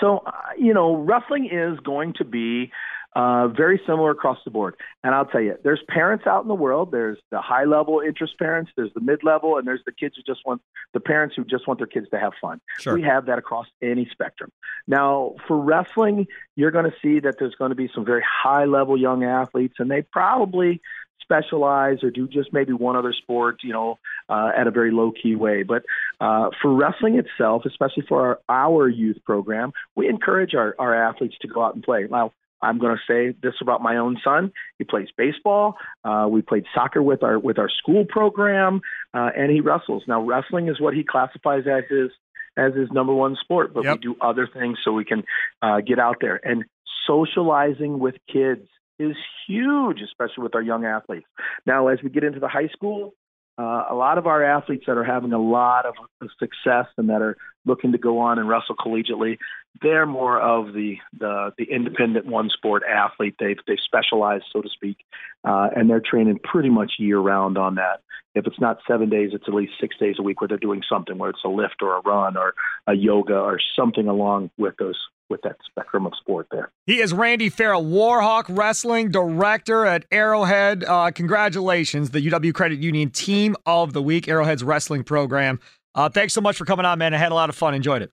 So, 0.00 0.22
uh, 0.26 0.32
you 0.58 0.74
know, 0.74 0.96
wrestling 0.96 1.48
is 1.52 1.78
going 1.80 2.14
to 2.14 2.24
be 2.24 2.70
uh, 3.16 3.48
very 3.48 3.80
similar 3.86 4.10
across 4.10 4.38
the 4.44 4.50
board. 4.50 4.74
And 5.02 5.14
I'll 5.14 5.24
tell 5.24 5.40
you, 5.40 5.56
there's 5.64 5.82
parents 5.88 6.26
out 6.26 6.42
in 6.42 6.48
the 6.48 6.54
world. 6.54 6.92
There's 6.92 7.18
the 7.30 7.40
high 7.40 7.64
level 7.64 8.00
interest 8.00 8.38
parents, 8.38 8.70
there's 8.76 8.92
the 8.94 9.00
mid 9.00 9.24
level, 9.24 9.56
and 9.56 9.66
there's 9.66 9.82
the 9.86 9.92
kids 9.92 10.16
who 10.16 10.22
just 10.22 10.46
want 10.46 10.60
the 10.94 11.00
parents 11.00 11.34
who 11.36 11.44
just 11.44 11.66
want 11.66 11.80
their 11.80 11.86
kids 11.86 12.08
to 12.10 12.18
have 12.18 12.32
fun. 12.40 12.60
Sure. 12.78 12.94
We 12.94 13.02
have 13.02 13.26
that 13.26 13.38
across 13.38 13.66
any 13.82 14.08
spectrum. 14.12 14.52
Now, 14.86 15.34
for 15.46 15.58
wrestling, 15.58 16.26
you're 16.56 16.70
going 16.70 16.84
to 16.84 16.94
see 17.02 17.20
that 17.20 17.36
there's 17.38 17.54
going 17.54 17.70
to 17.70 17.76
be 17.76 17.90
some 17.94 18.04
very 18.04 18.22
high 18.22 18.64
level 18.64 18.96
young 18.98 19.24
athletes, 19.24 19.74
and 19.78 19.90
they 19.90 20.02
probably 20.02 20.80
specialize 21.20 22.02
or 22.02 22.10
do 22.10 22.26
just 22.26 22.52
maybe 22.52 22.72
one 22.72 22.96
other 22.96 23.12
sport, 23.12 23.58
you 23.62 23.72
know, 23.72 23.98
uh, 24.28 24.50
at 24.56 24.66
a 24.66 24.70
very 24.70 24.90
low 24.90 25.12
key 25.12 25.36
way. 25.36 25.62
But 25.62 25.82
uh, 26.20 26.50
for 26.62 26.72
wrestling 26.74 27.18
itself, 27.18 27.64
especially 27.66 28.04
for 28.08 28.40
our, 28.48 28.78
our 28.78 28.88
youth 28.88 29.18
program, 29.24 29.72
we 29.94 30.08
encourage 30.08 30.54
our, 30.54 30.74
our 30.78 30.94
athletes 30.94 31.36
to 31.42 31.48
go 31.48 31.62
out 31.62 31.74
and 31.74 31.82
play. 31.82 32.06
Now, 32.10 32.32
I'm 32.60 32.78
going 32.78 32.96
to 32.96 33.02
say 33.06 33.36
this 33.42 33.54
about 33.60 33.82
my 33.82 33.96
own 33.96 34.18
son. 34.24 34.52
He 34.78 34.84
plays 34.84 35.08
baseball. 35.16 35.76
Uh, 36.04 36.26
we 36.30 36.42
played 36.42 36.64
soccer 36.74 37.02
with 37.02 37.22
our 37.22 37.38
with 37.38 37.58
our 37.58 37.68
school 37.68 38.04
program, 38.04 38.80
uh, 39.14 39.30
and 39.36 39.50
he 39.50 39.60
wrestles. 39.60 40.02
Now, 40.06 40.22
wrestling 40.22 40.68
is 40.68 40.80
what 40.80 40.94
he 40.94 41.04
classifies 41.04 41.64
as 41.66 41.84
his 41.88 42.10
as 42.56 42.74
his 42.74 42.90
number 42.90 43.14
one 43.14 43.36
sport. 43.40 43.72
But 43.72 43.84
we 43.84 43.98
do 43.98 44.16
other 44.20 44.48
things 44.52 44.78
so 44.84 44.92
we 44.92 45.04
can 45.04 45.24
uh, 45.62 45.80
get 45.80 45.98
out 45.98 46.16
there 46.20 46.40
and 46.42 46.64
socializing 47.06 47.98
with 47.98 48.16
kids 48.30 48.68
is 48.98 49.16
huge, 49.46 50.00
especially 50.02 50.42
with 50.42 50.54
our 50.54 50.62
young 50.62 50.84
athletes. 50.84 51.26
Now, 51.66 51.88
as 51.88 51.98
we 52.02 52.10
get 52.10 52.24
into 52.24 52.40
the 52.40 52.48
high 52.48 52.68
school, 52.68 53.14
uh, 53.56 53.84
a 53.90 53.94
lot 53.94 54.18
of 54.18 54.26
our 54.26 54.42
athletes 54.44 54.84
that 54.86 54.96
are 54.96 55.04
having 55.04 55.32
a 55.32 55.40
lot 55.40 55.86
of 55.86 55.94
of 56.20 56.28
success 56.38 56.86
and 56.96 57.08
that 57.08 57.22
are 57.22 57.36
looking 57.68 57.92
to 57.92 57.98
go 57.98 58.18
on 58.18 58.38
and 58.38 58.48
wrestle 58.48 58.74
collegiately, 58.74 59.38
they're 59.80 60.06
more 60.06 60.40
of 60.40 60.72
the 60.72 60.96
the, 61.16 61.52
the 61.56 61.64
independent 61.64 62.26
one 62.26 62.50
sport 62.50 62.82
athlete. 62.82 63.36
They've 63.38 63.58
they 63.66 63.76
specialize, 63.84 64.40
so 64.52 64.62
to 64.62 64.68
speak, 64.68 64.98
uh, 65.44 65.68
and 65.76 65.88
they're 65.88 66.02
training 66.04 66.40
pretty 66.42 66.70
much 66.70 66.94
year 66.98 67.18
round 67.18 67.56
on 67.56 67.76
that. 67.76 68.00
If 68.34 68.46
it's 68.46 68.60
not 68.60 68.78
seven 68.86 69.08
days, 69.08 69.30
it's 69.32 69.44
at 69.48 69.54
least 69.54 69.72
six 69.80 69.96
days 69.98 70.16
a 70.18 70.22
week 70.22 70.40
where 70.40 70.48
they're 70.48 70.58
doing 70.58 70.82
something, 70.88 71.16
whether 71.16 71.30
it's 71.30 71.44
a 71.44 71.48
lift 71.48 71.82
or 71.82 71.96
a 71.96 72.00
run 72.00 72.36
or 72.36 72.54
a 72.86 72.94
yoga 72.94 73.36
or 73.36 73.58
something 73.76 74.08
along 74.08 74.50
with 74.58 74.76
those 74.78 74.98
with 75.28 75.42
that 75.42 75.56
spectrum 75.66 76.06
of 76.06 76.12
sport 76.18 76.46
there. 76.50 76.70
He 76.86 77.00
is 77.00 77.12
Randy 77.12 77.48
Farrell, 77.48 77.84
Warhawk 77.84 78.44
Wrestling 78.48 79.10
Director 79.10 79.84
at 79.84 80.06
Arrowhead. 80.10 80.84
Uh, 80.84 81.10
congratulations, 81.10 82.10
the 82.10 82.26
UW 82.26 82.54
Credit 82.54 82.78
Union 82.78 83.10
Team 83.10 83.54
of 83.66 83.92
the 83.92 84.02
Week, 84.02 84.26
Arrowhead's 84.26 84.64
wrestling 84.64 85.04
program. 85.04 85.60
Uh, 85.98 86.08
thanks 86.08 86.32
so 86.32 86.40
much 86.40 86.56
for 86.56 86.64
coming 86.64 86.86
on, 86.86 86.96
man. 86.96 87.12
I 87.12 87.16
had 87.16 87.32
a 87.32 87.34
lot 87.34 87.48
of 87.48 87.56
fun. 87.56 87.74
Enjoyed 87.74 88.02
it. 88.02 88.12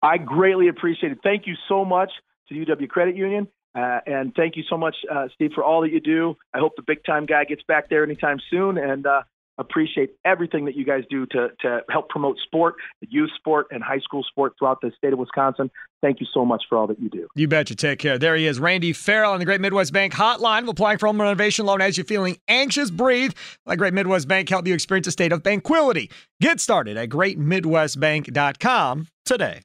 I 0.00 0.16
greatly 0.16 0.68
appreciate 0.68 1.12
it. 1.12 1.18
Thank 1.22 1.46
you 1.46 1.52
so 1.68 1.84
much 1.84 2.10
to 2.48 2.54
UW 2.54 2.88
Credit 2.88 3.14
Union. 3.14 3.46
Uh, 3.74 3.98
and 4.06 4.34
thank 4.34 4.56
you 4.56 4.62
so 4.70 4.78
much, 4.78 4.96
uh, 5.12 5.28
Steve, 5.34 5.50
for 5.54 5.62
all 5.62 5.82
that 5.82 5.92
you 5.92 6.00
do. 6.00 6.34
I 6.54 6.60
hope 6.60 6.72
the 6.76 6.82
big 6.82 7.04
time 7.04 7.26
guy 7.26 7.44
gets 7.44 7.62
back 7.68 7.90
there 7.90 8.02
anytime 8.02 8.38
soon. 8.50 8.78
And 8.78 9.06
uh, 9.06 9.24
appreciate 9.60 10.10
everything 10.24 10.64
that 10.64 10.74
you 10.74 10.84
guys 10.84 11.04
do 11.08 11.26
to, 11.26 11.50
to 11.60 11.82
help 11.90 12.08
promote 12.08 12.38
sport, 12.44 12.74
youth 13.00 13.30
sport, 13.36 13.66
and 13.70 13.84
high 13.84 13.98
school 13.98 14.24
sport 14.24 14.54
throughout 14.58 14.80
the 14.80 14.90
state 14.96 15.12
of 15.12 15.18
Wisconsin. 15.18 15.70
Thank 16.02 16.18
you 16.20 16.26
so 16.32 16.46
much 16.46 16.64
for 16.68 16.78
all 16.78 16.86
that 16.86 16.98
you 16.98 17.10
do. 17.10 17.28
You 17.34 17.46
betcha. 17.46 17.74
Take 17.76 17.98
care. 17.98 18.18
There 18.18 18.34
he 18.34 18.46
is, 18.46 18.58
Randy 18.58 18.94
Farrell 18.94 19.32
on 19.32 19.38
the 19.38 19.44
Great 19.44 19.60
Midwest 19.60 19.92
Bank 19.92 20.14
Hotline. 20.14 20.66
Applying 20.68 20.98
for 20.98 21.06
home 21.06 21.20
renovation 21.20 21.66
loan 21.66 21.82
as 21.82 21.98
you're 21.98 22.06
feeling 22.06 22.38
anxious. 22.48 22.90
Breathe. 22.90 23.32
Let 23.66 23.78
Great 23.78 23.92
Midwest 23.92 24.26
Bank 24.26 24.48
help 24.48 24.66
you 24.66 24.72
experience 24.74 25.06
a 25.06 25.12
state 25.12 25.32
of 25.32 25.42
tranquility. 25.42 26.10
Get 26.40 26.58
started 26.58 26.96
at 26.96 27.10
greatmidwestbank.com 27.10 29.08
today. 29.26 29.60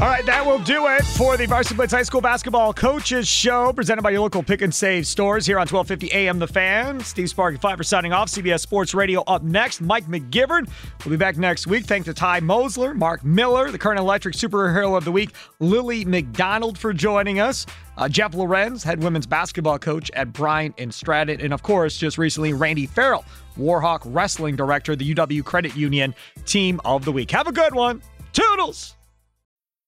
All 0.00 0.06
right, 0.06 0.24
that 0.26 0.46
will 0.46 0.60
do 0.60 0.86
it 0.86 1.04
for 1.04 1.36
the 1.36 1.44
Varsity 1.46 1.74
Blitz 1.74 1.92
High 1.92 2.04
School 2.04 2.20
Basketball 2.20 2.72
Coaches 2.72 3.26
Show, 3.26 3.72
presented 3.72 4.02
by 4.02 4.10
your 4.10 4.20
local 4.20 4.44
pick 4.44 4.62
and 4.62 4.72
save 4.72 5.08
stores 5.08 5.44
here 5.44 5.56
on 5.56 5.66
1250 5.66 6.12
AM 6.16 6.38
The 6.38 6.46
Fan. 6.46 7.00
Steve 7.00 7.28
Sparky 7.28 7.58
Pfeiffer 7.58 7.82
signing 7.82 8.12
off. 8.12 8.28
CBS 8.28 8.60
Sports 8.60 8.94
Radio 8.94 9.24
up 9.24 9.42
next. 9.42 9.80
Mike 9.80 10.06
McGivern 10.06 10.70
will 11.02 11.10
be 11.10 11.16
back 11.16 11.36
next 11.36 11.66
week. 11.66 11.84
Thanks 11.84 12.04
to 12.04 12.14
Ty 12.14 12.42
Mosler, 12.42 12.94
Mark 12.94 13.24
Miller, 13.24 13.72
the 13.72 13.78
current 13.78 13.98
electric 13.98 14.36
superhero 14.36 14.96
of 14.96 15.04
the 15.04 15.10
week, 15.10 15.30
Lily 15.58 16.04
McDonald 16.04 16.78
for 16.78 16.92
joining 16.92 17.40
us. 17.40 17.66
Uh, 17.96 18.08
Jeff 18.08 18.34
Lorenz, 18.34 18.84
head 18.84 19.02
women's 19.02 19.26
basketball 19.26 19.80
coach 19.80 20.12
at 20.12 20.32
Bryant 20.32 20.76
and 20.78 20.94
Stratton. 20.94 21.40
And 21.40 21.52
of 21.52 21.64
course, 21.64 21.96
just 21.96 22.18
recently, 22.18 22.52
Randy 22.52 22.86
Farrell, 22.86 23.24
Warhawk 23.58 24.02
Wrestling 24.04 24.54
Director, 24.54 24.94
the 24.94 25.12
UW 25.12 25.44
Credit 25.44 25.74
Union 25.74 26.14
Team 26.46 26.80
of 26.84 27.04
the 27.04 27.10
Week. 27.10 27.32
Have 27.32 27.48
a 27.48 27.52
good 27.52 27.74
one. 27.74 28.00
Toodles! 28.32 28.94